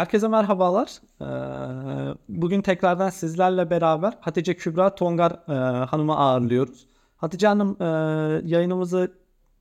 Herkese 0.00 0.28
merhabalar. 0.28 0.88
Ee, 1.20 1.24
bugün 2.28 2.62
tekrardan 2.62 3.10
sizlerle 3.10 3.70
beraber 3.70 4.18
Hatice 4.20 4.56
Kübra 4.56 4.94
Tongar 4.94 5.32
e, 5.32 5.84
Hanım'ı 5.84 6.16
ağırlıyoruz. 6.16 6.86
Hatice 7.16 7.46
Hanım 7.46 7.82
e, 7.82 7.86
yayınımızı 8.44 9.12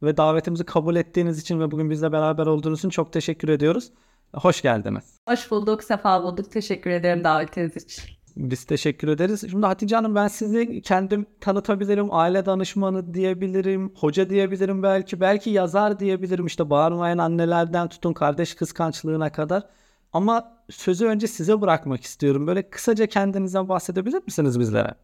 ve 0.03 0.17
davetimizi 0.17 0.63
kabul 0.63 0.95
ettiğiniz 0.95 1.39
için 1.39 1.59
ve 1.59 1.71
bugün 1.71 1.89
bizle 1.89 2.11
beraber 2.11 2.45
olduğunuz 2.45 2.79
için 2.79 2.89
çok 2.89 3.13
teşekkür 3.13 3.49
ediyoruz. 3.49 3.91
Hoş 4.33 4.61
geldiniz. 4.61 5.17
Hoş 5.29 5.51
bulduk, 5.51 5.83
sefa 5.83 6.23
bulduk. 6.23 6.51
Teşekkür 6.51 6.89
ederim 6.89 7.23
davetiniz 7.23 7.75
için. 7.77 8.03
Biz 8.35 8.63
teşekkür 8.63 9.07
ederiz. 9.07 9.41
Şimdi 9.51 9.65
Hatice 9.65 9.95
Hanım 9.95 10.15
ben 10.15 10.27
sizi 10.27 10.81
kendim 10.81 11.25
tanıtabilirim. 11.41 12.07
Aile 12.11 12.45
danışmanı 12.45 13.13
diyebilirim. 13.13 13.93
Hoca 13.95 14.29
diyebilirim 14.29 14.83
belki. 14.83 15.21
Belki 15.21 15.49
yazar 15.49 15.99
diyebilirim. 15.99 16.45
İşte 16.45 16.69
bağırmayan 16.69 17.17
annelerden 17.17 17.87
tutun 17.87 18.13
kardeş 18.13 18.55
kıskançlığına 18.55 19.31
kadar. 19.31 19.63
Ama 20.13 20.63
sözü 20.69 21.05
önce 21.05 21.27
size 21.27 21.61
bırakmak 21.61 22.03
istiyorum. 22.03 22.47
Böyle 22.47 22.69
kısaca 22.69 23.07
kendinizden 23.07 23.69
bahsedebilir 23.69 24.23
misiniz 24.23 24.59
bizlere? 24.59 24.95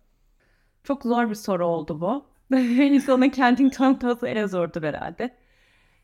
Çok 0.84 1.04
zor 1.04 1.30
bir 1.30 1.36
soru 1.36 1.66
oldu 1.66 2.02
bu. 2.02 2.26
İnsanın 2.58 3.30
kendini 3.30 3.72
tanıtması 3.72 4.28
en 4.28 4.46
zordur 4.48 4.84
herhalde. 4.84 5.36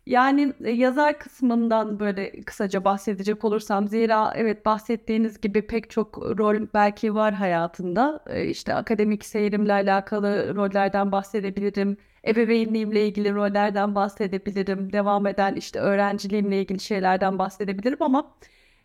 Yani 0.05 0.53
e, 0.63 0.71
yazar 0.71 1.19
kısmından 1.19 1.99
böyle 1.99 2.41
kısaca 2.41 2.83
bahsedecek 2.83 3.45
olursam 3.45 3.87
zira 3.87 4.33
evet 4.35 4.65
bahsettiğiniz 4.65 5.41
gibi 5.41 5.67
pek 5.67 5.89
çok 5.89 6.17
rol 6.17 6.67
belki 6.73 7.15
var 7.15 7.33
hayatında. 7.33 8.23
E, 8.27 8.45
işte 8.45 8.73
akademik 8.73 9.25
seyrimle 9.25 9.73
alakalı 9.73 10.55
rollerden 10.55 11.11
bahsedebilirim. 11.11 11.97
Ebeveynliğimle 12.27 13.07
ilgili 13.07 13.33
rollerden 13.33 13.95
bahsedebilirim. 13.95 14.93
Devam 14.93 15.27
eden 15.27 15.55
işte 15.55 15.79
öğrenciliğimle 15.79 16.61
ilgili 16.61 16.79
şeylerden 16.79 17.39
bahsedebilirim 17.39 17.97
ama 18.01 18.31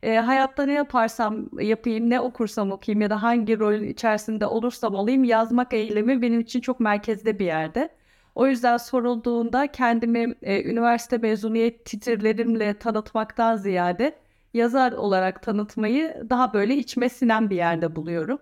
e, 0.03 0.17
hayatta 0.17 0.67
ne 0.67 0.73
yaparsam 0.73 1.61
yapayım, 1.61 2.11
ne 2.11 2.21
okursam 2.21 2.71
okuyayım 2.71 3.01
ya 3.01 3.11
da 3.11 3.23
hangi 3.23 3.59
rol 3.59 3.75
içerisinde 3.75 4.47
olursam 4.47 4.95
olayım 4.95 5.25
yazmak 5.25 5.75
eylemi 5.75 6.23
benim 6.23 6.41
için 6.41 6.61
çok 6.61 6.81
merkezde 6.81 7.39
bir 7.39 7.47
yerde. 7.47 7.89
O 8.35 8.47
yüzden 8.47 8.77
sorulduğunda 8.77 9.67
kendimi 9.67 10.35
e, 10.43 10.65
üniversite 10.71 11.19
mezuniyet 11.19 11.85
titirlerimle 11.85 12.79
tanıtmaktan 12.79 13.57
ziyade 13.57 14.17
yazar 14.55 14.93
olarak 14.93 15.43
tanıtmayı 15.43 16.27
daha 16.31 16.55
böyle 16.55 16.77
içime 16.77 17.09
sinen 17.09 17.51
bir 17.51 17.57
yerde 17.57 17.97
buluyorum. 17.97 18.39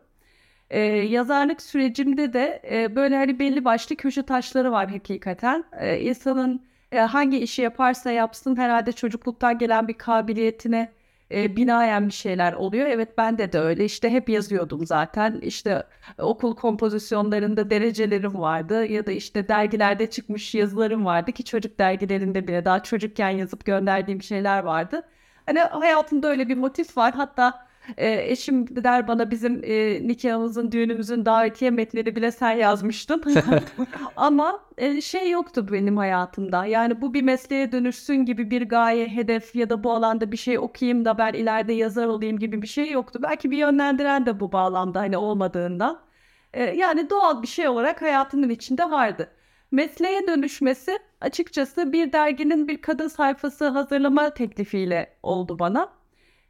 Ee, 0.70 0.80
yazarlık 0.80 1.62
sürecimde 1.62 2.32
de 2.32 2.62
e, 2.70 2.96
böyle 2.96 3.16
hani 3.16 3.38
belli 3.38 3.64
başlı 3.64 3.96
köşe 3.96 4.22
taşları 4.22 4.72
var 4.72 4.90
hakikaten. 4.90 5.64
Ee, 5.80 6.00
insanın 6.00 6.62
e, 6.92 6.98
hangi 6.98 7.38
işi 7.38 7.62
yaparsa 7.62 8.10
yapsın 8.10 8.56
herhalde 8.56 8.92
çocukluktan 8.92 9.58
gelen 9.58 9.88
bir 9.88 9.94
kabiliyetine 9.94 10.92
e, 11.30 11.56
binaen 11.56 12.06
bir 12.06 12.12
şeyler 12.12 12.52
oluyor. 12.52 12.86
Evet 12.86 13.18
bende 13.18 13.52
de 13.52 13.58
öyle 13.60 13.84
işte 13.84 14.10
hep 14.10 14.28
yazıyordum 14.28 14.86
zaten 14.86 15.40
işte 15.42 15.86
okul 16.18 16.56
kompozisyonlarında 16.56 17.70
derecelerim 17.70 18.38
vardı 18.40 18.86
ya 18.86 19.06
da 19.06 19.12
işte 19.12 19.48
dergilerde 19.48 20.10
çıkmış 20.10 20.54
yazılarım 20.54 21.04
vardı 21.04 21.32
ki 21.32 21.44
çocuk 21.44 21.78
dergilerinde 21.78 22.48
bile 22.48 22.64
daha 22.64 22.82
çocukken 22.82 23.30
yazıp 23.30 23.64
gönderdiğim 23.64 24.22
şeyler 24.22 24.58
vardı. 24.62 25.02
Hani 25.46 25.58
hayatımda 25.60 26.28
öyle 26.28 26.48
bir 26.48 26.56
motif 26.56 26.96
var 26.96 27.14
hatta 27.14 27.66
e, 27.96 28.32
eşim 28.32 28.84
der 28.84 29.08
bana 29.08 29.30
bizim 29.30 29.60
e, 29.64 30.06
nikahımızın, 30.08 30.72
düğünümüzün 30.72 31.26
davetiye 31.26 31.70
metnini 31.70 32.16
bile 32.16 32.30
sen 32.30 32.50
yazmıştın. 32.50 33.22
Ama 34.16 34.60
e, 34.78 35.00
şey 35.00 35.30
yoktu 35.30 35.66
benim 35.72 35.96
hayatımda. 35.96 36.64
Yani 36.64 37.00
bu 37.00 37.14
bir 37.14 37.22
mesleğe 37.22 37.72
dönüşsün 37.72 38.14
gibi 38.14 38.50
bir 38.50 38.62
gaye, 38.62 39.08
hedef 39.08 39.54
ya 39.54 39.70
da 39.70 39.84
bu 39.84 39.92
alanda 39.92 40.32
bir 40.32 40.36
şey 40.36 40.58
okuyayım 40.58 41.04
da 41.04 41.18
ben 41.18 41.32
ileride 41.32 41.72
yazar 41.72 42.06
olayım 42.06 42.38
gibi 42.38 42.62
bir 42.62 42.66
şey 42.66 42.90
yoktu. 42.90 43.18
Belki 43.22 43.50
bir 43.50 43.56
yönlendiren 43.58 44.26
de 44.26 44.40
bu 44.40 44.52
bağlamda 44.52 45.00
hani 45.00 45.16
olmadığından. 45.16 46.00
E, 46.52 46.62
yani 46.64 47.10
doğal 47.10 47.42
bir 47.42 47.46
şey 47.46 47.68
olarak 47.68 48.02
hayatımın 48.02 48.48
içinde 48.48 48.90
vardı. 48.90 49.30
Mesleğe 49.70 50.26
dönüşmesi 50.26 50.98
açıkçası 51.20 51.92
bir 51.92 52.12
derginin 52.12 52.68
bir 52.68 52.82
kadın 52.82 53.08
sayfası 53.08 53.68
hazırlama 53.68 54.30
teklifiyle 54.30 55.16
oldu 55.22 55.58
bana. 55.58 55.92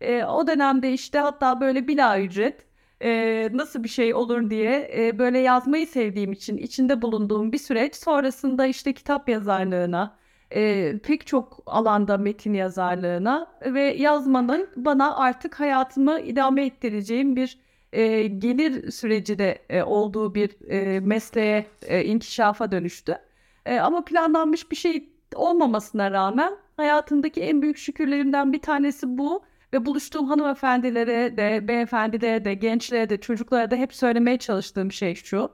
E, 0.05 0.25
o 0.25 0.47
dönemde 0.47 0.93
işte 0.93 1.19
hatta 1.19 1.61
böyle 1.61 1.89
bila 1.89 2.21
ücret 2.21 2.67
e, 3.03 3.49
nasıl 3.53 3.85
bir 3.85 3.89
şey 3.89 4.15
olur 4.15 4.51
diye 4.51 4.91
e, 4.97 5.19
böyle 5.19 5.39
yazmayı 5.39 5.87
sevdiğim 5.87 6.33
için 6.33 6.57
içinde 6.57 7.03
bulunduğum 7.03 7.53
bir 7.53 7.59
süreç 7.59 7.97
sonrasında 7.97 8.67
işte 8.67 8.93
kitap 8.93 9.29
yazarlığına 9.29 10.17
e, 10.51 10.93
pek 10.99 11.27
çok 11.27 11.63
alanda 11.67 12.19
metin 12.19 12.55
yazarlığına 12.55 13.47
ve 13.67 13.83
yazmanın 13.83 14.69
bana 14.77 15.17
artık 15.17 15.61
hayatımı 15.61 16.21
idame 16.21 16.67
ettireceğim 16.67 17.37
bir 17.37 17.59
e, 17.93 18.27
gelir 18.27 18.91
süreci 18.91 19.39
de 19.39 19.59
e, 19.71 19.83
olduğu 19.83 20.35
bir 20.35 20.71
e, 20.71 21.01
mesleğe 21.01 21.67
e, 21.83 22.05
inkişafa 22.05 22.73
dönüştü. 22.73 23.19
E, 23.67 23.79
ama 23.79 24.05
planlanmış 24.05 24.71
bir 24.71 24.77
şey 24.77 25.09
olmamasına 25.35 26.11
rağmen 26.11 26.55
hayatımdaki 26.77 27.41
en 27.41 27.63
büyük 27.63 27.79
şükürlerimden 27.79 28.53
bir 28.53 28.63
tanesi 28.63 29.19
bu 29.19 29.45
ve 29.75 29.87
buluştuğum 29.87 30.27
hanımefendilere 30.29 31.37
de, 31.37 31.69
beyefendilere 31.69 32.45
de, 32.45 32.55
gençlere 32.55 33.11
de, 33.11 33.21
çocuklara 33.21 33.71
da 33.71 33.77
hep 33.77 33.95
söylemeye 33.95 34.39
çalıştığım 34.39 34.93
şey 34.93 35.15
şu. 35.15 35.51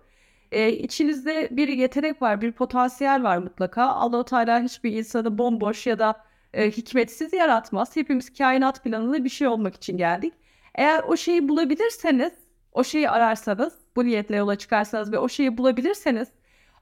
E, 0.52 0.72
içinizde 0.72 1.48
bir 1.50 1.68
yetenek 1.68 2.22
var, 2.22 2.40
bir 2.40 2.52
potansiyel 2.52 3.22
var 3.22 3.38
mutlaka. 3.38 3.84
Allah-u 3.84 4.24
Teala 4.24 4.62
hiçbir 4.62 4.92
insanı 4.92 5.38
bomboş 5.38 5.86
ya 5.86 5.98
da 5.98 6.24
e, 6.54 6.70
hikmetsiz 6.70 7.32
yaratmaz. 7.32 7.96
Hepimiz 7.96 8.32
kainat 8.32 8.84
planında 8.84 9.24
bir 9.24 9.28
şey 9.28 9.48
olmak 9.48 9.74
için 9.74 9.96
geldik. 9.96 10.34
Eğer 10.74 11.02
o 11.08 11.16
şeyi 11.16 11.48
bulabilirseniz, 11.48 12.32
o 12.72 12.84
şeyi 12.84 13.10
ararsanız, 13.10 13.74
bu 13.96 14.04
niyetle 14.04 14.36
yola 14.36 14.56
çıkarsanız 14.56 15.12
ve 15.12 15.18
o 15.18 15.28
şeyi 15.28 15.58
bulabilirseniz 15.58 16.28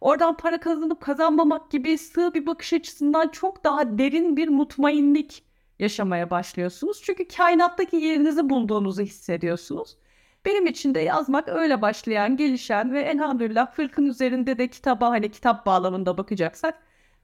oradan 0.01 0.37
para 0.37 0.61
kazanıp 0.61 1.01
kazanmamak 1.01 1.71
gibi 1.71 1.99
sığ 1.99 2.35
bir 2.35 2.47
bakış 2.47 2.73
açısından 2.73 3.29
çok 3.29 3.65
daha 3.65 3.99
derin 3.99 4.37
bir 4.37 4.49
mutmainlik 4.49 5.48
yaşamaya 5.79 6.31
başlıyorsunuz. 6.31 7.03
Çünkü 7.03 7.29
kainattaki 7.29 7.97
yerinizi 7.97 8.51
bulduğunuzu 8.51 9.03
hissediyorsunuz. 9.03 9.97
Benim 10.45 10.67
için 10.67 10.95
de 10.95 11.01
yazmak 11.01 11.49
öyle 11.49 11.83
başlayan, 11.83 12.37
gelişen 12.37 12.93
ve 12.93 13.01
elhamdülillah 13.01 13.73
fırkın 13.73 14.07
üzerinde 14.07 14.59
de 14.59 14.69
kitaba 14.69 15.11
hani 15.11 15.31
kitap 15.31 15.67
bağlamında 15.67 16.19
bakacaksak 16.19 16.75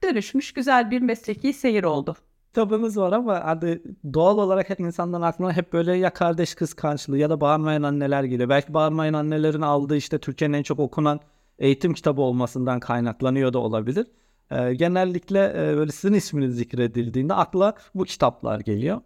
dönüşmüş 0.03 0.53
güzel 0.53 0.91
bir 0.91 1.01
mesleki 1.01 1.53
seyir 1.53 1.83
oldu. 1.83 2.15
Kitabınız 2.47 2.97
var 2.97 3.11
ama 3.11 3.41
hadi 3.45 3.83
doğal 4.13 4.37
olarak 4.37 4.69
hep 4.69 4.79
insanların 4.79 5.21
aklına 5.21 5.53
hep 5.53 5.73
böyle 5.73 5.97
ya 5.97 6.09
kardeş 6.09 6.55
kıskançlığı 6.55 7.17
ya 7.17 7.29
da 7.29 7.41
bağırmayan 7.41 7.83
anneler 7.83 8.23
geliyor. 8.23 8.49
Belki 8.49 8.73
bağırmayan 8.73 9.13
annelerin 9.13 9.61
aldığı 9.61 9.97
işte 9.97 10.19
Türkiye'nin 10.19 10.57
en 10.57 10.63
çok 10.63 10.79
okunan 10.79 11.19
eğitim 11.59 11.93
kitabı 11.93 12.21
olmasından 12.21 12.79
kaynaklanıyor 12.79 13.53
da 13.53 13.59
olabilir. 13.59 14.07
E, 14.51 14.73
genellikle 14.73 15.53
e, 15.55 15.77
böyle 15.77 15.91
sizin 15.91 16.13
isminiz 16.15 16.55
zikredildiğinde 16.55 17.33
akla 17.33 17.73
bu 17.95 18.03
kitaplar 18.05 18.59
geliyor. 18.59 19.01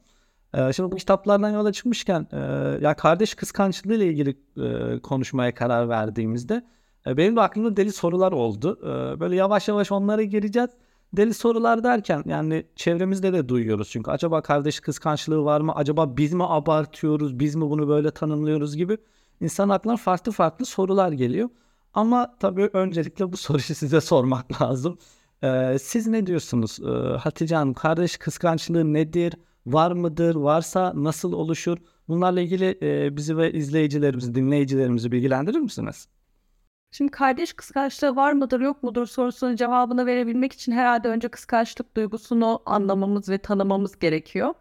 E, 0.54 0.74
şimdi 0.74 0.92
bu 0.92 0.96
kitaplardan 0.96 1.50
yola 1.50 1.72
çıkmışken 1.72 2.28
e, 2.32 2.38
ya 2.82 2.96
kardeş 2.96 3.36
kıskançlığı 3.36 3.96
ile 3.96 4.08
ilgili 4.08 4.38
e, 4.58 5.00
konuşmaya 5.00 5.54
karar 5.54 5.90
verdiğimizde 5.90 6.66
e, 7.08 7.18
benim 7.18 7.36
de 7.36 7.42
aklımda 7.42 7.78
deli 7.78 7.92
sorular 7.92 8.32
oldu. 8.32 8.80
E, 8.84 9.20
böyle 9.20 9.36
yavaş 9.36 9.68
yavaş 9.68 9.92
onlara 9.92 10.24
gireceğiz. 10.24 10.70
Deli 11.14 11.34
sorular 11.34 11.84
derken 11.84 12.24
yani 12.26 12.66
çevremizde 12.76 13.34
de 13.34 13.50
duyuyoruz 13.50 13.90
çünkü 13.90 14.12
acaba 14.12 14.42
kardeş 14.42 14.80
kıskançlığı 14.80 15.44
var 15.46 15.62
mı? 15.62 15.74
Acaba 15.76 16.18
biz 16.18 16.34
mi 16.34 16.44
abartıyoruz? 16.44 17.40
Biz 17.40 17.56
mi 17.56 17.62
bunu 17.62 17.88
böyle 17.88 18.12
tanımlıyoruz 18.12 18.76
gibi 18.76 18.98
insan 19.42 19.70
aklına 19.70 19.98
farklı 19.98 20.32
farklı 20.32 20.66
sorular 20.66 21.12
geliyor. 21.12 21.50
Ama 21.94 22.36
tabii 22.40 22.70
öncelikle 22.74 23.32
bu 23.32 23.38
soruyu 23.38 23.64
size 23.64 24.02
sormak 24.02 24.62
lazım. 24.62 24.98
Ee, 25.44 25.78
siz 25.82 26.08
ne 26.08 26.26
diyorsunuz 26.28 26.80
ee, 26.80 27.18
Hatice 27.18 27.56
Hanım? 27.56 27.74
Kardeş 27.74 28.18
kıskançlığı 28.18 28.94
nedir? 28.94 29.34
Var 29.66 29.92
mıdır? 29.92 30.36
Varsa 30.36 30.94
nasıl 30.96 31.34
oluşur? 31.34 31.78
Bunlarla 32.08 32.42
ilgili 32.42 32.78
e, 32.82 33.18
bizi 33.18 33.38
ve 33.38 33.54
izleyicilerimizi, 33.54 34.36
dinleyicilerimizi 34.36 35.12
bilgilendirir 35.12 35.60
misiniz? 35.60 36.08
Şimdi 36.92 37.12
kardeş 37.12 37.54
kıskançlığı 37.54 38.16
var 38.16 38.34
mıdır 38.34 38.62
yok 38.62 38.84
mudur 38.84 39.06
sorusunun 39.06 39.56
cevabını 39.56 40.06
verebilmek 40.06 40.54
için 40.54 40.72
herhalde 40.72 41.08
önce 41.08 41.28
kıskançlık 41.28 41.96
duygusunu 41.96 42.62
anlamamız 42.66 43.30
ve 43.30 43.38
tanımamız 43.38 44.00
gerekiyor. 44.00 44.54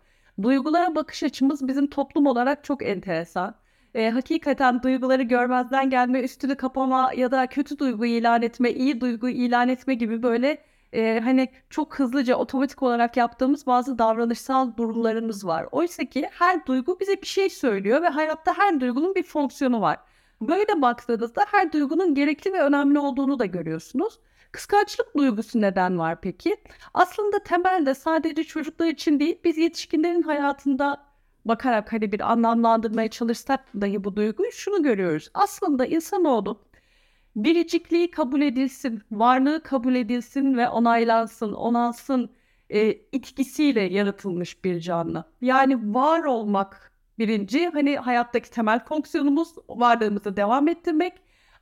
Duygulara 0.42 0.94
bakış 0.94 1.22
açımız 1.22 1.68
bizim 1.68 1.90
toplum 1.90 2.26
olarak 2.26 2.64
çok 2.64 2.82
enteresan. 2.82 3.54
E, 3.94 4.10
hakikaten 4.10 4.82
duyguları 4.82 5.22
görmezden 5.22 5.90
gelme, 5.90 6.20
üstünü 6.20 6.56
kapama 6.56 7.12
ya 7.16 7.30
da 7.30 7.46
kötü 7.46 7.78
duygu 7.78 8.06
ilan 8.06 8.42
etme, 8.42 8.70
iyi 8.70 9.00
duygu 9.00 9.28
ilan 9.28 9.68
etme 9.68 9.94
gibi 9.94 10.22
böyle 10.22 10.64
e, 10.92 11.20
hani 11.24 11.48
çok 11.70 11.98
hızlıca 11.98 12.36
otomatik 12.36 12.82
olarak 12.82 13.16
yaptığımız 13.16 13.66
bazı 13.66 13.98
davranışsal 13.98 14.76
durumlarımız 14.76 15.46
var. 15.46 15.66
Oysa 15.72 16.04
ki 16.04 16.28
her 16.32 16.66
duygu 16.66 17.00
bize 17.00 17.22
bir 17.22 17.26
şey 17.26 17.50
söylüyor 17.50 18.02
ve 18.02 18.08
hayatta 18.08 18.58
her 18.58 18.80
duygunun 18.80 19.14
bir 19.14 19.22
fonksiyonu 19.22 19.80
var. 19.80 19.98
Böyle 20.40 20.82
baktığınızda 20.82 21.44
her 21.50 21.72
duygunun 21.72 22.14
gerekli 22.14 22.52
ve 22.52 22.60
önemli 22.60 22.98
olduğunu 22.98 23.38
da 23.38 23.44
görüyorsunuz. 23.44 24.18
Kıskançlık 24.52 25.16
duygusu 25.16 25.60
neden 25.60 25.98
var 25.98 26.20
peki? 26.20 26.56
Aslında 26.94 27.38
temelde 27.38 27.94
sadece 27.94 28.44
çocuklar 28.44 28.86
için 28.86 29.20
değil 29.20 29.40
biz 29.44 29.58
yetişkinlerin 29.58 30.22
hayatında 30.22 31.07
bakarak 31.48 31.92
hani 31.92 32.12
bir 32.12 32.32
anlamlandırmaya 32.32 33.08
çalışsak 33.10 33.60
dahi 33.80 34.04
bu 34.04 34.16
duyguyu 34.16 34.52
şunu 34.52 34.82
görüyoruz. 34.82 35.30
Aslında 35.34 35.86
insanoğlu 35.86 36.68
biricikliği 37.36 38.10
kabul 38.10 38.40
edilsin, 38.40 39.02
varlığı 39.10 39.62
kabul 39.62 39.94
edilsin 39.94 40.56
ve 40.56 40.68
onaylansın, 40.68 41.52
onansın 41.52 42.30
e, 42.70 42.92
itkisiyle 42.92 43.80
yaratılmış 43.80 44.64
bir 44.64 44.80
canlı. 44.80 45.24
Yani 45.40 45.94
var 45.94 46.24
olmak 46.24 46.92
birinci, 47.18 47.68
hani 47.68 47.96
hayattaki 47.96 48.50
temel 48.50 48.84
fonksiyonumuz 48.84 49.54
varlığımızı 49.68 50.36
devam 50.36 50.68
ettirmek. 50.68 51.12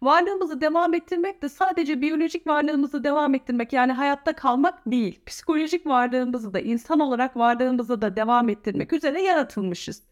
Varlığımızı 0.06 0.60
devam 0.60 0.94
ettirmek 0.94 1.42
de 1.42 1.48
sadece 1.48 2.00
biyolojik 2.00 2.46
varlığımızı 2.46 3.04
devam 3.04 3.34
ettirmek 3.34 3.72
yani 3.72 3.92
hayatta 3.92 4.32
kalmak 4.32 4.86
değil. 4.86 5.20
Psikolojik 5.26 5.86
varlığımızı 5.86 6.54
da 6.54 6.60
insan 6.60 7.00
olarak 7.00 7.36
varlığımızı 7.36 8.02
da 8.02 8.16
devam 8.16 8.48
ettirmek 8.48 8.92
üzere 8.92 9.22
yaratılmışız. 9.22 10.02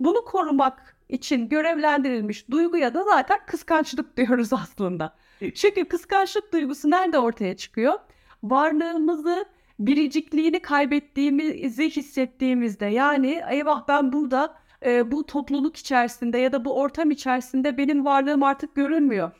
Bunu 0.00 0.24
korumak 0.24 0.96
için 1.08 1.48
görevlendirilmiş 1.48 2.50
duyguya 2.50 2.94
da 2.94 3.04
zaten 3.04 3.38
kıskançlık 3.46 4.16
diyoruz 4.16 4.52
aslında. 4.62 5.16
Çünkü 5.54 5.84
kıskançlık 5.84 6.52
duygusu 6.52 6.90
nerede 6.90 7.18
ortaya 7.18 7.56
çıkıyor? 7.56 7.94
Varlığımızı, 8.42 9.44
biricikliğini 9.78 10.62
kaybettiğimizi 10.62 11.90
hissettiğimizde 11.90 12.86
yani 12.86 13.42
eyvah 13.50 13.88
ben 13.88 14.12
burada 14.12 14.54
e, 14.84 15.12
bu 15.12 15.26
topluluk 15.26 15.76
içerisinde 15.76 16.38
ya 16.38 16.52
da 16.52 16.64
bu 16.64 16.80
ortam 16.80 17.10
içerisinde 17.10 17.78
benim 17.78 18.04
varlığım 18.04 18.42
artık 18.42 18.74
görünmüyor. 18.74 19.30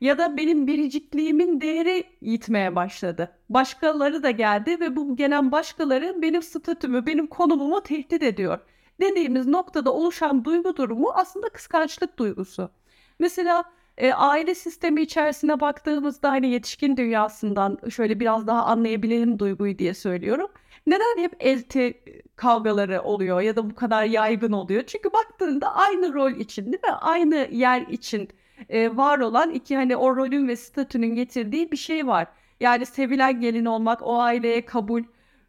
Ya 0.00 0.18
da 0.18 0.36
benim 0.36 0.66
biricikliğimin 0.66 1.60
değeri 1.60 2.04
yitmeye 2.20 2.76
başladı. 2.76 3.38
Başkaları 3.48 4.22
da 4.22 4.30
geldi 4.30 4.80
ve 4.80 4.96
bu 4.96 5.16
gelen 5.16 5.52
başkaları 5.52 6.22
benim 6.22 6.42
statümü, 6.42 7.06
benim 7.06 7.26
konumumu 7.26 7.82
tehdit 7.82 8.22
ediyor. 8.22 8.58
Dediğimiz 9.00 9.46
noktada 9.46 9.92
oluşan 9.92 10.44
duygu 10.44 10.76
durumu 10.76 11.10
aslında 11.14 11.48
kıskançlık 11.48 12.18
duygusu. 12.18 12.70
Mesela 13.18 13.64
e, 13.98 14.12
aile 14.12 14.54
sistemi 14.54 15.02
içerisine 15.02 15.60
baktığımızda 15.60 16.30
hani 16.30 16.48
yetişkin 16.48 16.96
dünyasından 16.96 17.78
şöyle 17.90 18.20
biraz 18.20 18.46
daha 18.46 18.64
anlayabilelim 18.64 19.38
duyguyu 19.38 19.78
diye 19.78 19.94
söylüyorum. 19.94 20.48
Neden 20.86 21.22
hep 21.22 21.36
elti 21.40 22.02
kavgaları 22.36 23.02
oluyor 23.02 23.40
ya 23.40 23.56
da 23.56 23.70
bu 23.70 23.74
kadar 23.74 24.04
yaygın 24.04 24.52
oluyor? 24.52 24.82
Çünkü 24.86 25.12
baktığında 25.12 25.74
aynı 25.74 26.14
rol 26.14 26.32
için 26.32 26.64
değil 26.64 26.82
mi? 26.84 26.90
Aynı 26.90 27.48
yer 27.52 27.80
için 27.82 28.28
e, 28.68 28.96
var 28.96 29.18
olan 29.18 29.50
iki 29.50 29.76
hani 29.76 29.96
o 29.96 30.16
rolün 30.16 30.48
ve 30.48 30.56
statünün 30.56 31.14
getirdiği 31.14 31.72
bir 31.72 31.76
şey 31.76 32.06
var. 32.06 32.26
Yani 32.60 32.86
sevilen 32.86 33.40
gelin 33.40 33.64
olmak, 33.64 34.02
o 34.02 34.18
aileye 34.20 34.64
kabul 34.64 35.02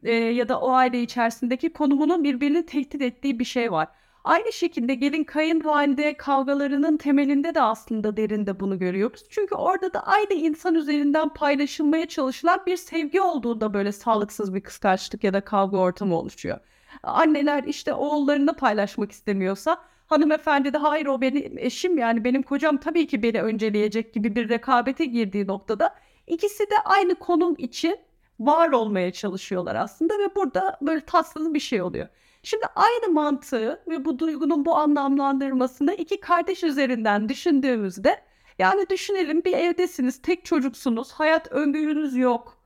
e, 0.04 0.14
ya 0.14 0.50
da 0.50 0.60
o 0.62 0.72
aile 0.72 1.02
içerisindeki 1.02 1.74
konumunun 1.74 2.24
birbirini 2.24 2.66
tehdit 2.66 3.02
ettiği 3.02 3.40
bir 3.40 3.46
şey 3.46 3.72
var. 3.72 3.88
Aynı 4.26 4.54
şekilde 4.54 4.96
gelin 4.96 5.24
kayınvalide 5.24 6.18
kavgalarının 6.18 6.98
temelinde 6.98 7.56
de 7.56 7.62
aslında 7.62 8.18
derinde 8.18 8.60
bunu 8.60 8.80
görüyoruz. 8.80 9.24
Çünkü 9.30 9.56
orada 9.56 9.94
da 9.94 10.08
aynı 10.08 10.34
insan 10.34 10.76
üzerinden 10.76 11.30
paylaşılmaya 11.30 12.06
çalışılan 12.06 12.60
bir 12.66 12.78
sevgi 12.78 13.22
olduğunda 13.22 13.74
böyle 13.74 13.92
sağlıksız 13.92 14.56
bir 14.56 14.62
kıskançlık 14.62 15.24
ya 15.24 15.34
da 15.34 15.42
kavga 15.42 15.78
ortamı 15.78 16.18
oluşuyor. 16.18 16.60
Anneler 17.04 17.64
işte 17.64 17.94
oğullarını 17.94 18.56
paylaşmak 18.56 19.12
istemiyorsa 19.12 19.78
hanımefendi 20.08 20.74
de 20.74 20.78
hayır 20.78 21.06
o 21.06 21.22
benim 21.22 21.58
eşim 21.58 21.98
yani 21.98 22.24
benim 22.24 22.44
kocam 22.44 22.78
tabii 22.78 23.08
ki 23.08 23.24
beni 23.24 23.42
önceleyecek 23.42 24.14
gibi 24.14 24.36
bir 24.36 24.50
rekabete 24.50 25.06
girdiği 25.06 25.48
noktada 25.48 25.96
ikisi 26.28 26.64
de 26.64 26.76
aynı 26.86 27.16
konum 27.16 27.56
için 27.58 27.98
var 28.40 28.70
olmaya 28.70 29.12
çalışıyorlar 29.12 29.76
aslında 29.76 30.14
ve 30.14 30.36
burada 30.36 30.78
böyle 30.82 31.02
tatsız 31.02 31.54
bir 31.54 31.60
şey 31.60 31.82
oluyor. 31.82 32.08
Şimdi 32.46 32.66
aynı 32.76 33.14
mantığı 33.14 33.84
ve 33.88 34.06
bu 34.06 34.20
duygunun 34.20 34.66
bu 34.66 34.76
anlamlandırmasını 34.76 35.94
iki 35.94 36.20
kardeş 36.20 36.64
üzerinden 36.64 37.30
düşündüğümüzde 37.30 38.22
yani 38.60 38.90
düşünelim 38.90 39.44
bir 39.44 39.54
evdesiniz, 39.54 40.22
tek 40.22 40.46
çocuksunuz, 40.46 41.12
hayat 41.12 41.52
öngörünüz 41.52 42.16
yok. 42.16 42.58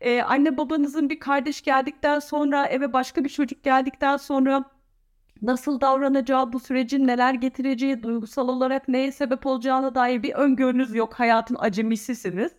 Ee, 0.00 0.22
anne 0.22 0.56
babanızın 0.56 1.10
bir 1.10 1.20
kardeş 1.20 1.62
geldikten 1.62 2.18
sonra 2.18 2.66
eve 2.66 2.92
başka 2.92 3.24
bir 3.24 3.28
çocuk 3.28 3.64
geldikten 3.64 4.16
sonra 4.16 4.64
nasıl 5.42 5.80
davranacağı, 5.80 6.52
bu 6.52 6.60
sürecin 6.60 7.06
neler 7.06 7.34
getireceği, 7.34 8.02
duygusal 8.02 8.48
olarak 8.48 8.88
neye 8.88 9.12
sebep 9.12 9.46
olacağına 9.46 9.94
dair 9.94 10.22
bir 10.22 10.34
öngörünüz 10.34 10.94
yok. 10.94 11.14
Hayatın 11.14 11.56
acemisisiniz. 11.58 12.52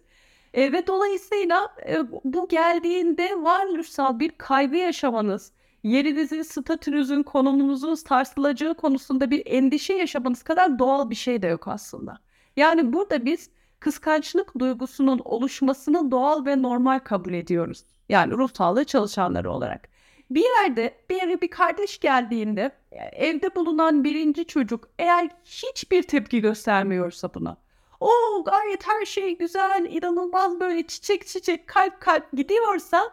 E, 0.54 0.72
ve 0.72 0.88
dolayısıyla 0.88 1.76
e, 1.88 2.12
bu 2.24 2.48
geldiğinde 2.48 3.44
varoluşsal 3.44 4.20
bir 4.20 4.32
kaygı 4.32 4.76
yaşamanız, 4.76 5.52
yerinizin, 5.84 6.42
statünüzün, 6.42 7.24
konumunuzun 7.24 7.96
sarsılacağı 7.96 8.76
konusunda 8.76 9.32
bir 9.32 9.44
endişe 9.46 9.94
yaşamanız 9.94 10.44
kadar 10.44 10.80
doğal 10.80 11.10
bir 11.10 11.16
şey 11.16 11.42
de 11.42 11.48
yok 11.48 11.68
aslında. 11.68 12.18
Yani 12.56 12.94
burada 12.94 13.26
biz 13.26 13.50
kıskançlık 13.80 14.60
duygusunun 14.60 15.22
oluşmasını 15.26 16.12
doğal 16.12 16.46
ve 16.46 16.62
normal 16.62 17.00
kabul 17.00 17.34
ediyoruz. 17.34 17.84
Yani 18.10 18.34
ruh 18.34 18.50
sağlığı 18.54 18.86
çalışanları 18.86 19.52
olarak. 19.52 19.90
Bir 20.32 20.44
yerde 20.44 20.94
bir 21.10 21.22
eve 21.24 21.42
bir 21.42 21.48
kardeş 21.48 22.00
geldiğinde 22.00 22.72
evde 23.12 23.56
bulunan 23.56 24.04
birinci 24.04 24.46
çocuk 24.46 24.90
eğer 25.00 25.30
hiçbir 25.44 26.04
tepki 26.04 26.42
göstermiyorsa 26.42 27.34
buna 27.34 27.58
o 28.00 28.10
gayet 28.46 28.88
her 28.88 29.06
şey 29.06 29.38
güzel, 29.38 29.88
inanılmaz 29.90 30.60
böyle 30.60 30.88
çiçek 30.88 31.28
çiçek 31.28 31.68
kalp 31.68 32.02
kalp 32.02 32.32
gidiyorsa 32.34 33.12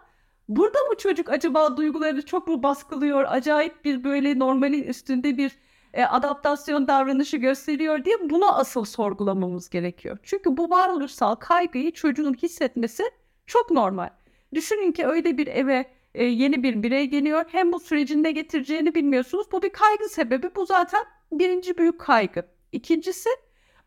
burada 0.49 0.79
mı 0.79 0.97
çocuk 0.99 1.29
acaba 1.31 1.77
duygularını 1.77 2.23
çok 2.23 2.49
mu 2.49 2.63
baskılıyor, 2.63 3.25
acayip 3.29 3.85
bir 3.85 4.05
böyle 4.05 4.39
normalin 4.39 4.83
üstünde 4.83 5.39
bir 5.39 5.59
e, 5.95 6.05
adaptasyon 6.05 6.89
davranışı 6.89 7.37
gösteriyor 7.37 8.05
diye 8.05 8.31
bunu 8.31 8.59
asıl 8.59 8.85
sorgulamamız 8.85 9.71
gerekiyor. 9.71 10.19
Çünkü 10.23 10.57
bu 10.57 10.71
varoluşsal 10.71 11.35
kaygıyı 11.35 11.93
çocuğun 11.93 12.35
hissetmesi 12.35 13.03
çok 13.47 13.71
normal. 13.71 14.11
Düşünün 14.55 14.93
ki 14.93 15.07
öyle 15.07 15.39
bir 15.39 15.47
eve 15.47 15.87
e, 16.15 16.25
yeni 16.25 16.63
bir 16.63 16.83
birey 16.83 17.07
geliyor. 17.07 17.45
Hem 17.49 17.73
bu 17.73 17.81
sürecin 17.81 18.23
ne 18.23 18.31
getireceğini 18.31 18.95
bilmiyorsunuz. 18.95 19.47
Bu 19.53 19.63
bir 19.63 19.71
kaygı 19.71 20.09
sebebi. 20.09 20.51
Bu 20.57 20.67
zaten 20.67 21.05
birinci 21.33 21.79
büyük 21.79 22.01
kaygı. 22.01 22.43
İkincisi 22.73 23.29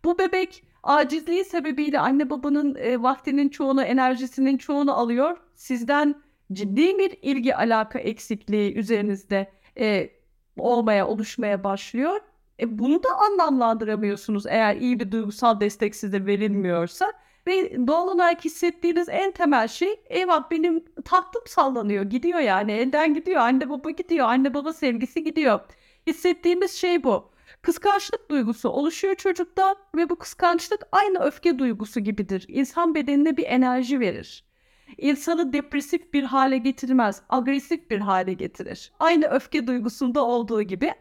bu 0.06 0.20
bebek 0.20 0.64
acizliği 0.84 1.46
sebebiyle 1.46 2.00
anne 2.00 2.30
babanın 2.30 2.76
e, 2.76 3.04
vaktinin 3.04 3.50
çoğunu, 3.50 3.84
enerjisinin 3.84 4.58
çoğunu 4.58 4.94
alıyor. 4.94 5.38
Sizden 5.56 6.16
ciddi 6.54 6.98
bir 6.98 7.18
ilgi 7.22 7.56
alaka 7.56 8.00
eksikliği 8.00 8.74
üzerinizde 8.74 9.52
e, 9.80 10.10
olmaya, 10.58 11.08
oluşmaya 11.08 11.64
başlıyor. 11.64 12.20
E, 12.60 12.80
bunu 12.80 13.04
da 13.04 13.10
anlamlandıramıyorsunuz 13.18 14.46
eğer 14.46 14.76
iyi 14.76 15.00
bir 15.00 15.12
duygusal 15.12 15.60
destek 15.60 15.96
size 15.96 16.26
verilmiyorsa. 16.26 17.14
Ve 17.48 17.88
doğal 17.88 18.08
olarak 18.08 18.46
hissettiğiniz 18.46 19.10
en 19.10 19.32
temel 19.32 19.68
şey 19.68 20.00
eyvah 20.06 20.52
benim 20.52 20.86
tahtım 21.06 21.42
sallanıyor, 21.46 22.04
gidiyor 22.04 22.40
yani 22.40 22.72
elden 22.72 23.14
gidiyor, 23.14 23.42
anne 23.42 23.70
baba 23.70 23.90
gidiyor, 23.92 24.28
anne 24.28 24.54
baba 24.54 24.74
sevgisi 24.74 25.24
gidiyor. 25.24 25.60
Hissettiğimiz 26.08 26.72
şey 26.72 27.04
bu. 27.04 27.32
Kıskançlık 27.62 28.30
duygusu 28.32 28.70
oluşuyor 28.70 29.16
çocukta 29.16 29.76
ve 29.96 30.10
bu 30.10 30.16
kıskançlık 30.16 30.88
aynı 30.92 31.20
öfke 31.20 31.60
duygusu 31.60 32.00
gibidir. 32.00 32.46
İnsan 32.48 32.96
bedenine 32.96 33.38
bir 33.38 33.44
enerji 33.44 34.00
verir. 34.00 34.47
İnsanı 34.98 35.54
depresif 35.54 36.14
bir 36.14 36.24
hale 36.24 36.58
getirmez, 36.58 37.22
agresif 37.30 37.90
bir 37.90 38.00
hale 38.00 38.34
getirir. 38.34 38.92
Aynı 39.00 39.28
öfke 39.28 39.68
duygusunda 39.68 40.26
olduğu 40.26 40.62
gibi. 40.62 40.94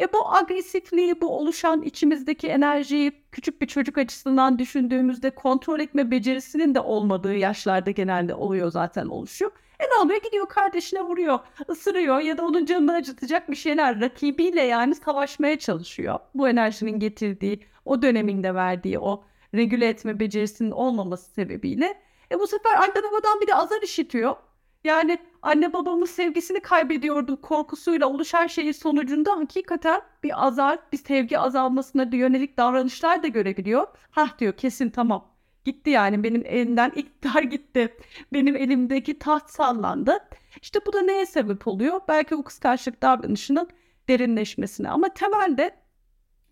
E 0.00 0.12
bu 0.12 0.34
agresifliği, 0.34 1.20
bu 1.20 1.38
oluşan 1.38 1.82
içimizdeki 1.82 2.48
enerjiyi 2.48 3.12
küçük 3.32 3.62
bir 3.62 3.66
çocuk 3.66 3.98
açısından 3.98 4.58
düşündüğümüzde 4.58 5.30
kontrol 5.30 5.80
etme 5.80 6.10
becerisinin 6.10 6.74
de 6.74 6.80
olmadığı 6.80 7.34
yaşlarda 7.34 7.90
genelde 7.90 8.34
oluyor 8.34 8.70
zaten 8.70 9.06
oluşuyor. 9.06 9.50
E 9.80 9.84
ne 9.84 10.04
oluyor? 10.04 10.22
Gidiyor 10.22 10.48
kardeşine 10.48 11.02
vuruyor, 11.02 11.38
ısırıyor 11.70 12.20
ya 12.20 12.38
da 12.38 12.46
onun 12.46 12.64
canını 12.64 12.94
acıtacak 12.94 13.50
bir 13.50 13.56
şeyler 13.56 14.00
rakibiyle 14.00 14.62
yani 14.62 14.94
savaşmaya 14.94 15.58
çalışıyor. 15.58 16.18
Bu 16.34 16.48
enerjinin 16.48 16.98
getirdiği, 16.98 17.60
o 17.84 18.02
döneminde 18.02 18.54
verdiği 18.54 18.98
o 18.98 19.24
regüle 19.54 19.88
etme 19.88 20.20
becerisinin 20.20 20.70
olmaması 20.70 21.30
sebebiyle. 21.30 22.03
E 22.34 22.38
bu 22.38 22.46
sefer 22.46 22.74
anne 22.74 22.94
babadan 22.94 23.40
bir 23.40 23.46
de 23.46 23.54
azar 23.54 23.82
işitiyor. 23.82 24.36
Yani 24.84 25.18
anne 25.42 25.72
babamın 25.72 26.06
sevgisini 26.06 26.60
kaybediyordu 26.60 27.40
korkusuyla 27.40 28.06
oluşan 28.06 28.46
şeyin 28.46 28.72
sonucunda 28.72 29.32
hakikaten 29.32 30.00
bir 30.22 30.46
azar, 30.46 30.78
bir 30.92 30.96
sevgi 30.96 31.38
azalmasına 31.38 32.02
yönelik 32.12 32.56
davranışlar 32.56 33.22
da 33.22 33.26
görebiliyor. 33.28 33.86
Hah 34.10 34.38
diyor 34.38 34.52
kesin 34.52 34.90
tamam 34.90 35.28
gitti 35.64 35.90
yani 35.90 36.24
benim 36.24 36.46
elimden 36.46 36.90
iktidar 36.96 37.42
gitti. 37.42 37.96
Benim 38.32 38.56
elimdeki 38.56 39.18
taht 39.18 39.50
sallandı. 39.50 40.18
İşte 40.62 40.80
bu 40.86 40.92
da 40.92 41.00
neye 41.02 41.26
sebep 41.26 41.68
oluyor? 41.68 42.00
Belki 42.08 42.34
o 42.34 42.42
kıskançlık 42.42 43.02
davranışının 43.02 43.68
derinleşmesine. 44.08 44.90
Ama 44.90 45.08
temelde 45.08 45.76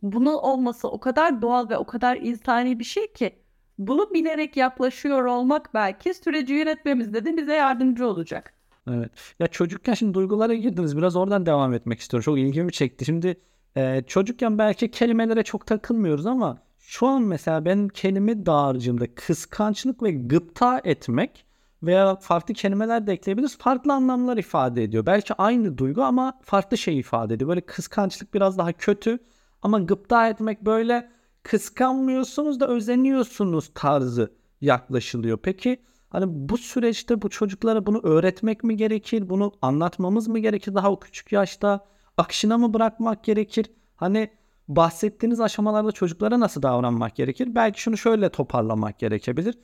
bunun 0.03 0.35
olması 0.35 0.89
o 0.89 1.01
kadar 1.01 1.43
doğal 1.43 1.69
ve 1.69 1.77
o 1.79 1.87
kadar 1.87 2.17
insani 2.17 2.79
bir 2.79 2.85
şey 2.85 3.13
ki 3.13 3.42
bunu 3.87 4.11
bilerek 4.15 4.57
yaklaşıyor 4.57 5.25
olmak 5.25 5.75
belki 5.75 6.15
süreci 6.15 6.55
yönetmemizde 6.55 7.25
de 7.25 7.37
bize 7.37 7.55
yardımcı 7.55 8.07
olacak. 8.07 8.55
Evet. 8.91 9.11
Ya 9.39 9.47
çocukken 9.47 9.95
şimdi 9.95 10.15
duygulara 10.15 10.55
girdiniz. 10.55 10.97
Biraz 10.97 11.17
oradan 11.17 11.47
devam 11.47 11.75
etmek 11.75 12.01
istiyorum. 12.01 12.25
Çok 12.25 12.39
ilgimi 12.39 12.73
çekti. 12.73 13.05
Şimdi 13.05 13.41
e, 13.77 14.03
çocukken 14.07 14.59
belki 14.59 14.91
kelimelere 14.91 15.43
çok 15.43 15.67
takılmıyoruz 15.67 16.27
ama 16.27 16.59
şu 16.79 17.07
an 17.07 17.23
mesela 17.23 17.65
benim 17.65 17.89
kelime 17.89 18.47
dağarcığımda 18.47 19.15
kıskançlık 19.15 20.03
ve 20.03 20.11
gıpta 20.11 20.81
etmek 20.85 21.47
veya 21.83 22.17
farklı 22.17 22.55
kelimeler 22.55 23.07
de 23.07 23.13
ekleyebiliriz. 23.13 23.59
Farklı 23.59 23.93
anlamlar 23.93 24.37
ifade 24.37 24.83
ediyor. 24.83 25.07
Belki 25.07 25.35
aynı 25.35 25.79
duygu 25.79 26.03
ama 26.03 26.39
farklı 26.43 26.79
şey 26.79 26.99
ifade 26.99 27.35
ediyor. 27.35 27.49
Böyle 27.49 27.61
kıskançlık 27.61 28.35
biraz 28.35 28.59
daha 28.59 28.73
kötü 28.73 29.19
ama 29.63 29.79
gıpta 29.79 30.29
etmek 30.29 30.65
böyle 30.65 31.11
kıskanmıyorsunuz 31.43 32.61
da 32.61 32.69
özeniyorsunuz 32.69 33.71
tarzı 33.75 34.33
yaklaşılıyor. 34.61 35.39
Peki 35.43 35.83
hani 36.11 36.25
bu 36.29 36.59
süreçte 36.59 37.23
bu 37.23 37.29
çocuklara 37.31 37.87
bunu 37.87 38.01
öğretmek 38.03 38.65
mi 38.65 38.77
gerekir? 38.77 39.31
Bunu 39.31 39.53
anlatmamız 39.63 40.29
mı 40.29 40.39
gerekir 40.39 40.75
daha 40.75 40.93
o 40.93 41.01
küçük 41.01 41.33
yaşta? 41.33 41.87
Akışına 42.17 42.59
mı 42.59 42.75
bırakmak 42.75 43.25
gerekir? 43.25 43.67
Hani 43.97 44.31
bahsettiğiniz 44.69 45.41
aşamalarda 45.41 45.93
çocuklara 45.93 46.41
nasıl 46.41 46.63
davranmak 46.63 47.17
gerekir? 47.17 47.55
Belki 47.55 47.81
şunu 47.81 47.97
şöyle 47.97 48.29
toparlamak 48.29 48.99
gerekebilir. 48.99 49.59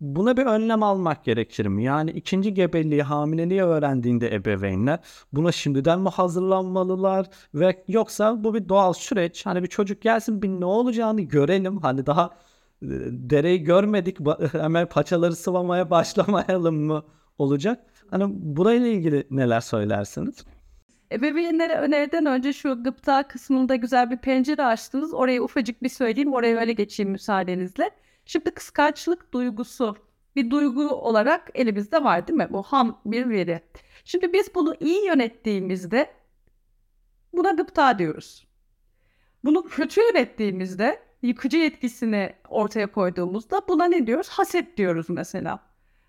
Buna 0.00 0.36
bir 0.36 0.46
önlem 0.46 0.82
almak 0.82 1.24
gerekir 1.24 1.66
mi? 1.66 1.84
Yani 1.84 2.10
ikinci 2.10 2.54
gebeliği, 2.54 3.02
hamileliği 3.02 3.62
öğrendiğinde 3.62 4.34
ebeveynler 4.34 4.98
buna 5.32 5.52
şimdiden 5.52 6.00
mi 6.00 6.08
hazırlanmalılar 6.08 7.26
ve 7.54 7.84
yoksa 7.88 8.44
bu 8.44 8.54
bir 8.54 8.68
doğal 8.68 8.92
süreç. 8.92 9.46
Hani 9.46 9.62
bir 9.62 9.68
çocuk 9.68 10.02
gelsin 10.02 10.42
bir 10.42 10.48
ne 10.48 10.64
olacağını 10.64 11.20
görelim. 11.20 11.76
Hani 11.78 12.06
daha 12.06 12.24
e, 12.82 12.88
dereyi 13.10 13.62
görmedik 13.62 14.18
hemen 14.52 14.88
paçaları 14.88 15.36
sıvamaya 15.36 15.90
başlamayalım 15.90 16.76
mı 16.76 17.04
olacak? 17.38 17.80
Hani 18.10 18.24
burayla 18.28 18.86
ilgili 18.86 19.26
neler 19.30 19.60
söylersiniz? 19.60 20.44
Ebeveynlere 21.12 21.74
öneriden 21.74 22.26
önce 22.26 22.52
şu 22.52 22.82
gıpta 22.82 23.28
kısmında 23.28 23.76
güzel 23.76 24.10
bir 24.10 24.16
pencere 24.16 24.64
açtınız. 24.64 25.14
Oraya 25.14 25.42
ufacık 25.42 25.82
bir 25.82 25.88
söyleyeyim. 25.88 26.32
Oraya 26.34 26.60
öyle 26.60 26.72
geçeyim 26.72 27.10
müsaadenizle. 27.12 27.90
Şimdi 28.26 28.50
kıskançlık 28.50 29.32
duygusu 29.32 29.96
bir 30.36 30.50
duygu 30.50 30.88
olarak 30.88 31.50
elimizde 31.54 32.04
var 32.04 32.26
değil 32.28 32.36
mi? 32.36 32.48
Bu 32.50 32.62
ham 32.62 33.00
bir 33.06 33.28
veri. 33.28 33.60
Şimdi 34.04 34.32
biz 34.32 34.54
bunu 34.54 34.74
iyi 34.80 35.06
yönettiğimizde 35.06 36.10
buna 37.32 37.50
gıpta 37.50 37.98
diyoruz. 37.98 38.46
Bunu 39.44 39.62
kötü 39.68 40.00
yönettiğimizde 40.00 41.00
yıkıcı 41.22 41.58
etkisini 41.58 42.34
ortaya 42.48 42.92
koyduğumuzda 42.92 43.60
buna 43.68 43.84
ne 43.84 44.06
diyoruz? 44.06 44.28
Haset 44.28 44.76
diyoruz 44.76 45.10
mesela. 45.10 45.60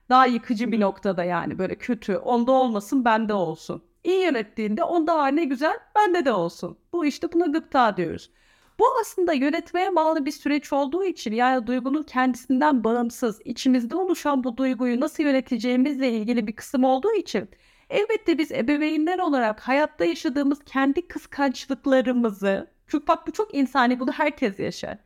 Daha 0.10 0.26
yıkıcı 0.26 0.72
bir 0.72 0.80
noktada 0.80 1.24
yani 1.24 1.58
böyle 1.60 1.76
kötü. 1.76 2.18
Onda 2.18 2.52
olmasın 2.52 3.06
bende 3.06 3.34
olsun. 3.34 3.84
İyi 4.04 4.24
yönettiğinde 4.24 4.84
onda 4.84 5.14
"Aa, 5.14 5.28
ne 5.28 5.46
güzel 5.46 5.80
bende 5.96 6.26
de 6.26 6.32
olsun. 6.32 6.78
Bu 6.94 7.06
işte 7.06 7.34
buna 7.34 7.46
gıpta 7.46 7.98
diyoruz. 7.98 8.32
Bu 8.80 8.86
aslında 9.02 9.34
yönetmeye 9.34 9.96
bağlı 9.96 10.26
bir 10.26 10.32
süreç 10.32 10.74
olduğu 10.74 11.04
için 11.04 11.32
yani 11.32 11.68
duygunun 11.68 12.04
kendisinden 12.04 12.84
bağımsız, 12.84 13.42
içimizde 13.46 13.96
oluşan 13.96 14.44
bu 14.44 14.58
duyguyu 14.58 15.00
nasıl 15.00 15.24
yöneteceğimizle 15.24 16.12
ilgili 16.12 16.48
bir 16.48 16.56
kısım 16.56 16.84
olduğu 16.84 17.14
için 17.14 17.50
elbette 17.90 18.38
biz 18.38 18.52
ebeveynler 18.52 19.20
olarak 19.20 19.60
hayatta 19.60 20.06
yaşadığımız 20.06 20.60
kendi 20.66 21.08
kıskançlıklarımızı, 21.08 22.72
çünkü 22.88 23.08
bak 23.08 23.28
bu 23.28 23.32
çok 23.32 23.56
insani 23.56 24.00
bunu 24.00 24.12
herkes 24.12 24.60
yaşar. 24.60 24.98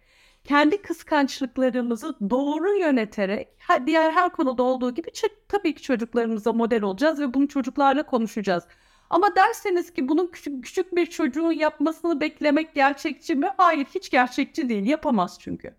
Kendi 0.43 0.81
kıskançlıklarımızı 0.81 2.29
doğru 2.29 2.77
yöneterek 2.79 3.47
diğer 3.85 4.11
her 4.11 4.29
konuda 4.29 4.63
olduğu 4.63 4.93
gibi 4.93 5.07
tabii 5.47 5.75
ki 5.75 5.81
çocuklarımıza 5.81 6.53
model 6.53 6.81
olacağız 6.83 7.19
ve 7.19 7.33
bunu 7.33 7.47
çocuklarla 7.47 8.03
konuşacağız. 8.03 8.63
Ama 9.09 9.35
derseniz 9.35 9.93
ki 9.93 10.07
bunun 10.07 10.27
küçük, 10.27 10.63
küçük 10.63 10.95
bir 10.95 11.05
çocuğun 11.05 11.51
yapmasını 11.51 12.21
beklemek 12.21 12.75
gerçekçi 12.75 13.35
mi? 13.35 13.49
Hayır 13.57 13.85
hiç 13.85 14.09
gerçekçi 14.09 14.69
değil. 14.69 14.85
Yapamaz 14.85 15.37
çünkü. 15.39 15.75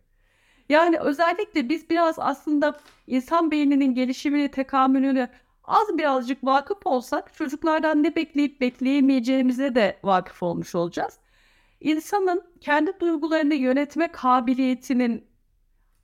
Yani 0.68 0.98
özellikle 0.98 1.68
biz 1.68 1.90
biraz 1.90 2.18
aslında 2.18 2.80
insan 3.06 3.50
beyninin 3.50 3.94
gelişimini, 3.94 4.50
tekamülünü 4.50 5.28
az 5.64 5.98
birazcık 5.98 6.44
vakıf 6.44 6.86
olsak 6.86 7.34
çocuklardan 7.34 8.02
ne 8.02 8.16
bekleyip 8.16 8.60
bekleyemeyeceğimize 8.60 9.74
de 9.74 9.98
vakıf 10.02 10.42
olmuş 10.42 10.74
olacağız. 10.74 11.18
İnsanın 11.80 12.44
kendi 12.60 13.00
duygularını 13.00 13.54
yönetme 13.54 14.08
kabiliyetinin 14.12 15.24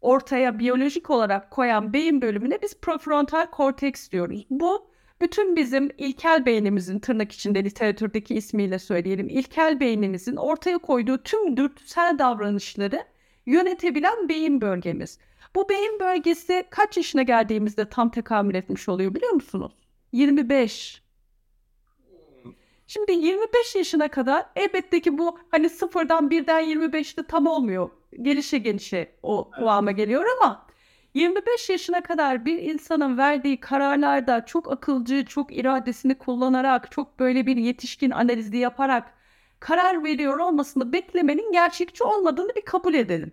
ortaya 0.00 0.59
biyolojik 0.59 1.11
olarak 1.11 1.50
koyan 1.50 1.92
beyin 1.92 2.23
bölümüne 2.23 2.62
biz 2.62 2.80
prefrontal 2.80 3.47
korteks 3.47 4.11
diyoruz. 4.11 4.47
Bu 4.50 4.90
bütün 5.20 5.56
bizim 5.56 5.90
ilkel 5.99 6.46
beynimizin 6.46 6.99
tırnak 6.99 7.32
içinde 7.32 7.64
literatürdeki 7.64 8.35
ismiyle 8.35 8.78
söyleyelim 8.78 9.28
ilkel 9.28 9.80
beynimizin 9.80 10.37
ortaya 10.37 10.78
koyduğu 10.78 11.23
tüm 11.23 11.56
dürtüsel 11.56 12.18
davranışları 12.18 13.04
yönetebilen 13.46 14.28
beyin 14.28 14.61
bölgemiz. 14.61 15.18
Bu 15.54 15.68
beyin 15.68 16.00
bölgesi 16.00 16.64
kaç 16.70 16.96
yaşına 16.96 17.23
geldiğimizde 17.23 17.88
tam 17.88 18.11
tekamül 18.11 18.54
etmiş 18.54 18.88
oluyor 18.88 19.14
biliyor 19.14 19.32
musunuz? 19.32 19.73
25. 20.12 21.02
Şimdi 22.87 23.12
25 23.12 23.75
yaşına 23.75 24.08
kadar 24.08 24.46
elbette 24.56 25.00
ki 25.00 25.18
bu 25.18 25.38
hani 25.50 25.70
sıfırdan 25.70 26.30
birden 26.30 26.64
25'te 26.64 27.23
tam 27.23 27.46
olmuyor. 27.46 27.90
Gelişe 28.23 28.58
gelişe 28.58 29.12
o 29.23 29.50
kıvama 29.50 29.92
geliyor 29.92 30.25
ama 30.37 30.65
25 31.16 31.70
yaşına 31.70 32.00
kadar 32.02 32.44
bir 32.44 32.58
insanın 32.58 33.18
verdiği 33.18 33.61
kararlarda 33.61 34.46
çok 34.46 34.73
akılcı, 34.73 35.25
çok 35.25 35.56
iradesini 35.56 36.18
kullanarak, 36.18 36.92
çok 36.92 37.18
böyle 37.18 37.46
bir 37.46 37.56
yetişkin 37.56 38.11
analizi 38.11 38.56
yaparak 38.56 39.14
karar 39.61 40.04
veriyor 40.04 40.38
olmasını 40.38 40.92
beklemenin 40.92 41.52
gerçekçi 41.52 42.04
olmadığını 42.04 42.54
bir 42.56 42.61
kabul 42.61 42.94
edelim. 42.94 43.32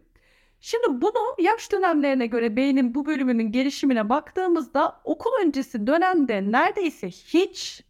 Şimdi 0.62 1.02
bunu 1.02 1.36
yaş 1.40 1.72
dönemlerine 1.72 2.28
göre 2.28 2.56
beynin 2.56 2.96
bu 2.96 3.06
bölümünün 3.06 3.52
gelişimine 3.52 4.10
baktığımızda 4.10 5.02
okul 5.04 5.32
öncesi 5.46 5.88
dönemde 5.88 6.52
neredeyse 6.52 7.08
hiç 7.10 7.84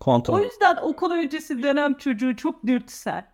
Kontrol. 0.00 0.34
o 0.34 0.42
yüzden 0.42 0.76
okul 0.76 1.10
öncesi 1.10 1.62
dönem 1.62 1.94
çocuğu 1.94 2.36
çok 2.36 2.66
dürtüsel. 2.66 3.33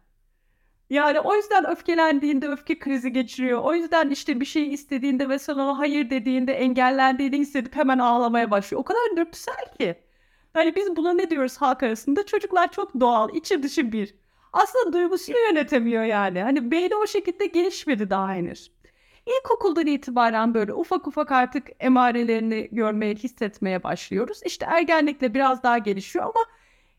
Yani 0.91 1.21
o 1.21 1.35
yüzden 1.37 1.71
öfkelendiğinde 1.71 2.49
öfke 2.49 2.79
krizi 2.79 3.13
geçiriyor. 3.13 3.61
O 3.63 3.75
yüzden 3.75 4.11
işte 4.11 4.41
bir 4.41 4.45
şey 4.45 4.73
istediğinde 4.73 5.29
ve 5.29 5.39
sen 5.39 5.55
hayır 5.55 6.11
dediğinde 6.11 6.53
engellendiğini 6.53 7.39
hissedip 7.39 7.77
hemen 7.77 7.99
ağlamaya 7.99 8.51
başlıyor. 8.51 8.81
O 8.81 8.85
kadar 8.85 9.17
dürtüsel 9.17 9.75
ki. 9.79 9.95
Hani 10.55 10.77
biz 10.77 10.97
buna 10.97 11.13
ne 11.13 11.31
diyoruz 11.31 11.57
halk 11.57 11.83
arasında? 11.83 12.27
Çocuklar 12.27 12.73
çok 12.73 13.01
doğal, 13.01 13.35
içi 13.35 13.63
dışı 13.63 13.93
bir. 13.93 14.15
Aslında 14.53 14.93
duygusunu 14.93 15.37
yönetemiyor 15.49 16.05
yani. 16.05 16.43
Hani 16.43 16.71
beyni 16.71 16.95
o 16.95 17.07
şekilde 17.07 17.47
gelişmedi 17.47 18.11
daha 18.11 18.33
henüz. 18.33 18.73
İlkokuldan 19.27 19.87
itibaren 19.87 20.55
böyle 20.55 20.75
ufak 20.75 21.07
ufak 21.07 21.33
artık 21.33 21.67
emarelerini 21.81 22.69
görmeye, 22.73 23.15
hissetmeye 23.15 23.83
başlıyoruz. 23.83 24.41
İşte 24.47 24.67
ergenlikle 24.67 25.35
biraz 25.35 25.63
daha 25.63 25.79
gelişiyor 25.79 26.25
ama 26.25 26.45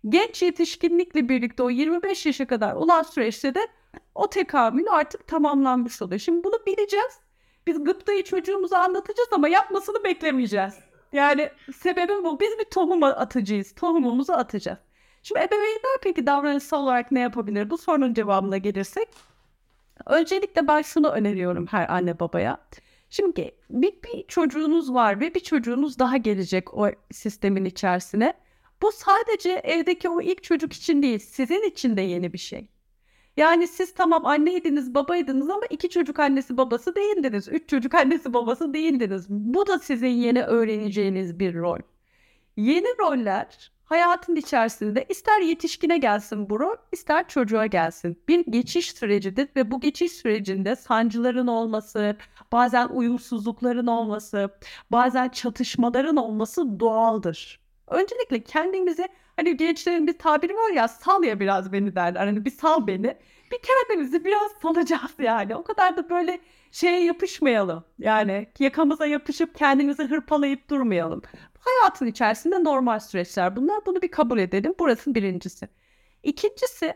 genç 0.10 0.41
yetişkinlikle 0.41 1.29
birlikte 1.29 1.63
o 1.63 1.69
25 1.69 2.25
yaşa 2.25 2.48
kadar 2.48 2.74
olan 2.74 3.03
süreçte 3.03 3.55
de 3.55 3.67
o 4.15 4.29
tekamül 4.29 4.86
artık 4.91 5.27
tamamlanmış 5.27 6.01
oluyor. 6.01 6.19
Şimdi 6.19 6.43
bunu 6.43 6.65
bileceğiz. 6.67 7.19
Biz 7.67 7.83
gıptayı 7.83 8.24
çocuğumuza 8.24 8.77
anlatacağız 8.77 9.29
ama 9.31 9.48
yapmasını 9.48 10.03
beklemeyeceğiz. 10.03 10.74
Yani 11.13 11.50
sebebi 11.75 12.12
bu. 12.24 12.39
Biz 12.39 12.60
bir 12.60 12.65
tohum 12.65 13.03
atacağız. 13.03 13.75
Tohumumuzu 13.75 14.33
atacağız. 14.33 14.79
Şimdi 15.24 15.39
ebeveynler 15.39 15.98
peki 16.01 16.25
davranışsal 16.25 16.83
olarak 16.83 17.12
ne 17.12 17.19
yapabilir? 17.19 17.69
Bu 17.69 17.77
sorunun 17.77 18.13
cevabına 18.13 18.57
gelirsek. 18.57 19.07
Öncelikle 20.05 20.67
ben 20.67 20.81
şunu 20.81 21.10
öneriyorum 21.10 21.67
her 21.67 21.89
anne 21.89 22.19
babaya. 22.19 22.57
Şimdi 23.10 23.51
bir, 23.69 23.93
bir 24.03 24.27
çocuğunuz 24.27 24.93
var 24.93 25.19
ve 25.19 25.36
bir 25.36 25.39
çocuğunuz 25.39 26.00
daha 26.00 26.17
gelecek 26.17 26.74
o 26.74 26.89
sistemin 27.12 27.65
içerisine. 27.65 28.33
Bu 28.81 28.91
sadece 28.91 29.51
evdeki 29.51 30.10
o 30.10 30.21
ilk 30.21 30.43
çocuk 30.43 30.74
için 30.74 31.03
değil, 31.03 31.19
sizin 31.19 31.69
için 31.69 31.98
de 31.98 32.01
yeni 32.01 32.33
bir 32.33 32.38
şey. 32.38 32.67
Yani 33.41 33.67
siz 33.67 33.93
tamam 33.93 34.25
anneydiniz, 34.25 34.95
babaydınız 34.95 35.50
ama 35.50 35.65
iki 35.69 35.89
çocuk 35.89 36.19
annesi 36.19 36.57
babası 36.57 36.95
değildiniz. 36.95 37.48
Üç 37.48 37.69
çocuk 37.69 37.95
annesi 37.95 38.33
babası 38.33 38.74
değildiniz. 38.74 39.29
Bu 39.29 39.67
da 39.67 39.79
sizin 39.79 40.07
yeni 40.07 40.43
öğreneceğiniz 40.43 41.39
bir 41.39 41.55
rol. 41.55 41.79
Yeni 42.57 42.88
roller 43.00 43.71
hayatın 43.83 44.36
içerisinde 44.36 45.05
ister 45.10 45.41
yetişkine 45.41 45.98
gelsin 45.98 46.50
bu 46.50 46.60
rol, 46.60 46.75
ister 46.91 47.27
çocuğa 47.27 47.65
gelsin. 47.65 48.24
Bir 48.27 48.45
geçiş 48.45 48.91
sürecidir 48.91 49.50
ve 49.55 49.71
bu 49.71 49.79
geçiş 49.79 50.12
sürecinde 50.12 50.75
sancıların 50.75 51.48
olması, 51.48 52.17
bazen 52.51 52.88
uyumsuzlukların 52.88 53.88
olması, 53.88 54.50
bazen 54.91 55.29
çatışmaların 55.29 56.15
olması 56.15 56.79
doğaldır. 56.79 57.60
Öncelikle 57.88 58.43
kendimizi 58.43 59.07
hani 59.36 59.58
gençlerin 59.58 60.08
bir 60.08 60.18
tabiri 60.18 60.56
var 60.56 60.72
ya 60.72 60.88
sal 60.88 61.24
ya 61.24 61.40
biraz 61.40 61.72
beni 61.72 61.96
derler. 61.96 62.26
Hani 62.26 62.46
bir 62.46 62.52
sal 62.52 62.88
beni. 62.88 63.18
Bir 63.52 63.60
kendimizi 63.64 64.26
biraz 64.26 64.52
salacağız 64.62 65.12
yani. 65.20 65.56
O 65.56 65.64
kadar 65.64 65.98
da 65.98 66.10
böyle 66.10 66.40
şeye 66.72 67.04
yapışmayalım. 67.04 67.84
Yani 68.00 68.48
yakamıza 68.60 69.06
yapışıp 69.06 69.56
kendimizi 69.56 70.04
hırpalayıp 70.04 70.70
durmayalım. 70.70 71.22
Hayatın 71.60 72.06
içerisinde 72.06 72.64
normal 72.64 73.00
süreçler 73.00 73.56
bunlar. 73.56 73.86
Bunu 73.86 74.02
bir 74.02 74.12
kabul 74.12 74.40
edelim. 74.40 74.76
Burası 74.80 75.16
birincisi. 75.16 75.70
İkincisi 76.24 76.94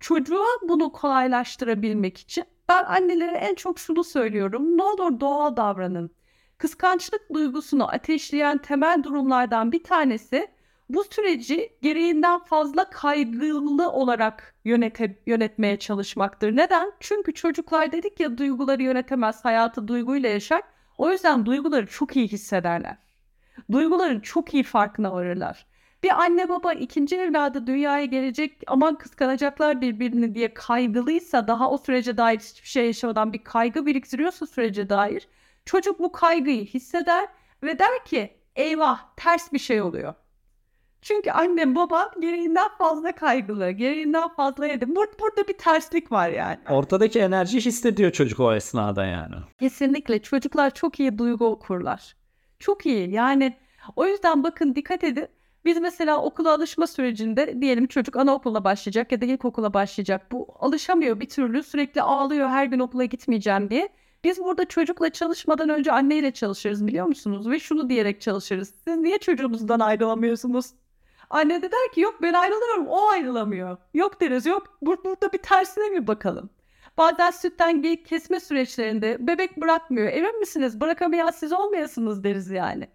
çocuğa 0.00 0.46
bunu 0.62 0.92
kolaylaştırabilmek 0.92 2.18
için 2.18 2.44
ben 2.68 2.84
annelere 2.84 3.36
en 3.36 3.54
çok 3.54 3.78
şunu 3.78 4.04
söylüyorum. 4.04 4.78
Ne 4.78 4.82
olur 4.82 5.20
doğal 5.20 5.56
davranın. 5.56 6.14
Kıskançlık 6.58 7.34
duygusunu 7.34 7.88
ateşleyen 7.92 8.58
temel 8.58 9.02
durumlardan 9.02 9.72
bir 9.72 9.84
tanesi 9.84 10.48
bu 10.88 11.04
süreci 11.04 11.72
gereğinden 11.82 12.38
fazla 12.38 12.90
kaygılı 12.90 13.90
olarak 13.90 14.54
yönete, 14.64 15.18
yönetmeye 15.26 15.78
çalışmaktır. 15.78 16.56
Neden? 16.56 16.92
Çünkü 17.00 17.34
çocuklar 17.34 17.92
dedik 17.92 18.20
ya 18.20 18.38
duyguları 18.38 18.82
yönetemez, 18.82 19.44
hayatı 19.44 19.88
duyguyla 19.88 20.28
yaşar. 20.28 20.62
O 20.98 21.10
yüzden 21.10 21.46
duyguları 21.46 21.86
çok 21.86 22.16
iyi 22.16 22.28
hissederler. 22.28 22.96
Duyguların 23.72 24.20
çok 24.20 24.54
iyi 24.54 24.62
farkına 24.62 25.12
varırlar. 25.12 25.66
Bir 26.02 26.22
anne 26.22 26.48
baba 26.48 26.72
ikinci 26.72 27.16
evladı 27.16 27.66
dünyaya 27.66 28.04
gelecek 28.04 28.62
aman 28.66 28.98
kıskanacaklar 28.98 29.80
birbirini 29.80 30.34
diye 30.34 30.54
kaygılıysa 30.54 31.48
daha 31.48 31.70
o 31.70 31.78
sürece 31.78 32.16
dair 32.16 32.38
hiçbir 32.38 32.68
şey 32.68 32.86
yaşamadan 32.86 33.32
bir 33.32 33.44
kaygı 33.44 33.86
biriktiriyorsa 33.86 34.46
sürece 34.46 34.88
dair 34.88 35.28
çocuk 35.64 35.98
bu 35.98 36.12
kaygıyı 36.12 36.66
hisseder 36.66 37.28
ve 37.62 37.78
der 37.78 38.04
ki 38.04 38.36
eyvah 38.56 39.16
ters 39.16 39.52
bir 39.52 39.58
şey 39.58 39.82
oluyor. 39.82 40.14
Çünkü 41.04 41.30
annem 41.30 41.74
babam 41.74 42.08
gereğinden 42.20 42.68
fazla 42.78 43.12
kaygılı, 43.12 43.70
gereğinden 43.70 44.28
fazla 44.28 44.66
yedim. 44.66 44.96
Bur 44.96 45.06
burada 45.20 45.48
bir 45.48 45.58
terslik 45.58 46.12
var 46.12 46.28
yani. 46.28 46.58
Ortadaki 46.70 47.20
enerjiyi 47.20 47.60
hissediyor 47.60 48.12
çocuk 48.12 48.40
o 48.40 48.54
esnada 48.54 49.04
yani. 49.04 49.34
Kesinlikle 49.60 50.22
çocuklar 50.22 50.74
çok 50.74 51.00
iyi 51.00 51.18
duygu 51.18 51.46
okurlar. 51.46 52.16
Çok 52.58 52.86
iyi 52.86 53.10
yani 53.10 53.56
o 53.96 54.06
yüzden 54.06 54.44
bakın 54.44 54.74
dikkat 54.74 55.04
edin. 55.04 55.28
Biz 55.64 55.80
mesela 55.80 56.22
okula 56.22 56.54
alışma 56.54 56.86
sürecinde 56.86 57.60
diyelim 57.60 57.86
çocuk 57.86 58.16
anaokuluna 58.16 58.64
başlayacak 58.64 59.12
ya 59.12 59.20
da 59.20 59.24
ilkokula 59.24 59.74
başlayacak. 59.74 60.32
Bu 60.32 60.46
alışamıyor 60.58 61.20
bir 61.20 61.28
türlü 61.28 61.62
sürekli 61.62 62.02
ağlıyor 62.02 62.48
her 62.48 62.66
gün 62.66 62.78
okula 62.78 63.04
gitmeyeceğim 63.04 63.70
diye. 63.70 63.88
Biz 64.24 64.38
burada 64.38 64.64
çocukla 64.64 65.10
çalışmadan 65.10 65.68
önce 65.68 65.92
anneyle 65.92 66.30
çalışırız 66.30 66.86
biliyor 66.86 67.06
musunuz? 67.06 67.50
Ve 67.50 67.58
şunu 67.58 67.88
diyerek 67.90 68.20
çalışırız. 68.20 68.74
Siz 68.84 68.96
niye 68.96 69.18
çocuğunuzdan 69.18 69.80
ayrılamıyorsunuz? 69.80 70.66
Anne 71.30 71.62
de 71.62 71.72
der 71.72 71.92
ki 71.94 72.00
yok 72.00 72.22
ben 72.22 72.32
ayrılıyorum 72.32 72.86
o 72.86 73.08
ayrılamıyor. 73.08 73.76
Yok 73.94 74.20
deriz 74.20 74.46
yok 74.46 74.78
burada 74.82 75.32
bir 75.32 75.38
tersine 75.38 75.92
bir 75.92 76.06
bakalım. 76.06 76.50
Bazen 76.98 77.30
sütten 77.30 77.96
kesme 78.04 78.40
süreçlerinde 78.40 79.26
bebek 79.26 79.60
bırakmıyor. 79.60 80.12
Emin 80.12 80.38
misiniz? 80.38 80.80
Bırakamayan 80.80 81.30
siz 81.30 81.52
olmayasınız 81.52 82.24
deriz 82.24 82.50
yani. 82.50 82.88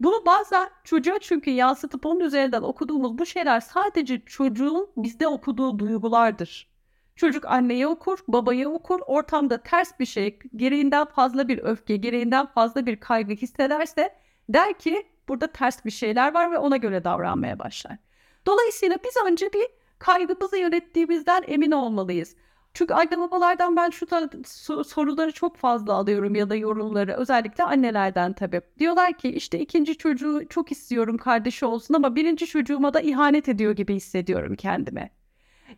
Bunu 0.00 0.26
bazen 0.26 0.68
çocuğa 0.84 1.18
çünkü 1.18 1.50
yansıtıp 1.50 2.06
onun 2.06 2.20
üzerinden 2.20 2.62
okuduğumuz 2.62 3.18
bu 3.18 3.26
şeyler 3.26 3.60
sadece 3.60 4.24
çocuğun 4.26 4.90
bizde 4.96 5.28
okuduğu 5.28 5.78
duygulardır. 5.78 6.72
Çocuk 7.16 7.44
anneyi 7.44 7.86
okur, 7.86 8.18
babayı 8.28 8.68
okur, 8.68 9.00
ortamda 9.06 9.62
ters 9.62 10.00
bir 10.00 10.06
şey, 10.06 10.38
gereğinden 10.56 11.04
fazla 11.04 11.48
bir 11.48 11.58
öfke, 11.58 11.96
gereğinden 11.96 12.46
fazla 12.46 12.86
bir 12.86 13.00
kaygı 13.00 13.32
hissederse 13.32 14.14
der 14.48 14.78
ki 14.78 15.06
burada 15.28 15.46
ters 15.46 15.84
bir 15.84 15.90
şeyler 15.90 16.34
var 16.34 16.52
ve 16.52 16.58
ona 16.58 16.76
göre 16.76 17.04
davranmaya 17.04 17.58
başlar. 17.58 17.98
Dolayısıyla 18.46 18.98
biz 19.04 19.14
önce 19.26 19.52
bir 19.52 19.66
kaygımızı 19.98 20.58
yönettiğimizden 20.58 21.44
emin 21.46 21.70
olmalıyız. 21.70 22.36
Çünkü 22.74 22.94
anne 22.94 23.18
babalardan 23.18 23.76
ben 23.76 23.90
şu 23.90 24.06
soruları 24.84 25.32
çok 25.32 25.56
fazla 25.56 25.94
alıyorum 25.94 26.34
ya 26.34 26.50
da 26.50 26.54
yorumları 26.56 27.12
özellikle 27.12 27.64
annelerden 27.64 28.32
tabii. 28.32 28.60
Diyorlar 28.78 29.18
ki 29.18 29.28
işte 29.28 29.58
ikinci 29.60 29.96
çocuğu 29.96 30.42
çok 30.48 30.72
istiyorum 30.72 31.18
kardeşi 31.18 31.66
olsun 31.66 31.94
ama 31.94 32.16
birinci 32.16 32.46
çocuğuma 32.46 32.94
da 32.94 33.00
ihanet 33.00 33.48
ediyor 33.48 33.72
gibi 33.72 33.94
hissediyorum 33.94 34.56
kendime. 34.56 35.10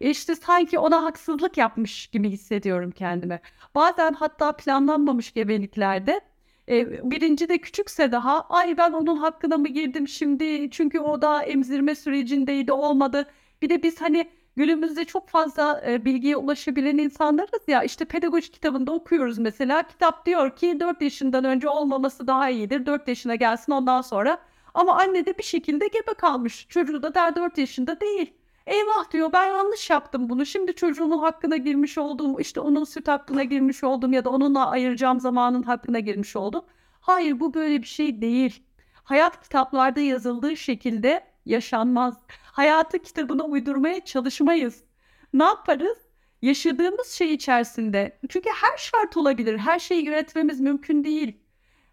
E 0.01 0.11
işte 0.11 0.35
sanki 0.35 0.79
ona 0.79 1.03
haksızlık 1.03 1.57
yapmış 1.57 2.07
gibi 2.07 2.31
hissediyorum 2.31 2.91
kendime. 2.91 3.41
Bazen 3.75 4.13
hatta 4.13 4.53
planlanmamış 4.53 5.33
gebeliklerde 5.33 6.21
e, 6.69 7.11
birinci 7.11 7.49
de 7.49 7.59
küçükse 7.59 8.13
daha 8.13 8.41
ay 8.41 8.77
ben 8.77 8.93
onun 8.93 9.17
hakkına 9.17 9.59
mı 9.59 9.69
girdim 9.69 10.09
şimdi 10.09 10.71
çünkü 10.71 11.01
o 11.01 11.23
da 11.23 11.43
emzirme 11.43 11.95
sürecindeydi 11.95 12.73
olmadı. 12.73 13.27
Bir 13.63 13.69
de 13.69 13.83
biz 13.83 14.01
hani 14.01 14.31
günümüzde 14.57 15.05
çok 15.05 15.29
fazla 15.29 15.83
e, 15.87 16.05
bilgiye 16.05 16.37
ulaşabilen 16.37 16.99
insanlarız 16.99 17.69
ya 17.69 17.83
işte 17.83 18.05
pedagoji 18.05 18.51
kitabında 18.51 18.93
okuyoruz 18.93 19.39
mesela 19.39 19.83
kitap 19.83 20.27
diyor 20.27 20.57
ki 20.57 20.81
4 20.81 21.03
yaşından 21.03 21.45
önce 21.45 21.69
olmaması 21.69 22.27
daha 22.27 22.51
iyidir 22.51 22.87
4 22.87 23.09
yaşına 23.09 23.35
gelsin 23.35 23.73
ondan 23.73 24.03
sonra 24.03 24.39
ama 24.75 24.97
anne 24.97 25.27
de 25.27 25.39
bir 25.39 25.43
şekilde 25.43 25.87
gebe 25.89 26.15
kalmış 26.19 26.67
çocuğu 26.69 27.03
da 27.03 27.15
der 27.15 27.37
4 27.37 27.59
yaşında 27.59 28.01
değil. 28.01 28.35
Eyvah 28.67 29.11
diyor 29.13 29.33
ben 29.33 29.47
yanlış 29.47 29.91
yaptım 29.91 30.29
bunu. 30.29 30.47
Şimdi 30.47 30.75
çocuğumun 30.75 31.19
hakkına 31.19 31.57
girmiş 31.57 31.99
oldum. 31.99 32.41
işte 32.41 32.61
onun 32.61 32.85
süt 32.85 33.09
hakkına 33.09 33.45
girmiş 33.45 33.85
oldum 33.85 34.13
ya 34.13 34.25
da 34.25 34.31
onunla 34.31 34.71
ayıracağım 34.71 35.21
zamanın 35.21 35.63
hakkına 35.63 35.99
girmiş 36.01 36.37
oldum. 36.37 36.65
Hayır 37.01 37.41
bu 37.41 37.55
böyle 37.55 37.83
bir 37.83 37.87
şey 37.87 38.21
değil. 38.23 38.63
Hayat 38.95 39.43
kitaplarda 39.43 40.01
yazıldığı 40.01 40.57
şekilde 40.57 41.25
yaşanmaz. 41.47 42.19
Hayatı 42.53 42.99
kitabına 42.99 43.45
uydurmaya 43.45 44.05
çalışmayız. 44.05 44.85
Ne 45.33 45.45
yaparız? 45.45 45.99
Yaşadığımız 46.43 47.09
şey 47.09 47.35
içerisinde. 47.35 48.19
Çünkü 48.29 48.51
her 48.51 48.79
şart 48.79 49.17
olabilir. 49.17 49.59
Her 49.59 49.79
şeyi 49.79 50.05
yönetmemiz 50.05 50.61
mümkün 50.61 51.05
değil. 51.05 51.39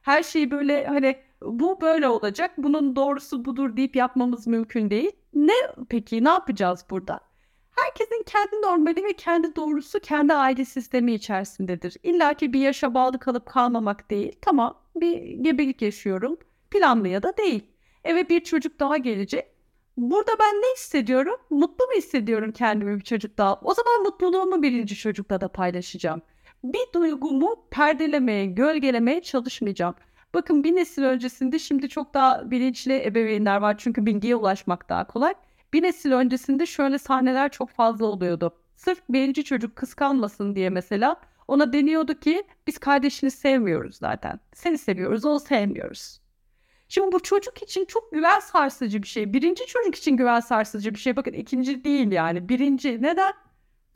Her 0.01 0.23
şeyi 0.23 0.51
böyle 0.51 0.85
hani 0.87 1.17
bu 1.41 1.81
böyle 1.81 2.07
olacak. 2.07 2.51
Bunun 2.57 2.95
doğrusu 2.95 3.45
budur 3.45 3.77
deyip 3.77 3.95
yapmamız 3.95 4.47
mümkün 4.47 4.89
değil. 4.89 5.11
Ne 5.33 5.53
peki 5.89 6.23
ne 6.23 6.29
yapacağız 6.29 6.85
burada? 6.89 7.19
Herkesin 7.71 8.23
kendi 8.23 8.61
normali 8.61 9.03
ve 9.03 9.13
kendi 9.13 9.55
doğrusu 9.55 9.99
kendi 9.99 10.33
aile 10.33 10.65
sistemi 10.65 11.13
içerisindedir. 11.13 11.97
İlla 12.03 12.33
ki 12.33 12.53
bir 12.53 12.59
yaşa 12.59 12.93
bağlı 12.93 13.19
kalıp 13.19 13.45
kalmamak 13.45 14.11
değil. 14.11 14.35
Tamam 14.41 14.77
bir 14.95 15.21
gebelik 15.21 15.81
yaşıyorum. 15.81 16.37
Planlı 16.71 17.07
ya 17.07 17.23
da 17.23 17.37
değil. 17.37 17.65
Eve 18.03 18.29
bir 18.29 18.43
çocuk 18.43 18.79
daha 18.79 18.97
gelecek. 18.97 19.45
Burada 19.97 20.31
ben 20.39 20.55
ne 20.55 20.73
hissediyorum? 20.75 21.35
Mutlu 21.49 21.85
mu 21.85 21.91
hissediyorum 21.97 22.51
kendimi 22.51 22.99
bir 22.99 23.03
çocuk 23.03 23.37
daha? 23.37 23.59
O 23.63 23.73
zaman 23.73 24.03
mutluluğumu 24.03 24.63
birinci 24.63 24.95
çocukla 24.95 25.41
da 25.41 25.47
paylaşacağım. 25.47 26.21
Bir 26.63 26.93
duygumu 26.93 27.67
perdelemeye, 27.71 28.45
gölgelemeye 28.45 29.21
çalışmayacağım. 29.21 29.95
Bakın 30.33 30.63
bir 30.63 30.75
nesil 30.75 31.03
öncesinde 31.03 31.59
şimdi 31.59 31.89
çok 31.89 32.13
daha 32.13 32.51
bilinçli 32.51 33.03
ebeveynler 33.05 33.57
var 33.57 33.77
çünkü 33.77 34.05
bilgiye 34.05 34.35
ulaşmak 34.35 34.89
daha 34.89 35.07
kolay. 35.07 35.33
Bir 35.73 35.83
nesil 35.83 36.11
öncesinde 36.11 36.65
şöyle 36.65 36.97
sahneler 36.97 37.51
çok 37.51 37.69
fazla 37.69 38.05
oluyordu. 38.05 38.57
Sırf 38.75 39.01
birinci 39.09 39.43
çocuk 39.43 39.75
kıskanmasın 39.75 40.55
diye 40.55 40.69
mesela 40.69 41.15
ona 41.47 41.73
deniyordu 41.73 42.19
ki 42.19 42.43
biz 42.67 42.77
kardeşini 42.77 43.31
sevmiyoruz 43.31 43.95
zaten. 43.95 44.39
Seni 44.53 44.77
seviyoruz, 44.77 45.25
onu 45.25 45.39
sevmiyoruz. 45.39 46.21
Şimdi 46.89 47.11
bu 47.11 47.19
çocuk 47.19 47.63
için 47.63 47.85
çok 47.85 48.11
güven 48.11 48.39
sarsıcı 48.39 49.03
bir 49.03 49.07
şey. 49.07 49.33
Birinci 49.33 49.65
çocuk 49.65 49.95
için 49.95 50.17
güven 50.17 50.39
sarsıcı 50.39 50.93
bir 50.93 50.99
şey. 50.99 51.15
Bakın 51.15 51.33
ikinci 51.33 51.83
değil 51.83 52.11
yani. 52.11 52.49
Birinci. 52.49 53.01
Neden? 53.01 53.33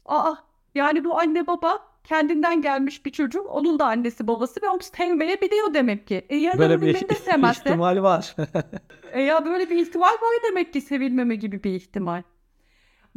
Aa 0.05 0.35
yani 0.75 1.03
bu 1.03 1.19
anne 1.19 1.47
baba 1.47 1.94
kendinden 2.05 2.61
gelmiş 2.61 3.05
bir 3.05 3.11
çocuk. 3.11 3.47
Onun 3.49 3.79
da 3.79 3.85
annesi 3.85 4.27
babası 4.27 4.61
ve 4.63 4.69
onu 4.69 4.79
sevmeyebiliyor 4.81 5.73
demek 5.73 6.07
ki. 6.07 6.25
E 6.29 6.35
ya 6.35 6.57
böyle 6.57 6.81
bir 6.81 7.09
de 7.09 7.15
sevmezse. 7.15 7.69
ihtimal 7.69 8.03
var. 8.03 8.35
e 9.13 9.21
ya 9.21 9.45
böyle 9.45 9.69
bir 9.69 9.77
ihtimal 9.77 10.07
var 10.07 10.35
demek 10.49 10.73
ki 10.73 10.81
sevilmeme 10.81 11.35
gibi 11.35 11.63
bir 11.63 11.71
ihtimal. 11.71 12.23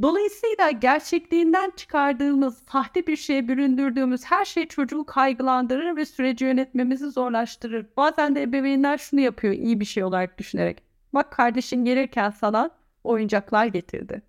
Dolayısıyla 0.02 0.70
gerçekliğinden 0.70 1.72
çıkardığımız, 1.76 2.62
sahte 2.72 3.06
bir 3.06 3.16
şeye 3.16 3.48
büründürdüğümüz 3.48 4.24
her 4.24 4.44
şey 4.44 4.68
çocuğu 4.68 5.04
kaygılandırır 5.04 5.96
ve 5.96 6.04
süreci 6.04 6.44
yönetmemizi 6.44 7.10
zorlaştırır. 7.10 7.86
Bazen 7.96 8.34
de 8.34 8.42
ebeveynler 8.42 8.98
şunu 8.98 9.20
yapıyor 9.20 9.54
iyi 9.54 9.80
bir 9.80 9.84
şey 9.84 10.04
olarak 10.04 10.38
düşünerek. 10.38 10.82
Bak 11.14 11.32
kardeşin 11.32 11.84
gelirken 11.84 12.30
sana 12.30 12.70
oyuncaklar 13.04 13.66
getirdi. 13.66 14.22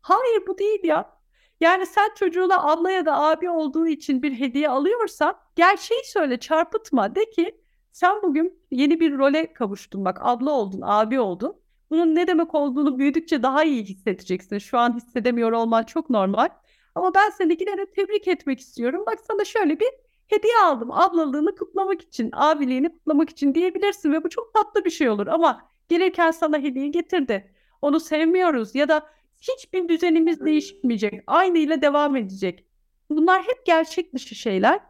Hayır 0.00 0.42
bu 0.48 0.58
değil 0.58 0.80
ya. 0.84 1.19
Yani 1.60 1.86
sen 1.86 2.10
çocuğuna 2.14 2.62
abla 2.72 2.90
ya 2.90 3.06
da 3.06 3.20
abi 3.20 3.50
olduğu 3.50 3.86
için 3.86 4.22
bir 4.22 4.40
hediye 4.40 4.68
alıyorsan 4.68 5.36
gerçeği 5.56 6.00
söyle 6.04 6.40
çarpıtma. 6.40 7.14
De 7.14 7.30
ki 7.30 7.60
sen 7.92 8.22
bugün 8.22 8.58
yeni 8.70 9.00
bir 9.00 9.18
role 9.18 9.52
kavuştun 9.52 10.04
bak 10.04 10.18
abla 10.20 10.50
oldun 10.50 10.80
abi 10.84 11.20
oldun. 11.20 11.56
Bunun 11.90 12.14
ne 12.14 12.26
demek 12.26 12.54
olduğunu 12.54 12.98
büyüdükçe 12.98 13.42
daha 13.42 13.64
iyi 13.64 13.84
hissedeceksin. 13.84 14.58
Şu 14.58 14.78
an 14.78 14.96
hissedemiyor 14.96 15.52
olman 15.52 15.82
çok 15.84 16.10
normal. 16.10 16.48
Ama 16.94 17.14
ben 17.14 17.30
seni 17.30 17.58
de 17.58 17.86
tebrik 17.96 18.28
etmek 18.28 18.60
istiyorum. 18.60 19.04
Bak 19.06 19.18
sana 19.26 19.44
şöyle 19.44 19.80
bir 19.80 19.88
hediye 20.26 20.58
aldım. 20.64 20.90
Ablalığını 20.90 21.54
kutlamak 21.54 22.02
için, 22.02 22.30
abiliğini 22.32 22.92
kutlamak 22.92 23.30
için 23.30 23.54
diyebilirsin 23.54 24.12
ve 24.12 24.24
bu 24.24 24.28
çok 24.28 24.54
tatlı 24.54 24.84
bir 24.84 24.90
şey 24.90 25.10
olur. 25.10 25.26
Ama 25.26 25.68
gelirken 25.88 26.30
sana 26.30 26.58
hediye 26.58 26.88
getirdi. 26.88 27.54
Onu 27.82 28.00
sevmiyoruz 28.00 28.74
ya 28.74 28.88
da 28.88 29.06
hiçbir 29.40 29.88
düzenimiz 29.88 30.40
değişmeyecek. 30.40 31.22
Aynı 31.26 31.58
ile 31.58 31.82
devam 31.82 32.16
edecek. 32.16 32.64
Bunlar 33.10 33.42
hep 33.42 33.66
gerçek 33.66 34.14
dışı 34.14 34.34
şeyler. 34.34 34.80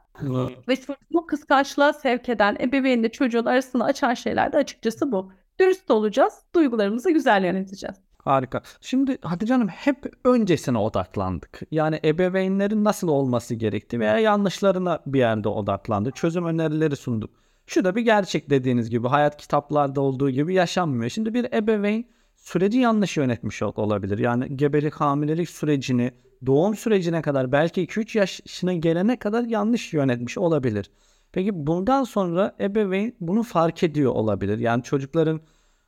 ve 0.69 0.77
çocuğu 0.77 1.27
kıskançlığa 1.27 1.93
sevk 1.93 2.29
eden 2.29 2.57
ebeveynle 2.61 3.13
çocuğun 3.13 3.45
arasını 3.45 3.85
açan 3.85 4.15
şeyler 4.15 4.53
de 4.53 4.57
açıkçası 4.57 5.13
bu. 5.13 5.33
Dürüst 5.61 5.91
olacağız. 5.91 6.35
Duygularımızı 6.55 7.11
güzel 7.11 7.45
yöneteceğiz. 7.45 7.97
Harika. 8.25 8.63
Şimdi 8.81 9.19
Hatice 9.23 9.55
Hanım 9.55 9.69
hep 9.69 10.13
öncesine 10.25 10.79
odaklandık. 10.79 11.61
Yani 11.71 12.01
ebeveynlerin 12.05 12.85
nasıl 12.85 13.09
olması 13.09 13.55
gerektiği 13.55 14.01
veya 14.01 14.19
yanlışlarına 14.19 15.01
bir 15.07 15.19
yerde 15.19 15.49
odaklandık. 15.49 16.17
Çözüm 16.17 16.45
önerileri 16.45 16.97
sunduk. 16.97 17.31
Şu 17.67 17.85
da 17.85 17.97
bir 17.97 18.01
gerçek 18.03 18.51
dediğiniz 18.51 18.91
gibi 18.91 19.09
hayat 19.09 19.37
kitaplarda 19.37 20.01
olduğu 20.01 20.31
gibi 20.31 20.55
yaşanmıyor. 20.55 21.11
Şimdi 21.11 21.35
bir 21.35 21.53
ebeveyn 21.53 22.05
süreci 22.41 22.79
yanlış 22.79 23.17
yönetmiş 23.17 23.63
ol- 23.63 23.73
olabilir. 23.77 24.19
Yani 24.19 24.57
gebelik, 24.57 24.95
hamilelik 24.95 25.51
sürecini 25.51 26.13
doğum 26.47 26.77
sürecine 26.77 27.23
kadar 27.23 27.53
belki 27.53 27.83
2-3 27.83 28.19
yaşına 28.19 28.75
gelene 28.75 29.19
kadar 29.19 29.45
yanlış 29.45 29.93
yönetmiş 29.93 30.39
olabilir. 30.39 30.91
Peki 31.33 31.67
bundan 31.67 32.05
sonra 32.05 32.57
ebeveyn 32.61 33.13
bunu 33.21 33.43
fark 33.43 33.83
ediyor 33.83 34.13
olabilir. 34.13 34.59
Yani 34.59 34.83
çocukların 34.83 35.41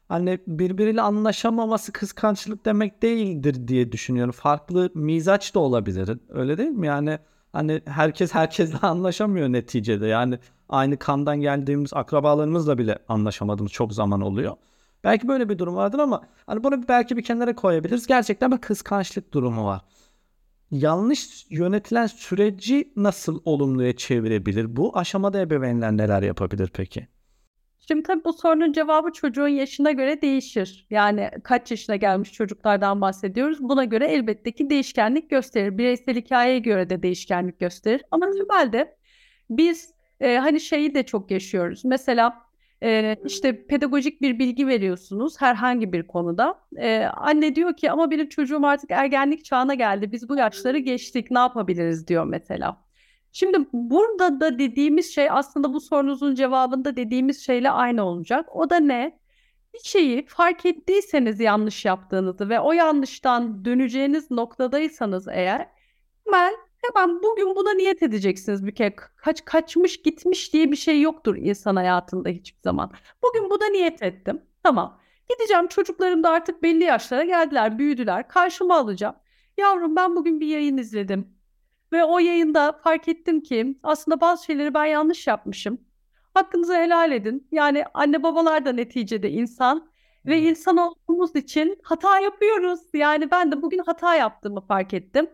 hani 0.09 0.39
birbiriyle 0.47 1.03
anlaşamaması 1.03 1.93
kıskançlık 1.93 2.65
demek 2.65 3.03
değildir 3.03 3.69
diye 3.69 3.93
düşünüyorum. 3.93 4.33
Farklı 4.33 4.91
mizaç 4.95 5.55
da 5.55 5.59
olabilir. 5.61 6.19
Öyle 6.29 6.59
değil 6.59 6.69
mi? 6.71 6.87
Yani 6.87 7.19
hani 7.53 7.83
herkes 7.87 8.35
herkesle 8.35 8.79
anlaşamıyor 8.83 9.49
neticede. 9.49 10.07
Yani 10.07 10.39
aynı 10.69 10.97
kandan 10.97 11.41
geldiğimiz 11.41 11.95
akrabalarımızla 11.95 12.79
bile 12.79 12.99
anlaşamadığımız 13.09 13.73
çok 13.73 13.93
zaman 13.93 14.21
oluyor. 14.21 14.57
Belki 15.05 15.29
böyle 15.29 15.49
bir 15.49 15.59
durum 15.59 15.75
vardır 15.75 15.99
ama 15.99 16.23
hani 16.47 16.65
bunu 16.65 16.89
belki 16.89 17.17
bir 17.17 17.23
kenara 17.23 17.55
koyabiliriz. 17.55 18.07
Gerçekten 18.07 18.53
bir 18.53 18.59
kıskançlık 18.59 19.35
durumu 19.35 19.65
var. 19.65 19.81
Yanlış 20.71 21.47
yönetilen 21.51 22.07
süreci 22.07 22.93
nasıl 22.97 23.43
olumluya 23.45 23.97
çevirebilir? 23.97 24.77
Bu 24.77 24.99
aşamada 24.99 25.41
ebeveynler 25.41 25.97
neler 25.97 26.23
yapabilir 26.23 26.71
peki? 26.75 27.09
Şimdi 27.89 28.03
tabii 28.03 28.25
bu 28.25 28.33
sorunun 28.33 28.73
cevabı 28.73 29.13
çocuğun 29.13 29.49
yaşına 29.49 29.91
göre 29.91 30.23
değişir. 30.23 30.87
Yani 30.91 31.31
kaç 31.45 31.71
yaşına 31.71 31.97
gelmiş 31.97 32.33
çocuklardan 32.33 33.01
bahsediyoruz. 33.01 33.59
Buna 33.61 33.85
göre 33.85 34.07
elbette 34.07 34.53
ki 34.53 34.71
değişkenlik 34.71 35.31
gösterir. 35.31 35.79
Bireysel 35.79 36.17
hikayeye 36.17 36.59
göre 36.59 36.91
de 36.91 37.03
değişkenlik 37.03 37.61
gösterir. 37.61 38.03
Ama 38.11 38.27
temelde 38.31 38.97
biz 39.51 39.95
e, 40.21 40.37
hani 40.37 40.61
şeyi 40.61 40.95
de 40.95 41.03
çok 41.03 41.31
yaşıyoruz. 41.31 41.85
Mesela 41.85 42.43
e, 42.83 43.17
işte 43.25 43.67
pedagojik 43.67 44.23
bir 44.23 44.39
bilgi 44.39 44.67
veriyorsunuz 44.67 45.41
herhangi 45.41 45.93
bir 45.93 46.07
konuda. 46.07 46.61
E, 46.77 47.05
anne 47.05 47.55
diyor 47.55 47.77
ki 47.77 47.91
ama 47.91 48.11
benim 48.11 48.29
çocuğum 48.29 48.67
artık 48.67 48.91
ergenlik 48.91 49.45
çağına 49.45 49.75
geldi. 49.75 50.13
Biz 50.13 50.29
bu 50.29 50.37
yaşları 50.37 50.79
geçtik. 50.79 51.31
Ne 51.31 51.39
yapabiliriz 51.39 52.09
diyor 52.09 52.25
mesela. 52.25 52.85
Şimdi 53.33 53.59
burada 53.73 54.41
da 54.41 54.59
dediğimiz 54.59 55.15
şey 55.15 55.31
aslında 55.31 55.75
bu 55.75 55.81
sorunuzun 55.81 56.35
cevabında 56.35 56.97
dediğimiz 56.97 57.47
şeyle 57.47 57.71
aynı 57.71 58.05
olacak. 58.05 58.57
O 58.57 58.71
da 58.71 58.77
ne? 58.77 59.19
Bir 59.75 59.81
şeyi 59.85 60.27
fark 60.27 60.67
ettiyseniz 60.67 61.41
yanlış 61.41 61.85
yaptığınızı 61.85 62.49
ve 62.49 62.61
o 62.61 62.73
yanlıştan 62.73 63.65
döneceğiniz 63.65 64.31
noktadaysanız 64.31 65.29
eğer 65.29 65.69
hemen 66.25 66.55
hemen 66.83 67.23
bugün 67.23 67.57
buna 67.57 67.73
niyet 67.73 68.03
edeceksiniz 68.03 68.67
bir 68.67 68.75
kere. 68.75 68.97
Kaç 69.17 69.45
kaçmış 69.45 70.03
gitmiş 70.03 70.53
diye 70.53 70.71
bir 70.73 70.77
şey 70.77 71.01
yoktur 71.01 71.37
insan 71.37 71.77
hayatında 71.77 72.29
hiçbir 72.29 72.61
zaman. 72.63 72.93
Bugün 73.23 73.51
buna 73.51 73.67
niyet 73.67 74.03
ettim. 74.03 74.43
Tamam. 74.63 75.01
Gideceğim 75.31 75.67
çocuklarım 75.67 76.23
da 76.23 76.31
artık 76.31 76.63
belli 76.63 76.85
yaşlara 76.85 77.25
geldiler, 77.25 77.79
büyüdüler. 77.79 78.29
Karşıma 78.29 78.77
alacağım. 78.77 79.15
Yavrum 79.59 79.97
ben 79.97 80.17
bugün 80.17 80.41
bir 80.41 80.47
yayın 80.47 80.77
izledim. 80.77 81.29
Ve 81.93 82.05
o 82.05 82.19
yayında 82.19 82.73
fark 82.73 83.09
ettim 83.09 83.41
ki 83.41 83.79
aslında 83.83 84.21
bazı 84.21 84.45
şeyleri 84.45 84.75
ben 84.75 84.85
yanlış 84.85 85.27
yapmışım. 85.27 85.79
Hakkınızı 86.35 86.75
helal 86.75 87.13
edin. 87.13 87.49
Yani 87.53 87.85
anne 87.95 88.23
babalar 88.23 88.65
da 88.67 88.73
neticede 88.73 89.31
insan 89.31 89.93
ve 90.27 90.39
insan 90.39 90.77
olduğumuz 90.77 91.37
için 91.37 91.79
hata 91.83 92.21
yapıyoruz. 92.21 92.81
Yani 92.95 93.31
ben 93.31 93.53
de 93.53 93.63
bugün 93.63 93.79
hata 93.79 94.15
yaptığımı 94.15 94.61
fark 94.61 94.95
ettim. 94.95 95.31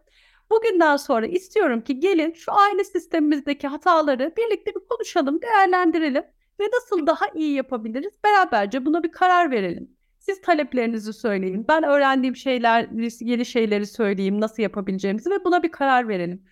Bugünden 0.50 0.96
sonra 0.96 1.26
istiyorum 1.26 1.80
ki 1.80 2.00
gelin 2.00 2.32
şu 2.32 2.52
aile 2.52 2.84
sistemimizdeki 2.84 3.68
hataları 3.68 4.32
birlikte 4.36 4.74
bir 4.74 4.80
konuşalım, 4.90 5.42
değerlendirelim 5.42 6.24
ve 6.60 6.64
nasıl 6.74 7.06
daha 7.06 7.26
iyi 7.34 7.54
yapabiliriz 7.54 8.12
beraberce 8.24 8.86
buna 8.86 9.02
bir 9.02 9.12
karar 9.12 9.50
verelim. 9.50 9.98
Siz 10.18 10.40
taleplerinizi 10.40 11.12
söyleyin. 11.12 11.68
Ben 11.68 11.82
öğrendiğim 11.82 12.36
şeyler, 12.36 12.88
yeni 13.20 13.46
şeyleri 13.46 13.86
söyleyeyim, 13.86 14.40
nasıl 14.40 14.62
yapabileceğimizi 14.62 15.30
ve 15.30 15.44
buna 15.44 15.62
bir 15.62 15.70
karar 15.70 16.08
verelim. 16.08 16.42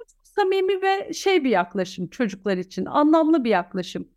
Bu 0.00 0.04
çok 0.04 0.26
samimi 0.26 0.82
ve 0.82 1.12
şey 1.12 1.44
bir 1.44 1.50
yaklaşım 1.50 2.08
çocuklar 2.08 2.56
için, 2.56 2.84
anlamlı 2.84 3.44
bir 3.44 3.50
yaklaşım. 3.50 4.08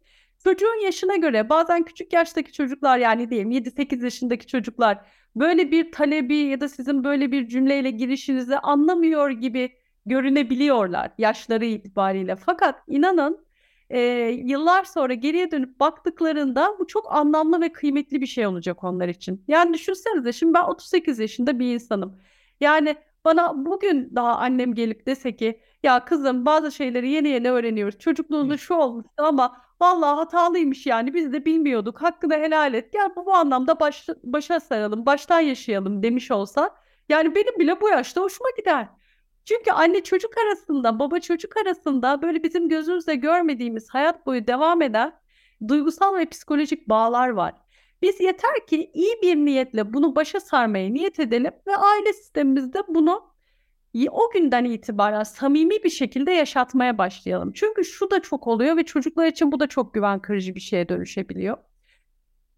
Çocuğun 0.44 0.84
yaşına 0.84 1.16
göre 1.16 1.50
bazen 1.50 1.84
küçük 1.84 2.14
yaştaki 2.14 2.54
çocuklar 2.54 2.98
yani 2.98 3.30
diyelim 3.30 3.52
7-8 3.52 4.04
yaşındaki 4.04 4.48
çocuklar 4.48 5.06
böyle 5.40 5.72
bir 5.72 5.92
talebi 5.92 6.36
ya 6.38 6.62
da 6.62 6.70
sizin 6.70 7.04
böyle 7.04 7.32
bir 7.32 7.48
cümleyle 7.48 7.92
girişinizi 7.92 8.58
anlamıyor 8.58 9.30
gibi 9.30 9.72
görünebiliyorlar 10.06 11.12
yaşları 11.18 11.66
itibariyle. 11.66 12.36
Fakat 12.36 12.84
inanın 12.88 13.48
e, 13.90 14.00
yıllar 14.44 14.84
sonra 14.84 15.14
geriye 15.14 15.52
dönüp 15.52 15.80
baktıklarında 15.80 16.76
bu 16.80 16.88
çok 16.88 17.16
anlamlı 17.16 17.62
ve 17.62 17.72
kıymetli 17.72 18.22
bir 18.22 18.28
şey 18.28 18.48
olacak 18.48 18.84
onlar 18.84 19.08
için. 19.08 19.44
Yani 19.48 19.74
düşünsenize 19.74 20.34
şimdi 20.34 20.54
ben 20.54 20.64
38 20.64 21.20
yaşında 21.20 21.60
bir 21.60 21.74
insanım. 21.74 22.22
Yani 22.60 22.96
bana 23.26 23.66
bugün 23.66 24.16
daha 24.16 24.36
annem 24.36 24.74
gelip 24.76 25.06
dese 25.08 25.36
ki 25.36 25.62
ya 25.84 26.06
kızım 26.06 26.46
bazı 26.46 26.72
şeyleri 26.72 27.10
yeni 27.10 27.30
yeni 27.30 27.52
öğreniyoruz. 27.52 28.00
Çocukluğunda 28.00 28.58
şu 28.58 28.74
olmuştu 28.74 29.24
ama 29.24 29.58
vallahi 29.82 30.16
hatalıymış 30.16 30.86
yani 30.86 31.14
biz 31.14 31.34
de 31.34 31.46
bilmiyorduk. 31.46 32.02
Hakkını 32.02 32.34
helal 32.34 32.74
et. 32.74 32.94
Gel 32.94 33.10
bu, 33.16 33.26
bu 33.26 33.34
anlamda 33.34 33.80
baş, 33.80 34.08
başa 34.24 34.60
saralım, 34.60 35.06
baştan 35.06 35.40
yaşayalım 35.40 36.04
demiş 36.04 36.32
olsa 36.32 36.76
yani 37.10 37.36
benim 37.36 37.60
bile 37.60 37.82
bu 37.82 37.90
yaşta 37.90 38.22
hoşuma 38.22 38.50
gider. 38.58 38.88
Çünkü 39.46 39.72
anne 39.72 40.04
çocuk 40.04 40.38
arasında, 40.38 41.00
baba 41.00 41.20
çocuk 41.20 41.58
arasında 41.58 42.22
böyle 42.22 42.44
bizim 42.44 42.70
gözümüzle 42.70 43.16
görmediğimiz 43.16 43.90
hayat 43.90 44.26
boyu 44.26 44.48
devam 44.48 44.82
eden 44.82 45.14
duygusal 45.68 46.16
ve 46.16 46.26
psikolojik 46.26 46.90
bağlar 46.90 47.30
var. 47.30 47.54
Biz 48.02 48.20
yeter 48.20 48.68
ki 48.68 48.92
iyi 48.94 49.22
bir 49.22 49.36
niyetle 49.36 49.94
bunu 49.94 50.16
başa 50.16 50.40
sarmaya 50.40 50.90
niyet 50.90 51.20
edelim 51.20 51.52
ve 51.68 51.76
aile 51.76 52.14
sistemimizde 52.14 52.80
bunu 52.88 53.37
o 54.12 54.32
günden 54.32 54.66
itibaren 54.66 55.24
samimi 55.24 55.84
bir 55.84 55.90
şekilde 55.90 56.32
yaşatmaya 56.32 56.98
başlayalım. 56.98 57.52
Çünkü 57.54 57.86
şu 57.86 58.12
da 58.12 58.22
çok 58.22 58.48
oluyor 58.48 58.78
ve 58.78 58.84
çocuklar 58.84 59.26
için 59.26 59.52
bu 59.52 59.60
da 59.60 59.68
çok 59.68 59.94
güven 59.94 60.20
kırıcı 60.20 60.56
bir 60.56 60.60
şeye 60.60 60.90
dönüşebiliyor. 60.90 61.58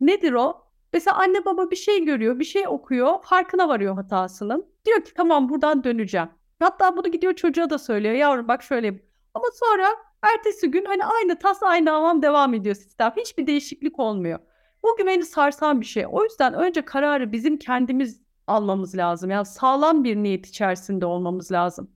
Nedir 0.01 0.33
o? 0.33 0.69
Mesela 0.93 1.17
anne 1.17 1.45
baba 1.45 1.71
bir 1.71 1.75
şey 1.75 2.05
görüyor, 2.05 2.39
bir 2.39 2.45
şey 2.45 2.67
okuyor, 2.67 3.23
farkına 3.23 3.67
varıyor 3.69 3.95
hatasının. 3.95 4.65
Diyor 4.85 5.03
ki 5.03 5.13
tamam 5.13 5.49
buradan 5.49 5.83
döneceğim. 5.83 6.29
Hatta 6.59 6.97
bunu 6.97 7.11
gidiyor 7.11 7.33
çocuğa 7.33 7.69
da 7.69 7.77
söylüyor. 7.77 8.13
Yavrum 8.13 8.47
bak 8.47 8.63
şöyle. 8.63 8.87
Ama 9.33 9.45
sonra 9.53 9.87
ertesi 10.21 10.71
gün 10.71 10.85
hani 10.85 11.05
aynı 11.05 11.39
tas 11.39 11.63
aynı 11.63 11.89
havam 11.89 12.21
devam 12.21 12.53
ediyor 12.53 12.75
sistem. 12.75 13.13
Hiçbir 13.17 13.47
değişiklik 13.47 13.99
olmuyor. 13.99 14.39
Bu 14.83 14.95
güveni 14.97 15.25
sarsan 15.25 15.81
bir 15.81 15.85
şey. 15.85 16.05
O 16.11 16.23
yüzden 16.23 16.53
önce 16.53 16.81
kararı 16.81 17.31
bizim 17.31 17.57
kendimiz 17.57 18.21
almamız 18.49 18.97
lazım. 18.97 19.29
Yani 19.29 19.45
sağlam 19.45 20.03
bir 20.03 20.15
niyet 20.15 20.47
içerisinde 20.47 21.05
olmamız 21.05 21.51
lazım. 21.51 21.91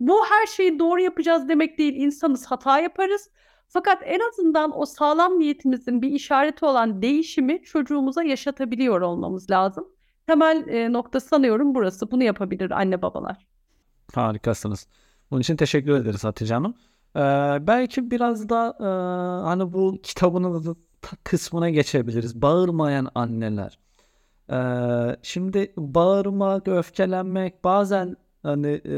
Bu 0.00 0.24
her 0.24 0.46
şeyi 0.46 0.78
doğru 0.78 1.00
yapacağız 1.00 1.48
demek 1.48 1.78
değil. 1.78 1.94
İnsanız 1.96 2.46
hata 2.46 2.80
yaparız. 2.80 3.30
Fakat 3.68 4.02
en 4.04 4.20
azından 4.28 4.80
o 4.80 4.86
sağlam 4.86 5.38
niyetimizin 5.38 6.02
bir 6.02 6.10
işareti 6.10 6.64
olan 6.64 7.02
değişimi 7.02 7.62
çocuğumuza 7.62 8.22
yaşatabiliyor 8.22 9.00
olmamız 9.00 9.50
lazım. 9.50 9.88
Temel 10.26 10.68
e, 10.68 10.92
nokta 10.92 11.20
sanıyorum 11.20 11.74
burası. 11.74 12.10
Bunu 12.10 12.24
yapabilir 12.24 12.70
anne 12.70 13.02
babalar. 13.02 13.46
Harikasınız. 14.14 14.86
Bunun 15.30 15.40
için 15.40 15.56
teşekkür 15.56 15.92
ederiz 15.92 16.24
Hatice 16.24 16.54
Hanım. 16.54 16.74
Ee, 17.16 17.20
belki 17.66 18.10
biraz 18.10 18.48
da 18.48 18.76
e, 18.80 18.84
hani 19.44 19.72
bu 19.72 19.98
kitabının 20.02 20.76
kısmına 21.24 21.70
geçebiliriz. 21.70 22.42
Bağırmayan 22.42 23.08
anneler. 23.14 23.78
Şimdi 25.22 25.72
bağırmak, 25.76 26.68
öfkelenmek, 26.68 27.64
bazen 27.64 28.16
hani 28.42 28.80
e, 28.84 28.92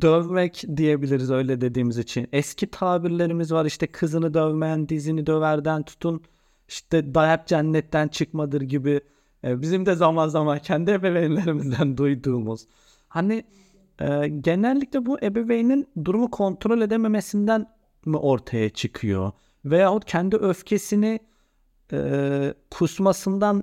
dövmek 0.00 0.64
diyebiliriz 0.76 1.30
öyle 1.30 1.60
dediğimiz 1.60 1.98
için. 1.98 2.28
Eski 2.32 2.66
tabirlerimiz 2.66 3.52
var 3.52 3.64
işte 3.64 3.86
kızını 3.86 4.34
dövmeyen 4.34 4.88
dizini 4.88 5.26
döverden 5.26 5.82
tutun 5.82 6.22
işte 6.68 7.14
dayak 7.14 7.46
cennetten 7.46 8.08
çıkmadır 8.08 8.60
gibi. 8.60 9.00
E, 9.44 9.60
bizim 9.62 9.86
de 9.86 9.94
zaman 9.94 10.28
zaman 10.28 10.58
kendi 10.58 10.90
ebeveynlerimizden 10.90 11.96
duyduğumuz. 11.96 12.66
Hani 13.08 13.44
e, 14.00 14.28
genellikle 14.28 15.06
bu 15.06 15.18
ebeveynin 15.22 15.88
durumu 16.04 16.30
kontrol 16.30 16.80
edememesinden 16.80 17.66
mi 18.06 18.16
ortaya 18.16 18.70
çıkıyor? 18.70 19.32
Veyahut 19.64 20.04
kendi 20.04 20.36
öfkesini 20.36 21.20
e, 21.94 22.54
kusmasından 22.70 23.62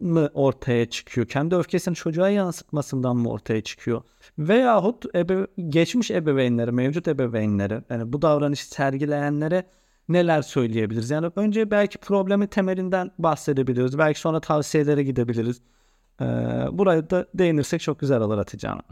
mı 0.00 0.30
ortaya 0.34 0.90
çıkıyor? 0.90 1.28
Kendi 1.28 1.54
öfkesini 1.54 1.94
çocuğa 1.94 2.28
yansıtmasından 2.28 3.16
mı 3.16 3.30
ortaya 3.30 3.60
çıkıyor? 3.60 4.02
Veyahut 4.38 5.14
ebe, 5.14 5.46
geçmiş 5.68 6.10
ebeveynlere, 6.10 6.70
mevcut 6.70 7.08
ebeveynlere, 7.08 7.84
yani 7.90 8.12
bu 8.12 8.22
davranışı 8.22 8.68
sergileyenlere 8.68 9.64
neler 10.08 10.42
söyleyebiliriz? 10.42 11.10
Yani 11.10 11.30
önce 11.36 11.70
belki 11.70 11.98
problemin 11.98 12.46
temelinden 12.46 13.10
bahsedebiliriz. 13.18 13.98
Belki 13.98 14.20
sonra 14.20 14.40
tavsiyelere 14.40 15.02
gidebiliriz. 15.02 15.60
Ee, 16.20 16.24
buraya 16.72 17.10
da 17.10 17.26
değinirsek 17.34 17.80
çok 17.80 17.98
güzel 17.98 18.20
olur 18.20 18.36
Hatice 18.36 18.68
Hanım. 18.68 18.82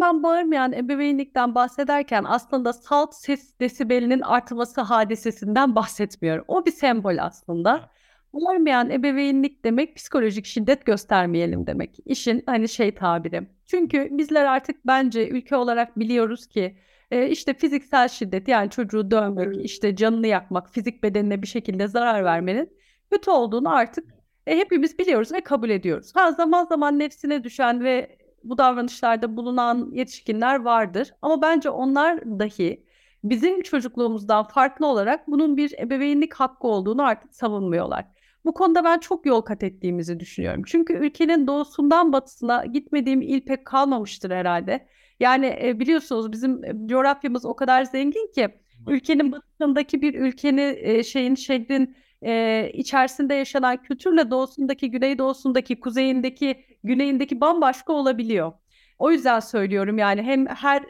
Ben 0.00 0.22
bağırmayan 0.22 0.72
ebeveynlikten 0.72 1.54
bahsederken 1.54 2.24
aslında 2.28 2.72
salt 2.72 3.14
ses 3.14 3.60
desibelinin 3.60 4.20
artması 4.20 4.80
hadisesinden 4.80 5.74
bahsetmiyorum. 5.74 6.44
O 6.48 6.66
bir 6.66 6.72
sembol 6.72 7.18
aslında. 7.18 7.90
Bağırmayan 8.32 8.90
ebeveynlik 8.90 9.64
demek 9.64 9.96
psikolojik 9.96 10.46
şiddet 10.46 10.86
göstermeyelim 10.86 11.66
demek. 11.66 11.96
İşin 12.04 12.42
hani 12.46 12.68
şey 12.68 12.94
tabiri. 12.94 13.48
Çünkü 13.66 14.08
bizler 14.10 14.44
artık 14.44 14.86
bence 14.86 15.28
ülke 15.28 15.56
olarak 15.56 15.98
biliyoruz 15.98 16.46
ki 16.46 16.76
e, 17.10 17.28
işte 17.28 17.54
fiziksel 17.54 18.08
şiddet 18.08 18.48
yani 18.48 18.70
çocuğu 18.70 19.10
dövmek, 19.10 19.64
işte 19.64 19.96
canını 19.96 20.26
yakmak, 20.26 20.70
fizik 20.70 21.02
bedenine 21.02 21.42
bir 21.42 21.46
şekilde 21.46 21.88
zarar 21.88 22.24
vermenin 22.24 22.70
kötü 23.10 23.30
olduğunu 23.30 23.74
artık 23.74 24.04
e, 24.46 24.56
hepimiz 24.58 24.98
biliyoruz 24.98 25.32
ve 25.32 25.40
kabul 25.40 25.70
ediyoruz. 25.70 26.12
Ha 26.14 26.32
zaman 26.32 26.64
zaman 26.64 26.98
nefsine 26.98 27.44
düşen 27.44 27.84
ve 27.84 28.18
bu 28.44 28.58
davranışlarda 28.58 29.36
bulunan 29.36 29.90
yetişkinler 29.92 30.60
vardır. 30.60 31.14
Ama 31.22 31.42
bence 31.42 31.70
onlar 31.70 32.20
dahi 32.24 32.84
bizim 33.24 33.62
çocukluğumuzdan 33.62 34.44
farklı 34.44 34.86
olarak 34.86 35.28
bunun 35.28 35.56
bir 35.56 35.74
ebeveynlik 35.78 36.34
hakkı 36.34 36.68
olduğunu 36.68 37.02
artık 37.02 37.34
savunmuyorlar. 37.34 38.17
Bu 38.48 38.54
konuda 38.54 38.84
ben 38.84 38.98
çok 38.98 39.26
yol 39.26 39.40
kat 39.40 39.62
ettiğimizi 39.62 40.20
düşünüyorum. 40.20 40.62
Çünkü 40.66 40.92
ülkenin 40.92 41.46
doğusundan 41.46 42.12
batısına 42.12 42.64
gitmediğim 42.64 43.22
il 43.22 43.40
pek 43.40 43.64
kalmamıştır 43.64 44.30
herhalde. 44.30 44.86
Yani 45.20 45.58
e, 45.62 45.80
biliyorsunuz 45.80 46.32
bizim 46.32 46.64
e, 46.64 46.86
coğrafyamız 46.86 47.44
o 47.44 47.56
kadar 47.56 47.84
zengin 47.84 48.32
ki 48.34 48.48
ülkenin 48.86 49.32
batısındaki 49.32 50.02
bir 50.02 50.14
ülkenin 50.14 50.76
e, 50.80 51.02
şeyin 51.02 51.34
şehrin 51.34 51.96
e, 52.22 52.70
içerisinde 52.74 53.34
yaşanan 53.34 53.82
kültürle 53.82 54.30
doğusundaki, 54.30 54.90
güneydoğusundaki, 54.90 55.80
kuzeyindeki, 55.80 56.64
güneyindeki 56.84 57.40
bambaşka 57.40 57.92
olabiliyor. 57.92 58.52
O 58.98 59.10
yüzden 59.10 59.40
söylüyorum 59.40 59.98
yani 59.98 60.22
hem 60.22 60.46
her 60.46 60.82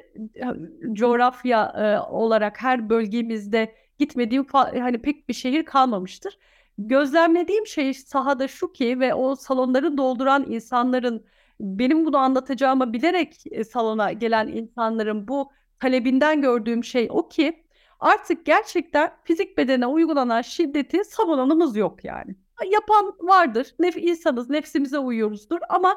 coğrafya 0.92 1.64
e, 1.64 2.10
olarak 2.12 2.62
her 2.62 2.88
bölgemizde 2.88 3.74
gitmediğim 3.98 4.46
hani 4.52 4.98
pek 4.98 5.28
bir 5.28 5.34
şehir 5.34 5.64
kalmamıştır. 5.64 6.38
Gözlemlediğim 6.78 7.66
şey 7.66 7.94
sahada 7.94 8.48
şu 8.48 8.72
ki 8.72 9.00
ve 9.00 9.14
o 9.14 9.34
salonları 9.34 9.96
dolduran 9.96 10.52
insanların 10.52 11.26
benim 11.60 12.04
bunu 12.06 12.16
anlatacağımı 12.18 12.92
bilerek 12.92 13.42
salona 13.70 14.12
gelen 14.12 14.48
insanların 14.48 15.28
bu 15.28 15.52
talebinden 15.80 16.42
gördüğüm 16.42 16.84
şey 16.84 17.08
o 17.10 17.28
ki 17.28 17.64
artık 18.00 18.46
gerçekten 18.46 19.10
fizik 19.24 19.58
bedene 19.58 19.86
uygulanan 19.86 20.42
şiddeti 20.42 21.04
savunanımız 21.04 21.76
yok 21.76 22.04
yani. 22.04 22.36
Yapan 22.70 23.14
vardır. 23.20 23.74
Nef 23.78 23.96
insanız, 23.96 24.50
nefsimize 24.50 24.98
uyuyoruzdur 24.98 25.58
ama 25.68 25.96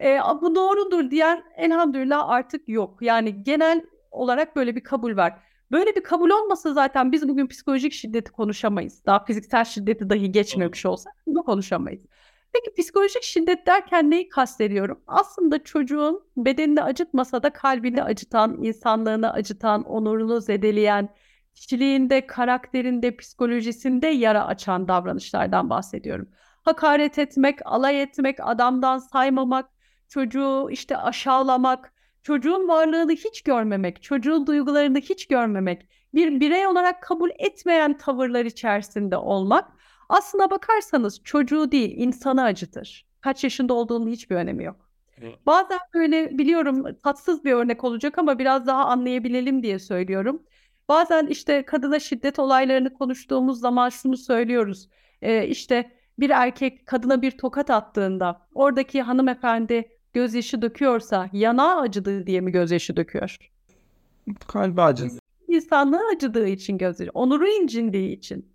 e, 0.00 0.18
bu 0.42 0.54
doğrudur 0.54 1.10
diyen 1.10 1.44
elhamdülillah 1.56 2.28
artık 2.28 2.68
yok. 2.68 3.02
Yani 3.02 3.42
genel 3.42 3.84
olarak 4.10 4.56
böyle 4.56 4.76
bir 4.76 4.84
kabul 4.84 5.16
var. 5.16 5.38
Böyle 5.72 5.96
bir 5.96 6.02
kabul 6.02 6.30
olmasa 6.30 6.72
zaten 6.72 7.12
biz 7.12 7.28
bugün 7.28 7.46
psikolojik 7.46 7.92
şiddeti 7.92 8.32
konuşamayız. 8.32 9.04
Daha 9.06 9.24
fiziksel 9.24 9.64
şiddeti 9.64 10.10
dahi 10.10 10.32
geçmemiş 10.32 10.86
olsa 10.86 11.10
bunu 11.26 11.42
konuşamayız. 11.42 12.02
Peki 12.52 12.82
psikolojik 12.82 13.22
şiddet 13.22 13.66
derken 13.66 14.10
neyi 14.10 14.28
kastediyorum? 14.28 15.00
Aslında 15.06 15.64
çocuğun 15.64 16.24
bedenini 16.36 16.82
acıtmasa 16.82 17.42
da 17.42 17.50
kalbini 17.50 18.02
acıtan, 18.02 18.62
insanlığını 18.62 19.32
acıtan, 19.32 19.82
onurunu 19.82 20.40
zedeleyen, 20.40 21.08
kişiliğinde, 21.54 22.26
karakterinde, 22.26 23.16
psikolojisinde 23.16 24.06
yara 24.06 24.46
açan 24.46 24.88
davranışlardan 24.88 25.70
bahsediyorum. 25.70 26.28
Hakaret 26.62 27.18
etmek, 27.18 27.58
alay 27.64 28.02
etmek, 28.02 28.38
adamdan 28.40 28.98
saymamak, 28.98 29.70
çocuğu 30.08 30.68
işte 30.70 30.96
aşağılamak, 30.96 31.93
çocuğun 32.24 32.68
varlığını 32.68 33.12
hiç 33.12 33.42
görmemek, 33.42 34.02
çocuğun 34.02 34.46
duygularını 34.46 34.98
hiç 34.98 35.26
görmemek, 35.28 35.88
bir 36.14 36.40
birey 36.40 36.66
olarak 36.66 37.02
kabul 37.02 37.30
etmeyen 37.38 37.98
tavırlar 37.98 38.44
içerisinde 38.44 39.16
olmak 39.16 39.72
aslına 40.08 40.50
bakarsanız 40.50 41.20
çocuğu 41.24 41.72
değil 41.72 41.94
insanı 41.96 42.42
acıtır. 42.42 43.06
Kaç 43.20 43.44
yaşında 43.44 43.74
olduğunun 43.74 44.10
hiçbir 44.10 44.36
önemi 44.36 44.64
yok. 44.64 44.90
Bazen 45.46 45.78
böyle 45.94 46.38
biliyorum 46.38 46.84
tatsız 47.02 47.44
bir 47.44 47.52
örnek 47.52 47.84
olacak 47.84 48.18
ama 48.18 48.38
biraz 48.38 48.66
daha 48.66 48.84
anlayabilelim 48.84 49.62
diye 49.62 49.78
söylüyorum. 49.78 50.42
Bazen 50.88 51.26
işte 51.26 51.64
kadına 51.64 51.98
şiddet 52.00 52.38
olaylarını 52.38 52.94
konuştuğumuz 52.94 53.60
zaman 53.60 53.88
şunu 53.88 54.16
söylüyoruz. 54.16 54.88
Ee, 55.22 55.46
işte 55.46 55.92
bir 56.18 56.30
erkek 56.30 56.86
kadına 56.86 57.22
bir 57.22 57.30
tokat 57.30 57.70
attığında 57.70 58.46
oradaki 58.54 59.02
hanımefendi 59.02 59.93
gözyaşı 60.14 60.62
döküyorsa 60.62 61.28
yanağı 61.32 61.80
acıdığı 61.80 62.26
diye 62.26 62.40
mi 62.40 62.52
gözyaşı 62.52 62.96
döküyor? 62.96 63.36
Kalbi 64.48 64.82
acıdı. 64.82 65.18
İnsanlığı 65.48 66.02
acıdığı 66.14 66.48
için 66.48 66.78
gözyaşı, 66.78 67.10
onuru 67.14 67.48
incindiği 67.48 68.16
için. 68.16 68.54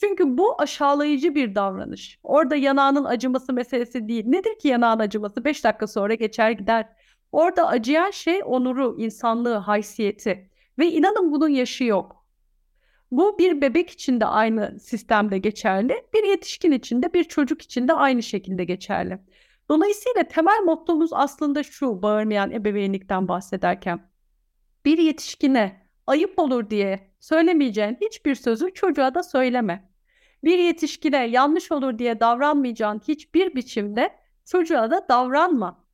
Çünkü 0.00 0.38
bu 0.38 0.60
aşağılayıcı 0.62 1.34
bir 1.34 1.54
davranış. 1.54 2.18
Orada 2.22 2.56
yanağının 2.56 3.04
acıması 3.04 3.52
meselesi 3.52 4.08
değil. 4.08 4.24
Nedir 4.26 4.58
ki 4.58 4.68
yanağın 4.68 4.98
acıması? 4.98 5.44
5 5.44 5.64
dakika 5.64 5.86
sonra 5.86 6.14
geçer 6.14 6.50
gider. 6.50 6.88
Orada 7.32 7.68
acıyan 7.68 8.10
şey 8.10 8.40
onuru, 8.44 8.96
insanlığı, 8.98 9.54
haysiyeti. 9.54 10.50
Ve 10.78 10.86
inanın 10.86 11.32
bunun 11.32 11.48
yaşı 11.48 11.84
yok. 11.84 12.26
Bu 13.10 13.38
bir 13.38 13.60
bebek 13.60 13.90
için 13.90 14.20
de 14.20 14.26
aynı 14.26 14.80
sistemde 14.80 15.38
geçerli. 15.38 16.04
Bir 16.14 16.24
yetişkin 16.24 16.72
için 16.72 17.02
de 17.02 17.14
bir 17.14 17.24
çocuk 17.24 17.62
için 17.62 17.88
de 17.88 17.92
aynı 17.92 18.22
şekilde 18.22 18.64
geçerli. 18.64 19.18
Dolayısıyla 19.68 20.22
temel 20.22 20.62
mottomuz 20.64 21.10
aslında 21.12 21.62
şu 21.62 22.02
bağırmayan 22.02 22.50
ebeveynlikten 22.50 23.28
bahsederken. 23.28 24.10
Bir 24.84 24.98
yetişkine 24.98 25.86
ayıp 26.06 26.38
olur 26.38 26.70
diye 26.70 27.14
söylemeyeceğin 27.20 27.98
hiçbir 28.00 28.34
sözü 28.34 28.74
çocuğa 28.74 29.14
da 29.14 29.22
söyleme. 29.22 29.92
Bir 30.44 30.58
yetişkine 30.58 31.26
yanlış 31.26 31.72
olur 31.72 31.98
diye 31.98 32.20
davranmayacağın 32.20 33.00
hiçbir 33.08 33.54
biçimde 33.54 34.10
çocuğa 34.44 34.90
da 34.90 35.06
davranma. 35.08 35.84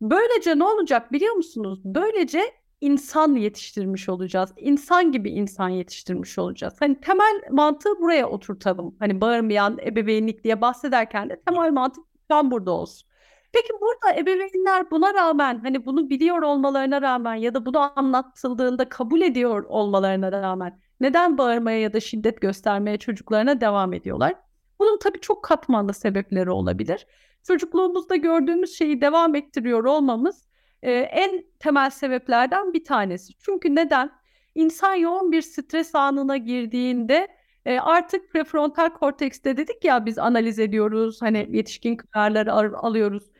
Böylece 0.00 0.58
ne 0.58 0.64
olacak 0.64 1.12
biliyor 1.12 1.34
musunuz? 1.34 1.80
Böylece 1.84 2.42
insan 2.80 3.34
yetiştirmiş 3.34 4.08
olacağız. 4.08 4.52
İnsan 4.56 5.12
gibi 5.12 5.30
insan 5.30 5.68
yetiştirmiş 5.68 6.38
olacağız. 6.38 6.74
Hani 6.80 7.00
temel 7.00 7.40
mantığı 7.50 8.00
buraya 8.00 8.28
oturtalım. 8.28 8.96
Hani 8.98 9.20
bağırmayan 9.20 9.78
ebeveynlik 9.78 10.44
diye 10.44 10.60
bahsederken 10.60 11.30
de 11.30 11.40
temel 11.46 11.72
mantık 11.72 12.04
tam 12.28 12.50
burada 12.50 12.70
olsun. 12.70 13.08
Peki 13.54 13.72
burada 13.80 14.20
ebeveynler 14.20 14.90
buna 14.90 15.14
rağmen 15.14 15.58
hani 15.58 15.86
bunu 15.86 16.10
biliyor 16.10 16.42
olmalarına 16.42 17.02
rağmen 17.02 17.34
ya 17.34 17.54
da 17.54 17.66
bunu 17.66 17.98
anlatıldığında 17.98 18.88
kabul 18.88 19.20
ediyor 19.22 19.64
olmalarına 19.68 20.32
rağmen 20.32 20.80
neden 21.00 21.38
bağırmaya 21.38 21.80
ya 21.80 21.92
da 21.92 22.00
şiddet 22.00 22.40
göstermeye 22.40 22.98
çocuklarına 22.98 23.60
devam 23.60 23.92
ediyorlar? 23.92 24.34
Bunun 24.78 24.98
tabii 24.98 25.20
çok 25.20 25.44
katmanlı 25.44 25.94
sebepleri 25.94 26.50
olabilir. 26.50 27.06
Çocukluğumuzda 27.42 28.16
gördüğümüz 28.16 28.78
şeyi 28.78 29.00
devam 29.00 29.34
ettiriyor 29.34 29.84
olmamız 29.84 30.48
e, 30.82 30.92
en 30.92 31.44
temel 31.58 31.90
sebeplerden 31.90 32.72
bir 32.72 32.84
tanesi. 32.84 33.32
Çünkü 33.38 33.74
neden? 33.74 34.10
İnsan 34.54 34.94
yoğun 34.94 35.32
bir 35.32 35.42
stres 35.42 35.94
anına 35.94 36.36
girdiğinde 36.36 37.28
e, 37.66 37.78
artık 37.78 38.32
prefrontal 38.32 38.88
kortekste 38.90 39.56
dedik 39.56 39.84
ya 39.84 40.06
biz 40.06 40.18
analiz 40.18 40.58
ediyoruz, 40.58 41.22
hani 41.22 41.48
yetişkin 41.50 41.96
kararları 41.96 42.52
alıyoruz. 42.52 43.33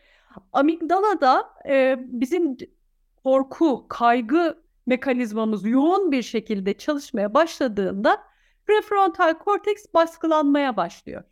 Amigdala 0.53 1.21
da 1.21 1.55
e, 1.69 1.97
bizim 1.99 2.57
korku, 3.25 3.87
kaygı 3.89 4.65
mekanizmamız 4.87 5.67
yoğun 5.67 6.13
bir 6.13 6.23
şekilde 6.23 6.75
çalışmaya 6.79 7.35
başladığında 7.35 8.23
prefrontal 8.67 9.35
korteks 9.35 9.85
baskılanmaya 9.95 10.77
başlıyor. 10.77 11.23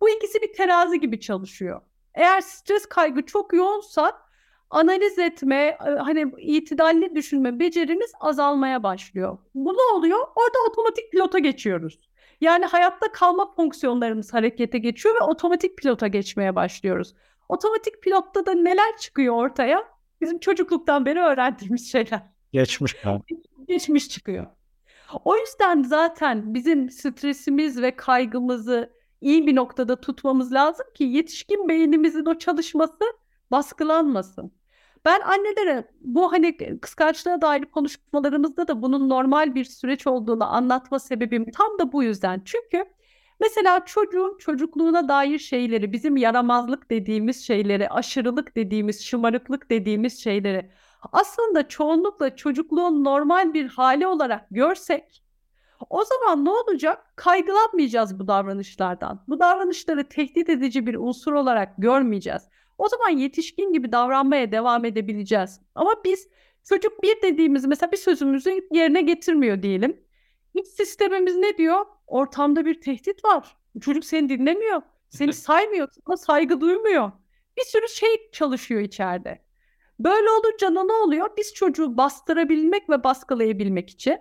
Bu 0.00 0.08
ikisi 0.10 0.42
bir 0.42 0.52
terazi 0.52 1.00
gibi 1.00 1.20
çalışıyor. 1.20 1.80
Eğer 2.14 2.40
stres 2.40 2.86
kaygı 2.86 3.26
çok 3.26 3.52
yoğunsa 3.52 4.24
analiz 4.70 5.18
etme, 5.18 5.78
hani 5.80 6.32
itidalli 6.38 7.14
düşünme 7.14 7.58
becerimiz 7.58 8.12
azalmaya 8.20 8.82
başlıyor. 8.82 9.38
Bu 9.54 9.72
ne 9.72 9.96
oluyor? 9.96 10.18
Orada 10.18 10.58
otomatik 10.70 11.12
pilota 11.12 11.38
geçiyoruz. 11.38 12.00
Yani 12.40 12.64
hayatta 12.64 13.12
kalma 13.12 13.54
fonksiyonlarımız 13.54 14.34
harekete 14.34 14.78
geçiyor 14.78 15.14
ve 15.14 15.24
otomatik 15.24 15.78
pilota 15.78 16.06
geçmeye 16.06 16.56
başlıyoruz. 16.56 17.14
Otomatik 17.48 18.02
pilotta 18.02 18.46
da 18.46 18.54
neler 18.54 18.96
çıkıyor 18.96 19.34
ortaya? 19.34 19.84
Bizim 20.20 20.38
çocukluktan 20.38 21.06
beri 21.06 21.20
öğrendiğimiz 21.20 21.92
şeyler. 21.92 22.22
Geçmiş. 22.52 22.96
Geçmiş 23.68 24.08
çıkıyor. 24.08 24.46
O 25.24 25.36
yüzden 25.36 25.82
zaten 25.82 26.54
bizim 26.54 26.90
stresimiz 26.90 27.82
ve 27.82 27.96
kaygımızı 27.96 28.92
iyi 29.20 29.46
bir 29.46 29.56
noktada 29.56 30.00
tutmamız 30.00 30.52
lazım 30.52 30.86
ki 30.94 31.04
yetişkin 31.04 31.68
beynimizin 31.68 32.26
o 32.26 32.38
çalışması 32.38 33.04
baskılanmasın. 33.50 34.52
Ben 35.04 35.20
annelere 35.20 35.88
bu 36.00 36.32
hani 36.32 36.56
kıskançlığa 36.80 37.40
dair 37.40 37.64
konuşmalarımızda 37.64 38.68
da 38.68 38.82
bunun 38.82 39.08
normal 39.08 39.54
bir 39.54 39.64
süreç 39.64 40.06
olduğunu 40.06 40.54
anlatma 40.54 40.98
sebebim 40.98 41.50
tam 41.50 41.78
da 41.78 41.92
bu 41.92 42.02
yüzden. 42.02 42.42
Çünkü 42.44 42.84
mesela 43.40 43.84
çocuğun 43.84 44.38
çocukluğuna 44.38 45.08
dair 45.08 45.38
şeyleri, 45.38 45.92
bizim 45.92 46.16
yaramazlık 46.16 46.90
dediğimiz 46.90 47.46
şeyleri, 47.46 47.88
aşırılık 47.88 48.56
dediğimiz, 48.56 49.04
şımarıklık 49.04 49.70
dediğimiz 49.70 50.22
şeyleri 50.22 50.70
aslında 51.12 51.68
çoğunlukla 51.68 52.36
çocukluğun 52.36 53.04
normal 53.04 53.54
bir 53.54 53.68
hali 53.68 54.06
olarak 54.06 54.46
görsek 54.50 55.24
o 55.90 56.04
zaman 56.04 56.44
ne 56.44 56.50
olacak? 56.50 57.12
Kaygılanmayacağız 57.16 58.18
bu 58.18 58.28
davranışlardan. 58.28 59.24
Bu 59.28 59.40
davranışları 59.40 60.08
tehdit 60.08 60.48
edici 60.48 60.86
bir 60.86 60.94
unsur 60.94 61.32
olarak 61.32 61.74
görmeyeceğiz. 61.78 62.42
O 62.78 62.88
zaman 62.88 63.08
yetişkin 63.08 63.72
gibi 63.72 63.92
davranmaya 63.92 64.52
devam 64.52 64.84
edebileceğiz. 64.84 65.60
Ama 65.74 65.94
biz 66.04 66.28
çocuk 66.68 67.02
bir 67.02 67.22
dediğimiz 67.22 67.64
mesela 67.64 67.92
bir 67.92 67.96
sözümüzü 67.96 68.68
yerine 68.72 69.02
getirmiyor 69.02 69.62
diyelim. 69.62 70.03
İç 70.54 70.66
sistemimiz 70.68 71.36
ne 71.36 71.58
diyor? 71.58 71.86
Ortamda 72.06 72.64
bir 72.64 72.80
tehdit 72.80 73.24
var. 73.24 73.56
Çocuk 73.80 74.04
seni 74.04 74.28
dinlemiyor. 74.28 74.82
Seni 75.08 75.32
saymıyor. 75.48 75.88
Sana 76.06 76.16
saygı 76.16 76.60
duymuyor. 76.60 77.12
Bir 77.56 77.64
sürü 77.64 77.88
şey 77.88 78.30
çalışıyor 78.32 78.80
içeride. 78.80 79.44
Böyle 79.98 80.30
olunca 80.30 80.70
ne 80.70 80.92
oluyor? 80.92 81.30
Biz 81.36 81.54
çocuğu 81.54 81.96
bastırabilmek 81.96 82.90
ve 82.90 83.04
baskılayabilmek 83.04 83.90
için 83.90 84.18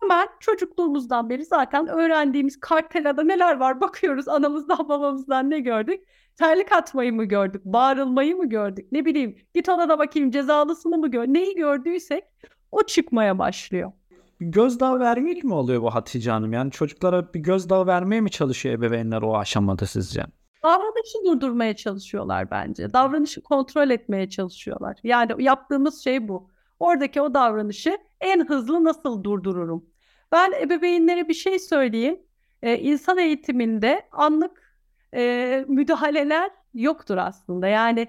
hemen 0.00 0.28
çocukluğumuzdan 0.40 1.30
beri 1.30 1.44
zaten 1.44 1.88
öğrendiğimiz 1.88 2.60
kartelada 2.60 3.22
neler 3.22 3.56
var 3.56 3.80
bakıyoruz 3.80 4.28
anamızdan 4.28 4.88
babamızdan 4.88 5.50
ne 5.50 5.60
gördük? 5.60 6.04
Terlik 6.36 6.72
atmayı 6.72 7.12
mı 7.12 7.24
gördük? 7.24 7.64
Bağırılmayı 7.64 8.36
mı 8.36 8.48
gördük? 8.48 8.92
Ne 8.92 9.04
bileyim 9.04 9.36
git 9.54 9.68
ona 9.68 9.88
da 9.88 9.98
bakayım 9.98 10.30
cezalısını 10.30 10.98
mı 10.98 11.10
gör? 11.10 11.24
Neyi 11.26 11.54
gördüysek 11.54 12.24
o 12.72 12.82
çıkmaya 12.82 13.38
başlıyor. 13.38 13.92
Gözdağı 14.40 15.00
vermek 15.00 15.44
mi 15.44 15.54
oluyor 15.54 15.82
bu 15.82 15.94
Hatice 15.94 16.30
Hanım? 16.30 16.52
Yani 16.52 16.70
çocuklara 16.70 17.34
bir 17.34 17.40
gözdağı 17.40 17.86
vermeye 17.86 18.20
mi 18.20 18.30
çalışıyor 18.30 18.74
ebeveynler 18.74 19.22
o 19.22 19.36
aşamada 19.36 19.86
sizce? 19.86 20.22
Davranışı 20.62 21.18
durdurmaya 21.24 21.76
çalışıyorlar 21.76 22.50
bence. 22.50 22.92
Davranışı 22.92 23.42
kontrol 23.42 23.90
etmeye 23.90 24.28
çalışıyorlar. 24.28 24.96
Yani 25.04 25.44
yaptığımız 25.44 26.04
şey 26.04 26.28
bu. 26.28 26.50
Oradaki 26.80 27.20
o 27.20 27.34
davranışı 27.34 27.98
en 28.20 28.48
hızlı 28.48 28.84
nasıl 28.84 29.24
durdururum? 29.24 29.84
Ben 30.32 30.52
ebeveynlere 30.60 31.28
bir 31.28 31.34
şey 31.34 31.58
söyleyeyim. 31.58 32.20
Ee, 32.62 32.78
insan 32.78 33.18
eğitiminde 33.18 34.08
anlık 34.12 34.76
e, 35.14 35.64
müdahaleler 35.68 36.50
yoktur 36.74 37.16
aslında. 37.16 37.68
Yani 37.68 38.08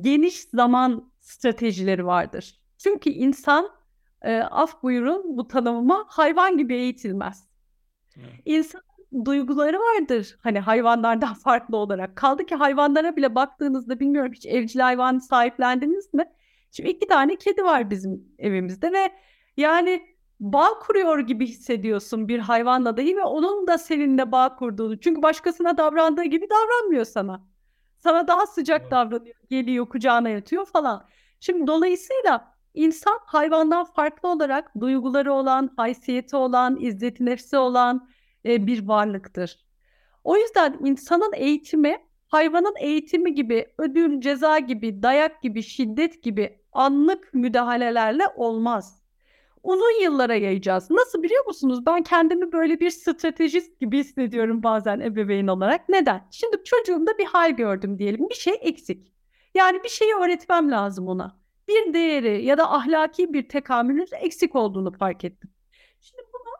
geniş 0.00 0.40
zaman 0.40 1.12
stratejileri 1.20 2.06
vardır. 2.06 2.60
Çünkü 2.78 3.10
insan 3.10 3.68
e, 4.24 4.42
af 4.42 4.82
buyurun 4.82 5.36
bu 5.36 5.48
tanımıma 5.48 6.04
hayvan 6.08 6.58
gibi 6.58 6.74
eğitilmez. 6.74 7.48
Evet. 8.16 8.40
İnsan 8.44 8.82
duyguları 9.24 9.78
vardır 9.78 10.36
hani 10.42 10.60
hayvanlardan 10.60 11.34
farklı 11.44 11.76
olarak. 11.76 12.16
Kaldı 12.16 12.46
ki 12.46 12.54
hayvanlara 12.54 13.16
bile 13.16 13.34
baktığınızda 13.34 14.00
bilmiyorum 14.00 14.32
hiç 14.32 14.46
evcil 14.46 14.80
hayvan 14.80 15.18
sahiplendiniz 15.18 16.14
mi? 16.14 16.24
Şimdi 16.72 16.90
iki 16.90 17.06
tane 17.08 17.36
kedi 17.36 17.64
var 17.64 17.90
bizim 17.90 18.24
evimizde 18.38 18.92
ve 18.92 19.12
yani 19.56 20.02
bağ 20.40 20.78
kuruyor 20.78 21.18
gibi 21.18 21.46
hissediyorsun 21.46 22.28
bir 22.28 22.38
hayvanla 22.38 22.96
dahi 22.96 23.16
ve 23.16 23.24
onun 23.24 23.66
da 23.66 23.78
seninle 23.78 24.32
bağ 24.32 24.56
kurduğunu. 24.56 25.00
Çünkü 25.00 25.22
başkasına 25.22 25.78
davrandığı 25.78 26.24
gibi 26.24 26.46
davranmıyor 26.50 27.04
sana. 27.04 27.46
Sana 27.98 28.28
daha 28.28 28.46
sıcak 28.46 28.90
davranıyor, 28.90 29.36
geliyor, 29.50 29.88
kucağına 29.88 30.28
yatıyor 30.28 30.66
falan. 30.66 31.08
Şimdi 31.40 31.66
dolayısıyla 31.66 32.53
insan 32.74 33.18
hayvandan 33.26 33.84
farklı 33.84 34.28
olarak 34.28 34.80
duyguları 34.80 35.32
olan, 35.32 35.70
haysiyeti 35.76 36.36
olan, 36.36 36.76
izzeti 36.80 37.26
nefsi 37.26 37.56
olan 37.56 38.08
e, 38.46 38.66
bir 38.66 38.88
varlıktır. 38.88 39.64
O 40.24 40.36
yüzden 40.36 40.78
insanın 40.84 41.32
eğitimi 41.36 41.98
hayvanın 42.28 42.74
eğitimi 42.80 43.34
gibi, 43.34 43.66
ödül, 43.78 44.20
ceza 44.20 44.58
gibi, 44.58 45.02
dayak 45.02 45.42
gibi, 45.42 45.62
şiddet 45.62 46.22
gibi 46.22 46.60
anlık 46.72 47.34
müdahalelerle 47.34 48.24
olmaz 48.36 49.04
uzun 49.64 50.02
yıllara 50.02 50.34
yayacağız. 50.34 50.90
Nasıl 50.90 51.22
biliyor 51.22 51.46
musunuz? 51.46 51.86
Ben 51.86 52.02
kendimi 52.02 52.52
böyle 52.52 52.80
bir 52.80 52.90
stratejist 52.90 53.80
gibi 53.80 53.98
hissediyorum 53.98 54.62
bazen 54.62 55.00
ebeveyn 55.00 55.46
olarak. 55.46 55.88
Neden? 55.88 56.28
Şimdi 56.30 56.64
çocuğumda 56.64 57.18
bir 57.18 57.24
hal 57.24 57.50
gördüm 57.50 57.98
diyelim. 57.98 58.28
Bir 58.30 58.34
şey 58.34 58.54
eksik. 58.60 59.12
Yani 59.54 59.84
bir 59.84 59.88
şeyi 59.88 60.14
öğretmem 60.14 60.70
lazım 60.70 61.08
ona. 61.08 61.43
Bir 61.68 61.94
değeri 61.94 62.44
ya 62.44 62.58
da 62.58 62.72
ahlaki 62.72 63.32
bir 63.32 63.48
tekamülün 63.48 64.06
eksik 64.12 64.54
olduğunu 64.54 64.92
fark 64.92 65.24
ettim. 65.24 65.50
Şimdi 66.00 66.22
bunu 66.32 66.54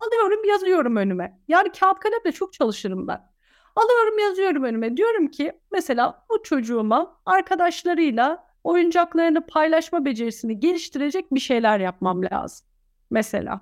alıyorum 0.00 0.44
yazıyorum 0.44 0.96
önüme. 0.96 1.40
Yani 1.48 1.72
kağıt 1.72 2.00
kalemle 2.00 2.32
çok 2.32 2.52
çalışırım 2.52 3.08
ben. 3.08 3.32
Alıyorum 3.76 4.18
yazıyorum 4.18 4.64
önüme. 4.64 4.96
Diyorum 4.96 5.28
ki 5.28 5.60
mesela 5.72 6.26
bu 6.30 6.42
çocuğuma 6.42 7.20
arkadaşlarıyla 7.26 8.46
oyuncaklarını 8.64 9.46
paylaşma 9.46 10.04
becerisini 10.04 10.60
geliştirecek 10.60 11.34
bir 11.34 11.40
şeyler 11.40 11.80
yapmam 11.80 12.22
lazım. 12.24 12.66
Mesela 13.10 13.60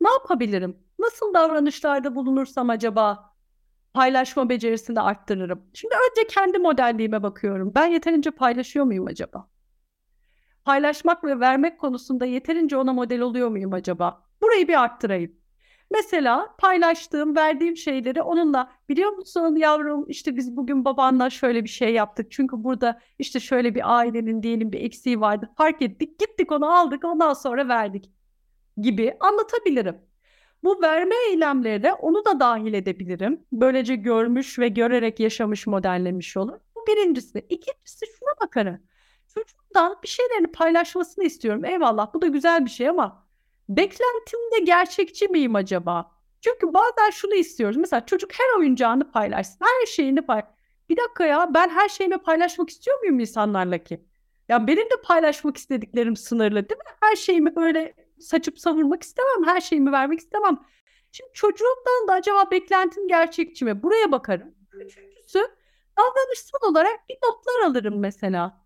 ne 0.00 0.10
yapabilirim? 0.10 0.76
Nasıl 0.98 1.34
davranışlarda 1.34 2.14
bulunursam 2.14 2.70
acaba 2.70 3.34
paylaşma 3.94 4.48
becerisini 4.48 5.00
arttırırım? 5.00 5.62
Şimdi 5.74 5.94
önce 6.10 6.26
kendi 6.26 6.58
modelliğime 6.58 7.22
bakıyorum. 7.22 7.72
Ben 7.74 7.86
yeterince 7.86 8.30
paylaşıyor 8.30 8.84
muyum 8.84 9.06
acaba? 9.06 9.51
Paylaşmak 10.64 11.24
ve 11.24 11.40
vermek 11.40 11.78
konusunda 11.80 12.26
yeterince 12.26 12.76
ona 12.76 12.92
model 12.92 13.20
oluyor 13.20 13.48
muyum 13.48 13.72
acaba? 13.72 14.22
Burayı 14.42 14.68
bir 14.68 14.82
arttırayım. 14.82 15.32
Mesela 15.90 16.54
paylaştığım, 16.58 17.36
verdiğim 17.36 17.76
şeyleri 17.76 18.22
onunla 18.22 18.72
biliyor 18.88 19.10
musun 19.10 19.56
yavrum 19.56 20.04
işte 20.08 20.36
biz 20.36 20.56
bugün 20.56 20.84
babanla 20.84 21.30
şöyle 21.30 21.64
bir 21.64 21.68
şey 21.68 21.92
yaptık. 21.92 22.32
Çünkü 22.32 22.64
burada 22.64 23.00
işte 23.18 23.40
şöyle 23.40 23.74
bir 23.74 23.98
ailenin 23.98 24.42
diyelim 24.42 24.72
bir 24.72 24.80
eksiği 24.80 25.20
vardı. 25.20 25.50
Fark 25.56 25.82
ettik, 25.82 26.18
gittik 26.18 26.52
onu 26.52 26.78
aldık, 26.78 27.04
ondan 27.04 27.32
sonra 27.32 27.68
verdik 27.68 28.10
gibi 28.76 29.16
anlatabilirim. 29.20 29.96
Bu 30.64 30.82
verme 30.82 31.14
eylemlerine 31.30 31.92
onu 31.92 32.24
da 32.24 32.40
dahil 32.40 32.74
edebilirim. 32.74 33.40
Böylece 33.52 33.94
görmüş 33.94 34.58
ve 34.58 34.68
görerek 34.68 35.20
yaşamış, 35.20 35.66
modellemiş 35.66 36.36
olur. 36.36 36.58
Bu 36.76 36.80
birincisi. 36.86 37.38
İkincisi 37.38 38.06
şuna 38.18 38.46
bakarım. 38.46 38.80
Çocuktan 39.34 39.98
bir 40.02 40.08
şeylerini 40.08 40.46
paylaşmasını 40.46 41.24
istiyorum. 41.24 41.64
Eyvallah 41.64 42.14
bu 42.14 42.22
da 42.22 42.26
güzel 42.26 42.64
bir 42.64 42.70
şey 42.70 42.88
ama 42.88 43.26
beklentimde 43.68 44.58
gerçekçi 44.64 45.28
miyim 45.28 45.54
acaba? 45.54 46.10
Çünkü 46.40 46.74
bazen 46.74 47.10
şunu 47.10 47.34
istiyoruz. 47.34 47.76
Mesela 47.76 48.06
çocuk 48.06 48.30
her 48.32 48.58
oyuncağını 48.58 49.10
paylaşsın. 49.10 49.58
Her 49.60 49.86
şeyini 49.86 50.22
pay. 50.22 50.42
Bir 50.88 50.96
dakika 50.96 51.26
ya 51.26 51.54
ben 51.54 51.68
her 51.68 51.88
şeyimi 51.88 52.18
paylaşmak 52.18 52.70
istiyor 52.70 53.00
muyum 53.00 53.20
insanlarla 53.20 53.78
ki? 53.78 54.04
Ya 54.48 54.66
benim 54.66 54.84
de 54.84 54.94
paylaşmak 55.04 55.56
istediklerim 55.56 56.16
sınırlı 56.16 56.68
değil 56.68 56.78
mi? 56.78 56.84
Her 57.00 57.16
şeyimi 57.16 57.56
böyle 57.56 57.94
saçıp 58.20 58.58
savurmak 58.60 59.02
istemem. 59.02 59.44
Her 59.46 59.60
şeyimi 59.60 59.92
vermek 59.92 60.20
istemem. 60.20 60.58
Şimdi 61.12 61.30
çocuğumdan 61.32 62.08
da 62.08 62.12
acaba 62.12 62.50
beklentim 62.50 63.08
gerçekçi 63.08 63.64
mi? 63.64 63.82
Buraya 63.82 64.12
bakarım. 64.12 64.54
Üçüncüsü 64.72 65.38
davranışsal 65.98 66.70
olarak 66.70 67.08
bir 67.08 67.16
notlar 67.24 67.66
alırım 67.66 67.98
mesela. 67.98 68.61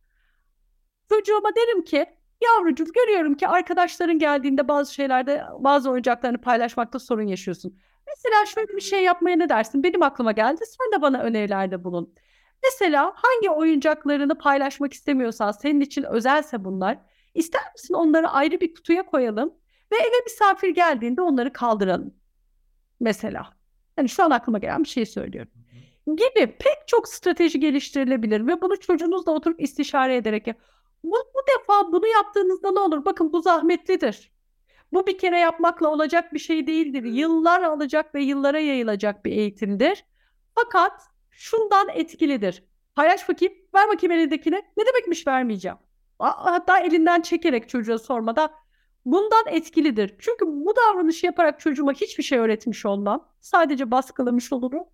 Çocuğuma 1.10 1.54
derim 1.56 1.84
ki 1.84 2.06
Yavrucuğum 2.44 2.92
görüyorum 2.92 3.34
ki 3.34 3.48
arkadaşların 3.48 4.18
geldiğinde 4.18 4.68
bazı 4.68 4.94
şeylerde 4.94 5.44
bazı 5.58 5.90
oyuncaklarını 5.90 6.40
paylaşmakta 6.40 6.98
sorun 6.98 7.26
yaşıyorsun. 7.26 7.78
Mesela 8.06 8.46
şöyle 8.46 8.76
bir 8.76 8.80
şey 8.80 9.02
yapmaya 9.02 9.36
ne 9.36 9.48
dersin? 9.48 9.82
Benim 9.82 10.02
aklıma 10.02 10.32
geldi. 10.32 10.64
Sen 10.66 10.98
de 10.98 11.02
bana 11.02 11.22
önerilerde 11.22 11.84
bulun. 11.84 12.14
Mesela 12.64 13.12
hangi 13.16 13.50
oyuncaklarını 13.50 14.38
paylaşmak 14.38 14.92
istemiyorsan, 14.92 15.52
senin 15.52 15.80
için 15.80 16.02
özelse 16.02 16.64
bunlar, 16.64 16.98
ister 17.34 17.62
misin 17.72 17.94
onları 17.94 18.28
ayrı 18.28 18.60
bir 18.60 18.74
kutuya 18.74 19.06
koyalım 19.06 19.54
ve 19.92 19.96
eve 19.96 20.20
misafir 20.24 20.68
geldiğinde 20.68 21.22
onları 21.22 21.52
kaldıralım. 21.52 22.14
Mesela. 23.00 23.56
Yani 23.98 24.08
şu 24.08 24.24
an 24.24 24.30
aklıma 24.30 24.58
gelen 24.58 24.84
bir 24.84 24.88
şey 24.88 25.06
söylüyorum. 25.06 25.52
Gibi 26.06 26.56
pek 26.58 26.88
çok 26.88 27.08
strateji 27.08 27.60
geliştirilebilir 27.60 28.46
ve 28.46 28.60
bunu 28.60 28.80
çocuğunuzla 28.80 29.32
oturup 29.32 29.62
istişare 29.62 30.16
ederek 30.16 30.46
bu, 31.06 31.16
bu 31.34 31.40
defa 31.54 31.92
bunu 31.92 32.06
yaptığınızda 32.06 32.72
ne 32.72 32.78
olur? 32.80 33.04
Bakın 33.04 33.32
bu 33.32 33.42
zahmetlidir. 33.42 34.32
Bu 34.92 35.06
bir 35.06 35.18
kere 35.18 35.38
yapmakla 35.38 35.88
olacak 35.88 36.32
bir 36.34 36.38
şey 36.38 36.66
değildir. 36.66 37.02
Yıllar 37.04 37.62
alacak 37.62 38.14
ve 38.14 38.22
yıllara 38.22 38.58
yayılacak 38.58 39.24
bir 39.24 39.32
eğitimdir. 39.32 40.04
Fakat 40.54 40.92
şundan 41.30 41.88
etkilidir. 41.88 42.64
Paylaş 42.94 43.28
bakayım, 43.28 43.54
ver 43.74 43.88
bakayım 43.88 44.12
elindekini. 44.12 44.62
Ne 44.76 44.86
demekmiş 44.86 45.26
vermeyeceğim. 45.26 45.78
Hatta 46.18 46.78
elinden 46.78 47.20
çekerek 47.20 47.68
çocuğa 47.68 47.98
sormadan 47.98 48.50
bundan 49.04 49.44
etkilidir. 49.46 50.14
Çünkü 50.18 50.46
bu 50.46 50.74
davranışı 50.76 51.26
yaparak 51.26 51.60
çocuğuma 51.60 51.92
hiçbir 51.92 52.22
şey 52.22 52.38
öğretmiş 52.38 52.86
olmam. 52.86 53.28
Sadece 53.40 53.90
baskılamış 53.90 54.52
olurum. 54.52 54.84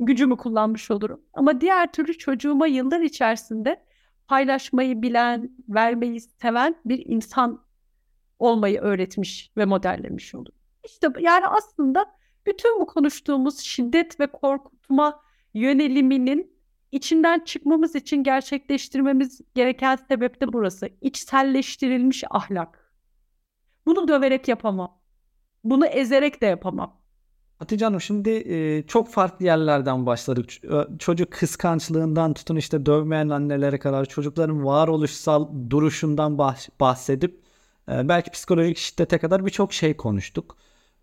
Gücümü 0.00 0.36
kullanmış 0.36 0.90
olurum. 0.90 1.20
Ama 1.34 1.60
diğer 1.60 1.92
türlü 1.92 2.18
çocuğuma 2.18 2.66
yıllar 2.66 3.00
içerisinde 3.00 3.84
paylaşmayı 4.28 5.02
bilen, 5.02 5.50
vermeyi 5.68 6.20
seven 6.20 6.76
bir 6.84 7.06
insan 7.06 7.64
olmayı 8.38 8.80
öğretmiş 8.80 9.52
ve 9.56 9.64
modellemiş 9.64 10.34
olur. 10.34 10.52
İşte 10.84 11.08
yani 11.20 11.46
aslında 11.46 12.06
bütün 12.46 12.80
bu 12.80 12.86
konuştuğumuz 12.86 13.58
şiddet 13.58 14.20
ve 14.20 14.26
korkutma 14.26 15.22
yöneliminin 15.54 16.58
içinden 16.92 17.40
çıkmamız 17.40 17.94
için 17.94 18.22
gerçekleştirmemiz 18.22 19.40
gereken 19.54 19.96
sebep 19.96 20.40
de 20.40 20.52
burası. 20.52 20.88
İçselleştirilmiş 21.00 22.24
ahlak. 22.30 22.92
Bunu 23.86 24.08
döverek 24.08 24.48
yapamam. 24.48 25.00
Bunu 25.64 25.86
ezerek 25.86 26.40
de 26.40 26.46
yapamam. 26.46 26.97
Hatice 27.58 27.84
Hanım 27.84 28.00
şimdi 28.00 28.30
e, 28.30 28.82
çok 28.86 29.08
farklı 29.08 29.44
yerlerden 29.44 30.06
başladık. 30.06 30.50
Çocuk 30.98 31.30
kıskançlığından 31.32 32.34
tutun 32.34 32.56
işte 32.56 32.86
dövmeyen 32.86 33.28
annelere 33.28 33.78
kadar 33.78 34.04
çocukların 34.04 34.64
varoluşsal 34.64 35.48
duruşundan 35.70 36.32
bah- 36.32 36.68
bahsedip 36.80 37.40
e, 37.88 38.08
belki 38.08 38.30
psikolojik 38.30 38.76
şiddete 38.76 39.18
kadar 39.18 39.46
birçok 39.46 39.72
şey 39.72 39.96
konuştuk. 39.96 40.56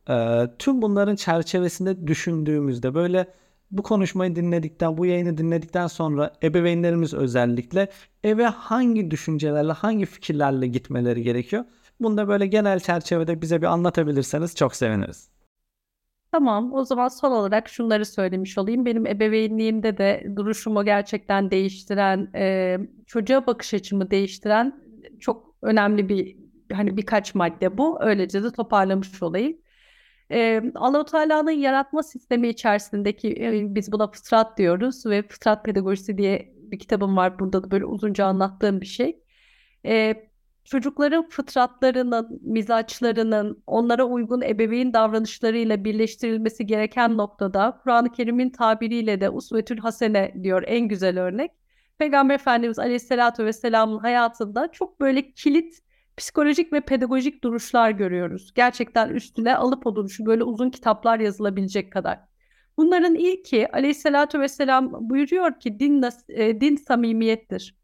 E, 0.09 0.43
tüm 0.59 0.81
bunların 0.81 1.15
çerçevesinde 1.15 2.07
düşündüğümüzde 2.07 2.95
böyle 2.95 3.27
bu 3.71 3.83
konuşmayı 3.83 4.35
dinledikten, 4.35 4.97
bu 4.97 5.05
yayını 5.05 5.37
dinledikten 5.37 5.87
sonra 5.87 6.33
ebeveynlerimiz 6.43 7.13
özellikle 7.13 7.89
eve 8.23 8.45
hangi 8.45 9.11
düşüncelerle, 9.11 9.71
hangi 9.71 10.05
fikirlerle 10.05 10.67
gitmeleri 10.67 11.23
gerekiyor? 11.23 11.65
Bunu 11.99 12.17
da 12.17 12.27
böyle 12.27 12.47
genel 12.47 12.79
çerçevede 12.79 13.41
bize 13.41 13.61
bir 13.61 13.67
anlatabilirseniz 13.67 14.55
çok 14.55 14.75
seviniriz. 14.75 15.34
Tamam, 16.35 16.73
o 16.73 16.85
zaman 16.85 17.07
son 17.07 17.31
olarak 17.31 17.69
şunları 17.69 18.05
söylemiş 18.05 18.57
olayım. 18.57 18.85
Benim 18.85 19.07
ebeveynliğimde 19.07 19.97
de 19.97 20.27
duruşumu 20.35 20.85
gerçekten 20.85 21.51
değiştiren, 21.51 22.29
e, 22.35 22.77
çocuğa 23.07 23.47
bakış 23.47 23.73
açımı 23.73 24.11
değiştiren 24.11 24.81
çok 25.19 25.55
önemli 25.61 26.09
bir 26.09 26.37
hani 26.73 26.97
birkaç 26.97 27.35
madde 27.35 27.77
bu. 27.77 28.03
Öylece 28.03 28.43
de 28.43 28.51
toparlamış 28.51 29.23
olayım. 29.23 29.57
E, 30.31 30.61
Allah-u 30.75 31.05
Teala'nın 31.05 31.51
yaratma 31.51 32.03
sistemi 32.03 32.47
içerisindeki 32.47 33.29
e, 33.29 33.75
biz 33.75 33.91
buna 33.91 34.11
fıtrat 34.11 34.57
diyoruz 34.57 35.05
ve 35.05 35.21
fıtrat 35.27 35.65
pedagojisi 35.65 36.17
diye 36.17 36.53
bir 36.57 36.79
kitabım 36.79 37.17
var. 37.17 37.39
Burada 37.39 37.63
da 37.63 37.71
böyle 37.71 37.85
uzunca 37.85 38.25
anlattığım 38.25 38.81
bir 38.81 38.85
şey. 38.85 39.19
E, 39.85 40.15
çocukların 40.65 41.29
fıtratlarının, 41.29 42.39
mizaçlarının 42.41 43.63
onlara 43.67 44.03
uygun 44.03 44.41
ebeveyn 44.41 44.93
davranışlarıyla 44.93 45.83
birleştirilmesi 45.83 46.65
gereken 46.65 47.17
noktada 47.17 47.79
Kur'an-ı 47.83 48.11
Kerim'in 48.11 48.49
tabiriyle 48.49 49.21
de 49.21 49.29
usvetül 49.29 49.77
hasene 49.77 50.33
diyor 50.43 50.63
en 50.67 50.87
güzel 50.87 51.19
örnek. 51.19 51.51
Peygamber 51.97 52.35
Efendimiz 52.35 52.79
Aleyhisselatü 52.79 53.45
Vesselam'ın 53.45 53.99
hayatında 53.99 54.71
çok 54.71 54.99
böyle 54.99 55.31
kilit 55.31 55.79
psikolojik 56.17 56.73
ve 56.73 56.81
pedagojik 56.81 57.43
duruşlar 57.43 57.91
görüyoruz. 57.91 58.53
Gerçekten 58.55 59.09
üstüne 59.09 59.55
alıp 59.55 59.87
o 59.87 59.95
duruşu 59.95 60.25
böyle 60.25 60.43
uzun 60.43 60.69
kitaplar 60.69 61.19
yazılabilecek 61.19 61.93
kadar. 61.93 62.19
Bunların 62.77 63.15
ilki 63.15 63.71
Aleyhisselatü 63.71 64.39
Vesselam 64.39 65.09
buyuruyor 65.09 65.59
ki 65.59 65.79
din, 65.79 66.03
e, 66.29 66.61
din 66.61 66.75
samimiyettir. 66.75 67.75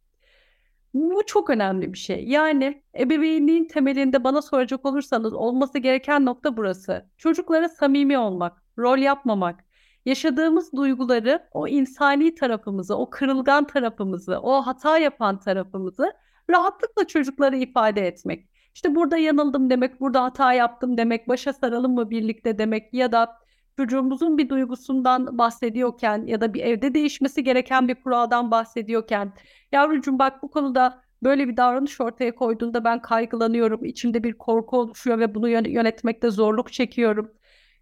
Bu 0.94 1.26
çok 1.26 1.50
önemli 1.50 1.94
bir 1.94 1.98
şey. 1.98 2.24
Yani 2.28 2.84
ebeveynliğin 3.00 3.66
temelinde 3.66 4.24
bana 4.24 4.42
soracak 4.42 4.86
olursanız 4.86 5.34
olması 5.34 5.80
gereken 5.80 6.26
nokta 6.26 6.58
burası. 6.58 7.10
Çocuklara 7.18 7.70
samimi 7.70 8.18
olmak, 8.18 8.64
rol 8.78 8.98
yapmamak, 8.98 9.66
yaşadığımız 10.06 10.74
duyguları, 10.74 11.48
o 11.52 11.68
insani 11.68 12.36
tarafımızı, 12.36 12.98
o 12.98 13.10
kırılgan 13.10 13.68
tarafımızı, 13.68 14.40
o 14.40 14.62
hata 14.62 14.98
yapan 14.98 15.40
tarafımızı 15.40 16.14
rahatlıkla 16.50 17.08
çocuklara 17.08 17.56
ifade 17.56 18.08
etmek. 18.08 18.50
İşte 18.76 18.96
burada 18.96 19.18
yanıldım 19.18 19.70
demek, 19.70 20.00
burada 20.02 20.24
hata 20.24 20.54
yaptım 20.54 20.98
demek, 20.98 21.28
başa 21.28 21.54
saralım 21.54 21.94
mı 21.94 22.10
birlikte 22.10 22.58
demek 22.58 22.94
ya 22.94 23.12
da 23.12 23.41
çocuğumuzun 23.78 24.38
bir 24.38 24.50
duygusundan 24.50 25.38
bahsediyorken 25.38 26.26
ya 26.26 26.42
da 26.42 26.54
bir 26.54 26.62
evde 26.64 26.94
değişmesi 26.94 27.44
gereken 27.44 27.88
bir 27.88 27.96
kuraldan 27.96 28.52
bahsediyorken 28.52 29.34
yavrucuğum 29.72 30.20
bak 30.20 30.44
bu 30.44 30.52
konuda 30.52 31.02
böyle 31.24 31.48
bir 31.48 31.58
davranış 31.58 32.02
ortaya 32.02 32.36
koyduğunda 32.36 32.84
ben 32.84 33.02
kaygılanıyorum, 33.02 33.86
içimde 33.86 34.24
bir 34.24 34.34
korku 34.34 34.78
oluşuyor 34.78 35.20
ve 35.20 35.36
bunu 35.36 35.50
yönetmekte 35.50 36.30
zorluk 36.30 36.74
çekiyorum. 36.74 37.32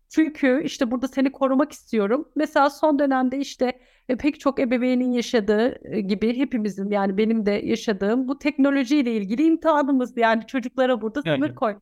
Çünkü 0.09 0.61
işte 0.65 0.91
burada 0.91 1.07
seni 1.07 1.31
korumak 1.31 1.71
istiyorum. 1.71 2.29
Mesela 2.35 2.69
son 2.69 2.99
dönemde 2.99 3.37
işte 3.37 3.79
e, 4.09 4.15
pek 4.15 4.39
çok 4.39 4.59
ebeveynin 4.59 5.11
yaşadığı 5.11 5.93
e, 5.95 6.01
gibi 6.01 6.37
hepimizin 6.37 6.91
yani 6.91 7.17
benim 7.17 7.45
de 7.45 7.51
yaşadığım 7.51 8.27
bu 8.27 8.39
teknolojiyle 8.39 9.13
ilgili 9.13 9.43
imtihanımız 9.43 10.17
yani 10.17 10.47
çocuklara 10.47 11.01
burada 11.01 11.21
sınır 11.21 11.47
Evet. 11.47 11.55
koy. 11.55 11.75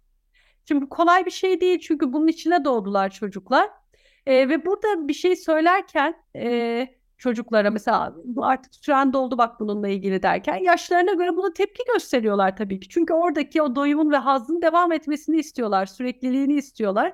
Çünkü 0.66 0.90
kolay 0.90 1.26
bir 1.26 1.32
şey 1.32 1.62
değil 1.62 1.80
çünkü 1.80 2.14
bunun 2.14 2.28
içine 2.28 2.66
doğdular 2.66 3.10
çocuklar. 3.10 3.70
E, 4.28 4.50
ve 4.50 4.66
burada 4.66 5.08
bir 5.08 5.14
şey 5.14 5.36
söylerken 5.36 6.16
e, 6.36 6.88
çocuklara 7.18 7.72
mesela 7.72 8.16
bu 8.24 8.46
artık 8.46 8.76
süren 8.76 9.14
doldu 9.14 9.38
bak 9.38 9.60
bununla 9.60 9.88
ilgili 9.88 10.24
derken 10.24 10.56
yaşlarına 10.56 11.14
göre 11.14 11.36
buna 11.38 11.54
tepki 11.54 11.84
gösteriyorlar 11.94 12.58
tabii 12.58 12.80
ki. 12.80 12.90
Çünkü 12.90 13.14
oradaki 13.14 13.62
o 13.62 13.76
doyumun 13.76 14.12
ve 14.12 14.18
hazzın 14.18 14.62
devam 14.62 14.92
etmesini 14.92 15.38
istiyorlar, 15.38 15.86
sürekliliğini 15.86 16.54
istiyorlar. 16.54 17.14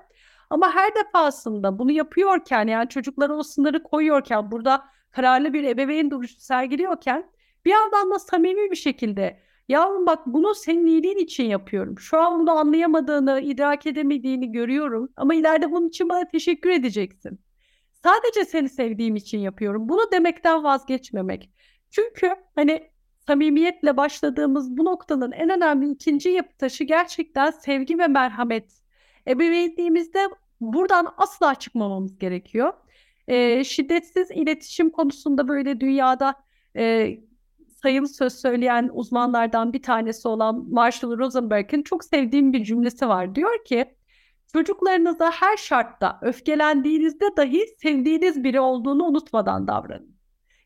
Ama 0.50 0.76
her 0.76 0.96
defasında 0.96 1.80
bunu 1.80 1.92
yapıyorken 1.92 2.68
yani 2.68 2.90
çocuklara 2.90 3.34
o 3.34 3.44
sınırı 3.44 3.84
koyuyorken 3.84 4.52
burada 4.52 4.86
kararlı 5.12 5.54
bir 5.54 5.64
ebeveyn 5.64 6.12
duruşu 6.12 6.40
sergiliyorken 6.40 7.30
bir 7.66 7.72
yandan 7.72 8.12
da 8.12 8.20
samimi 8.20 8.72
bir 8.72 8.76
şekilde 8.76 9.40
yavrum 9.70 10.06
bak 10.06 10.20
bunu 10.26 10.56
senin 10.56 10.86
iyiliğin 10.86 11.18
için 11.18 11.44
yapıyorum. 11.44 12.00
Şu 12.00 12.20
an 12.20 12.40
bunu 12.40 12.52
anlayamadığını, 12.52 13.42
idrak 13.42 13.86
edemediğini 13.86 14.52
görüyorum 14.52 15.10
ama 15.18 15.36
ileride 15.36 15.72
bunun 15.72 15.88
için 15.88 16.10
bana 16.10 16.28
teşekkür 16.28 16.70
edeceksin. 16.70 17.40
Sadece 18.04 18.46
seni 18.46 18.70
sevdiğim 18.70 19.16
için 19.16 19.40
yapıyorum. 19.40 19.90
Bunu 19.90 20.12
demekten 20.12 20.64
vazgeçmemek. 20.64 21.50
Çünkü 21.92 22.36
hani 22.56 22.90
samimiyetle 23.28 23.98
başladığımız 23.98 24.78
bu 24.78 24.86
noktanın 24.86 25.32
en 25.32 25.50
önemli 25.50 25.92
ikinci 25.92 26.30
yapı 26.30 26.58
taşı 26.58 26.84
gerçekten 26.84 27.52
sevgi 27.52 27.98
ve 27.98 28.08
merhamet. 28.08 28.82
Ebeveynliğimizde 29.28 30.30
buradan 30.62 31.14
asla 31.18 31.56
çıkmamamız 31.56 32.20
gerekiyor. 32.20 32.74
E, 33.28 33.64
şiddetsiz 33.64 34.32
iletişim 34.32 34.90
konusunda 34.90 35.48
böyle 35.48 35.80
dünyada 35.80 36.36
e, 36.76 37.18
sayılı 37.84 38.08
söz 38.08 38.34
söyleyen 38.34 38.90
uzmanlardan 38.94 39.74
bir 39.74 39.82
tanesi 39.82 40.28
olan 40.28 40.66
Marshall 40.70 41.18
Rosenberg'in 41.18 41.84
çok 41.84 42.04
sevdiğim 42.04 42.54
bir 42.54 42.64
cümlesi 42.64 43.08
var. 43.08 43.36
Diyor 43.36 43.66
ki 43.66 43.96
çocuklarınıza 44.54 45.32
her 45.32 45.58
şartta 45.58 46.20
öfkelendiğinizde 46.22 47.26
dahi 47.38 47.68
sevdiğiniz 47.82 48.44
biri 48.44 48.60
olduğunu 48.60 49.04
unutmadan 49.04 49.68
davranın. 49.68 50.16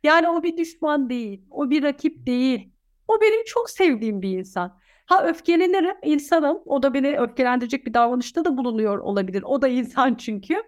Yani 0.04 0.30
o 0.30 0.44
bir 0.44 0.58
düşman 0.58 1.10
değil, 1.10 1.42
o 1.52 1.70
bir 1.70 1.84
rakip 1.84 2.26
değil. 2.26 2.70
O 3.08 3.22
benim 3.22 3.44
çok 3.46 3.70
sevdiğim 3.70 4.22
bir 4.22 4.38
insan. 4.38 4.80
Ha 5.06 5.28
öfkelenirim, 5.28 5.96
insanım. 6.04 6.62
O 6.66 6.84
da 6.84 6.94
beni 6.94 7.20
öfkelendirecek 7.20 7.86
bir 7.86 7.94
davranışta 7.94 8.46
da 8.46 8.58
bulunuyor 8.58 8.98
olabilir. 8.98 9.44
O 9.44 9.62
da 9.62 9.68
insan 9.68 10.16
çünkü. 10.16 10.64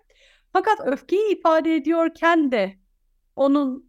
Fakat 0.54 0.80
öfkeyi 0.86 1.38
ifade 1.38 1.76
ediyorken 1.76 2.52
de 2.52 2.74
onun 3.36 3.89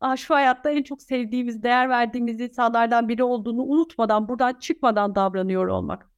ah, 0.00 0.16
şu 0.16 0.34
hayatta 0.34 0.70
en 0.70 0.82
çok 0.82 1.02
sevdiğimiz, 1.02 1.62
değer 1.62 1.88
verdiğimiz 1.88 2.40
insanlardan 2.40 3.08
biri 3.08 3.24
olduğunu 3.24 3.62
unutmadan, 3.62 4.28
buradan 4.28 4.54
çıkmadan 4.54 5.14
davranıyor 5.14 5.66
olmak. 5.66 6.10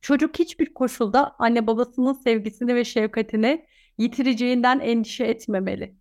Çocuk 0.00 0.38
hiçbir 0.38 0.74
koşulda 0.74 1.34
anne 1.38 1.66
babasının 1.66 2.12
sevgisini 2.12 2.74
ve 2.74 2.84
şefkatini 2.84 3.66
yitireceğinden 3.98 4.80
endişe 4.80 5.24
etmemeli. 5.24 5.96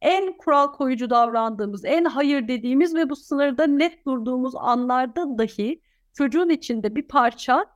En 0.00 0.36
kural 0.36 0.72
koyucu 0.72 1.10
davrandığımız, 1.10 1.84
en 1.84 2.04
hayır 2.04 2.48
dediğimiz 2.48 2.94
ve 2.94 3.10
bu 3.10 3.16
sınırda 3.16 3.66
net 3.66 4.06
durduğumuz 4.06 4.54
anlarda 4.56 5.38
dahi 5.38 5.82
çocuğun 6.12 6.48
içinde 6.48 6.96
bir 6.96 7.08
parça 7.08 7.66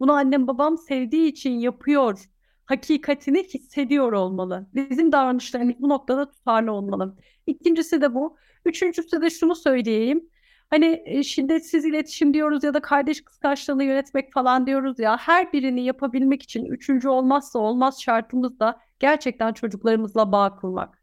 bunu 0.00 0.12
annem 0.12 0.46
babam 0.46 0.78
sevdiği 0.78 1.28
için 1.32 1.50
yapıyor 1.50 2.18
hakikatini 2.66 3.42
hissediyor 3.42 4.12
olmalı. 4.12 4.66
Bizim 4.74 5.12
davranışlarımız 5.12 5.74
bu 5.80 5.88
noktada 5.88 6.30
tutarlı 6.30 6.72
olmalı. 6.72 7.16
İkincisi 7.46 8.02
de 8.02 8.14
bu. 8.14 8.36
Üçüncüsü 8.64 9.22
de 9.22 9.30
şunu 9.30 9.54
söyleyeyim. 9.54 10.30
Hani 10.70 11.02
e, 11.06 11.22
şiddetsiz 11.22 11.84
iletişim 11.84 12.34
diyoruz 12.34 12.64
ya 12.64 12.74
da 12.74 12.80
kardeş 12.80 13.24
kıskançlığını 13.24 13.84
yönetmek 13.84 14.32
falan 14.32 14.66
diyoruz 14.66 14.98
ya. 14.98 15.16
Her 15.16 15.52
birini 15.52 15.84
yapabilmek 15.84 16.42
için 16.42 16.64
üçüncü 16.64 17.08
olmazsa 17.08 17.58
olmaz 17.58 18.02
şartımız 18.02 18.60
da 18.60 18.80
gerçekten 18.98 19.52
çocuklarımızla 19.52 20.32
bağ 20.32 20.56
kurmak. 20.56 21.02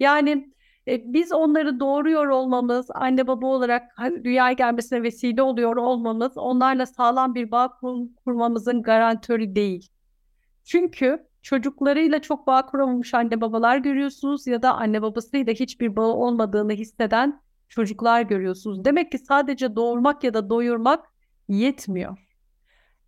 Yani 0.00 0.54
e, 0.88 1.12
biz 1.12 1.32
onları 1.32 1.80
doğuruyor 1.80 2.26
olmamız, 2.26 2.86
anne 2.94 3.26
baba 3.26 3.46
olarak 3.46 3.82
hani, 3.96 4.24
dünyaya 4.24 4.52
gelmesine 4.52 5.02
vesile 5.02 5.42
oluyor 5.42 5.76
olmamız, 5.76 6.38
onlarla 6.38 6.86
sağlam 6.86 7.34
bir 7.34 7.50
bağ 7.50 7.68
kur- 7.68 8.08
kurmamızın 8.24 8.82
garantörü 8.82 9.54
değil. 9.54 9.88
Çünkü 10.70 11.26
çocuklarıyla 11.42 12.22
çok 12.22 12.46
bağ 12.46 12.66
kuramamış 12.66 13.14
anne 13.14 13.40
babalar 13.40 13.78
görüyorsunuz 13.78 14.46
ya 14.46 14.62
da 14.62 14.74
anne 14.74 15.02
babasıyla 15.02 15.52
hiçbir 15.52 15.96
bağı 15.96 16.12
olmadığını 16.12 16.72
hisseden 16.72 17.40
çocuklar 17.68 18.22
görüyorsunuz. 18.22 18.84
Demek 18.84 19.12
ki 19.12 19.18
sadece 19.18 19.76
doğurmak 19.76 20.24
ya 20.24 20.34
da 20.34 20.50
doyurmak 20.50 21.06
yetmiyor. 21.48 22.18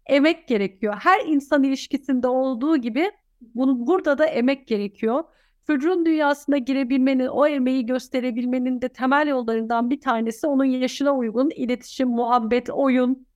Emek 0.07 0.49
gerekiyor. 0.49 0.95
Her 0.99 1.27
insan 1.27 1.63
ilişkisinde 1.63 2.29
olduğu 2.29 2.77
gibi 2.77 3.11
bunu, 3.55 3.87
burada 3.87 4.19
da 4.19 4.27
emek 4.27 4.69
gerekiyor. 4.69 5.25
Çocuğun 5.67 6.07
dünyasına 6.07 6.59
girebilmenin, 6.59 7.27
o 7.27 7.47
emeği 7.47 7.87
gösterebilmenin 7.87 8.83
de 8.83 8.89
temel 8.89 9.29
yollarından 9.29 9.91
bir 9.91 10.01
tanesi 10.01 10.47
onun 10.47 10.65
yaşına 10.65 11.17
uygun 11.17 11.51
iletişim, 11.51 12.09
muhabbet, 12.09 12.71
oyun, 12.71 13.27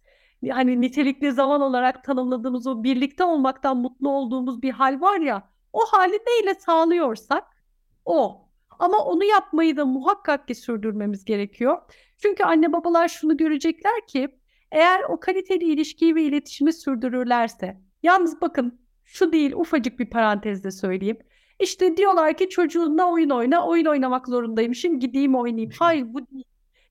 hani 0.50 0.80
nitelikli 0.80 1.32
zaman 1.32 1.60
olarak 1.60 2.04
tanımladığımız 2.04 2.66
o 2.66 2.82
birlikte 2.82 3.24
olmaktan 3.24 3.76
mutlu 3.76 4.10
olduğumuz 4.10 4.62
bir 4.62 4.70
hal 4.70 5.00
var 5.00 5.20
ya, 5.20 5.50
o 5.72 5.80
hali 5.86 6.18
neyle 6.26 6.54
sağlıyorsak 6.54 7.44
o. 8.04 8.42
Ama 8.78 8.98
onu 8.98 9.24
yapmayı 9.24 9.76
da 9.76 9.84
muhakkak 9.84 10.48
ki 10.48 10.54
sürdürmemiz 10.54 11.24
gerekiyor. 11.24 11.78
Çünkü 12.18 12.44
anne 12.44 12.72
babalar 12.72 13.08
şunu 13.08 13.36
görecekler 13.36 14.06
ki 14.06 14.38
eğer 14.72 15.02
o 15.08 15.20
kaliteli 15.20 15.64
ilişkiyi 15.64 16.14
ve 16.14 16.22
iletişimi 16.22 16.72
sürdürürlerse, 16.72 17.80
yalnız 18.02 18.40
bakın 18.40 18.80
şu 19.04 19.32
değil 19.32 19.52
ufacık 19.52 19.98
bir 19.98 20.10
parantezde 20.10 20.70
söyleyeyim. 20.70 21.18
İşte 21.60 21.96
diyorlar 21.96 22.36
ki 22.36 22.48
çocuğunla 22.48 23.12
oyun 23.12 23.30
oyna, 23.30 23.66
oyun 23.66 23.84
oynamak 23.84 24.28
zorundaymışım, 24.28 25.00
gideyim 25.00 25.34
oynayayım. 25.34 25.70
Hayır 25.78 26.14
bu 26.14 26.26
değil. 26.30 26.44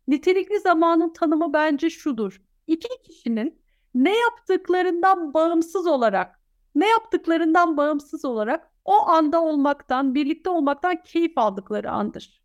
Nitelikli 0.08 0.60
zamanın 0.60 1.14
tanımı 1.14 1.54
bence 1.54 1.90
şudur. 1.90 2.42
İki 2.68 3.02
kişinin 3.04 3.62
ne 3.96 4.18
yaptıklarından 4.18 5.34
bağımsız 5.34 5.88
olarak, 5.88 6.40
ne 6.76 6.88
yaptıklarından 6.90 7.78
bağımsız 7.78 8.26
olarak 8.26 8.72
o 8.86 9.08
anda 9.08 9.42
olmaktan, 9.42 10.16
birlikte 10.16 10.50
olmaktan 10.50 11.04
keyif 11.04 11.38
aldıkları 11.38 11.92
andır. 11.92 12.42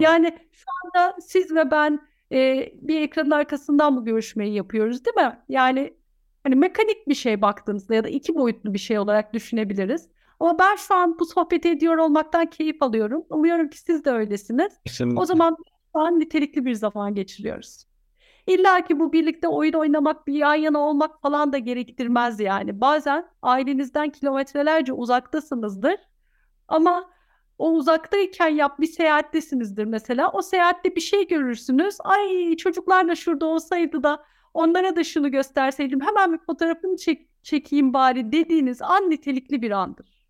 Yani 0.00 0.38
şu 0.52 0.64
anda 0.84 1.16
siz 1.20 1.54
ve 1.54 1.70
ben 1.70 2.00
e, 2.32 2.70
bir 2.74 3.00
ekranın 3.00 3.30
arkasından 3.30 3.96
bu 3.96 4.04
görüşmeyi 4.04 4.54
yapıyoruz 4.54 5.04
değil 5.04 5.16
mi? 5.16 5.38
Yani 5.48 5.96
hani 6.42 6.54
mekanik 6.54 7.08
bir 7.08 7.14
şey 7.14 7.42
baktığınızda 7.42 7.94
ya 7.94 8.04
da 8.04 8.08
iki 8.08 8.34
boyutlu 8.34 8.74
bir 8.74 8.78
şey 8.78 8.98
olarak 8.98 9.34
düşünebiliriz. 9.34 10.08
Ama 10.40 10.58
ben 10.58 10.76
şu 10.76 10.94
an 10.94 11.18
bu 11.18 11.26
sohbeti 11.26 11.68
ediyor 11.68 11.96
olmaktan 11.96 12.46
keyif 12.46 12.82
alıyorum. 12.82 13.24
Umuyorum 13.30 13.68
ki 13.68 13.78
siz 13.78 14.04
de 14.04 14.10
öylesiniz. 14.10 14.72
Kesinlikle. 14.86 15.20
O 15.20 15.24
zaman 15.24 15.56
şu 15.92 16.00
an 16.00 16.20
nitelikli 16.20 16.64
bir 16.64 16.74
zaman 16.74 17.14
geçiriyoruz. 17.14 17.86
İlla 18.46 18.84
ki 18.84 19.00
bu 19.00 19.12
birlikte 19.12 19.48
oyun 19.48 19.72
oynamak, 19.72 20.26
bir 20.26 20.34
yan 20.34 20.54
yana 20.54 20.78
olmak 20.78 21.22
falan 21.22 21.52
da 21.52 21.58
gerektirmez 21.58 22.40
yani. 22.40 22.80
Bazen 22.80 23.28
ailenizden 23.42 24.10
kilometrelerce 24.10 24.92
uzaktasınızdır. 24.92 25.96
Ama 26.68 27.10
o 27.58 27.70
uzaktayken 27.70 28.48
yap 28.48 28.80
bir 28.80 28.86
seyahattesinizdir 28.86 29.84
mesela. 29.84 30.30
O 30.32 30.42
seyahatte 30.42 30.96
bir 30.96 31.00
şey 31.00 31.26
görürsünüz. 31.26 31.96
Ay 32.00 32.56
çocuklar 32.56 33.08
da 33.08 33.14
şurada 33.14 33.46
olsaydı 33.46 34.02
da 34.02 34.24
onlara 34.54 34.96
da 34.96 35.04
şunu 35.04 35.30
gösterseydim 35.30 36.00
hemen 36.00 36.32
bir 36.32 36.38
fotoğrafını 36.38 36.96
çek, 36.96 37.28
çekeyim 37.42 37.94
bari 37.94 38.32
dediğiniz 38.32 38.82
an 38.82 39.10
nitelikli 39.10 39.62
bir 39.62 39.70
andır. 39.70 40.26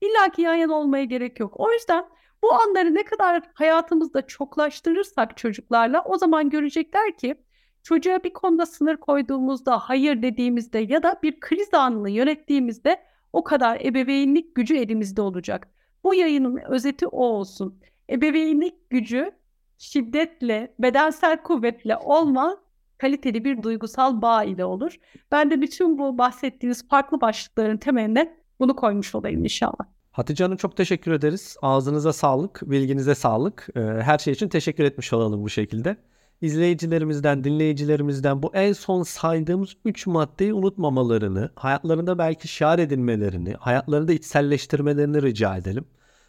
İlla 0.00 0.28
ki 0.28 0.42
yan 0.42 0.54
yana 0.54 0.74
olmaya 0.74 1.04
gerek 1.04 1.40
yok. 1.40 1.60
O 1.60 1.72
yüzden 1.72 2.04
bu 2.42 2.52
anları 2.54 2.94
ne 2.94 3.04
kadar 3.04 3.42
hayatımızda 3.54 4.26
çoklaştırırsak 4.26 5.36
çocuklarla 5.36 6.02
o 6.04 6.18
zaman 6.18 6.50
görecekler 6.50 7.16
ki 7.16 7.34
çocuğa 7.82 8.24
bir 8.24 8.32
konuda 8.32 8.66
sınır 8.66 8.96
koyduğumuzda, 8.96 9.78
hayır 9.78 10.22
dediğimizde 10.22 10.78
ya 10.78 11.02
da 11.02 11.20
bir 11.22 11.40
kriz 11.40 11.74
anını 11.74 12.10
yönettiğimizde 12.10 13.02
o 13.32 13.44
kadar 13.44 13.80
ebeveynlik 13.80 14.54
gücü 14.54 14.76
elimizde 14.76 15.22
olacak. 15.22 15.68
Bu 16.04 16.14
yayının 16.14 16.56
özeti 16.68 17.06
o 17.06 17.24
olsun. 17.24 17.80
Ebeveynlik 18.10 18.90
gücü 18.90 19.32
şiddetle, 19.78 20.74
bedensel 20.78 21.42
kuvvetle 21.42 21.96
olmaz, 21.96 22.58
kaliteli 22.98 23.44
bir 23.44 23.62
duygusal 23.62 24.22
bağ 24.22 24.44
ile 24.44 24.64
olur. 24.64 25.00
Ben 25.32 25.50
de 25.50 25.62
bütün 25.62 25.98
bu 25.98 26.18
bahsettiğiniz 26.18 26.88
farklı 26.88 27.20
başlıkların 27.20 27.76
temeline 27.76 28.36
bunu 28.60 28.76
koymuş 28.76 29.14
olayım 29.14 29.44
inşallah. 29.44 30.01
Hatice 30.12 30.44
Hanım 30.44 30.56
çok 30.56 30.76
teşekkür 30.76 31.12
ederiz. 31.12 31.56
Ağzınıza 31.62 32.12
sağlık, 32.12 32.60
bilginize 32.62 33.14
sağlık. 33.14 33.68
Ee, 33.76 33.80
Her 33.80 34.18
şey 34.18 34.32
için 34.32 34.48
teşekkür 34.48 34.84
etmiş 34.84 35.12
olalım 35.12 35.44
bu 35.44 35.48
şekilde. 35.50 35.96
İzleyicilerimizden, 36.40 37.44
dinleyicilerimizden 37.44 38.42
bu 38.42 38.50
en 38.54 38.72
son 38.72 39.02
saydığımız 39.02 39.76
3 39.84 40.06
maddeyi 40.06 40.54
unutmamalarını, 40.54 41.50
hayatlarında 41.54 42.18
belki 42.18 42.48
şiar 42.48 42.78
edinmelerini, 42.78 43.54
hayatlarında 43.54 44.12
içselleştirmelerini 44.12 45.22
rica 45.22 45.56
edelim. 45.56 45.84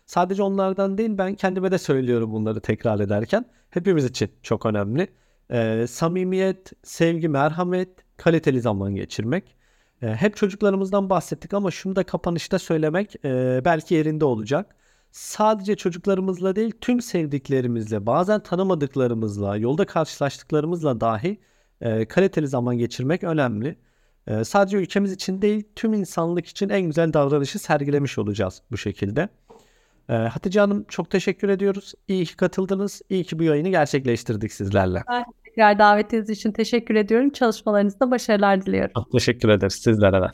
Sadece 0.06 0.44
onlardan 0.44 0.98
değil 0.98 1.18
ben 1.18 1.36
kendime 1.36 1.72
de 1.72 1.78
söylüyorum 1.78 2.32
bunları 2.34 2.60
tekrar 2.62 3.00
ederken. 3.00 3.46
Hepimiz 3.70 4.06
için 4.06 4.30
çok 4.44 4.66
önemli. 4.66 5.08
Ee, 5.52 5.86
samimiyet, 5.90 6.72
sevgi, 6.84 7.30
merhamet, 7.30 7.90
kaliteli 8.18 8.62
zaman 8.62 8.96
geçirmek. 8.96 9.56
Ee, 10.04 10.08
hep 10.08 10.36
çocuklarımızdan 10.38 11.10
bahsettik 11.10 11.54
ama 11.54 11.72
şunu 11.72 11.95
da 11.95 12.04
kapanışta 12.04 12.60
söylemek 12.60 13.16
e, 13.26 13.62
belki 13.66 13.95
yerinde 13.95 14.26
olacak. 14.26 14.76
Sadece 15.12 15.76
çocuklarımızla 15.76 16.56
değil 16.56 16.72
tüm 16.82 17.01
sevdiklerimizle, 17.01 18.06
bazen 18.06 18.43
tanımadıklarımızla, 18.43 19.58
yolda 19.58 19.86
karşılaştıklarımızla 19.86 21.01
dahi 21.01 21.39
e, 21.82 22.06
kaliteli 22.06 22.47
zaman 22.47 22.78
geçirmek 22.78 23.24
önemli. 23.24 23.78
E, 24.28 24.43
sadece 24.43 24.78
ülkemiz 24.78 25.12
için 25.12 25.41
değil 25.41 25.64
tüm 25.76 25.93
insanlık 25.93 26.47
için 26.47 26.70
en 26.70 26.82
güzel 26.82 27.14
davranışı 27.14 27.60
sergilemiş 27.60 28.18
olacağız 28.18 28.62
bu 28.72 28.78
şekilde. 28.78 29.30
Hatice 30.08 30.60
Hanım 30.60 30.84
çok 30.84 31.10
teşekkür 31.10 31.49
ediyoruz. 31.49 31.93
İyi 32.08 32.26
ki 32.26 32.36
katıldınız. 32.36 33.01
İyi 33.10 33.24
ki 33.24 33.39
bu 33.39 33.43
yayını 33.43 33.70
gerçekleştirdik 33.70 34.54
sizlerle. 34.54 35.04
Tekrar 35.56 35.80
davetiniz 35.80 36.30
için 36.30 36.51
teşekkür 36.51 36.95
ediyorum. 36.95 37.30
Çalışmalarınızda 37.30 38.12
başarılar 38.12 38.66
diliyorum. 38.66 38.91
Çok 38.95 39.12
teşekkür 39.12 39.49
ederiz 39.49 39.74
sizlere 39.74 40.22
de. 40.22 40.28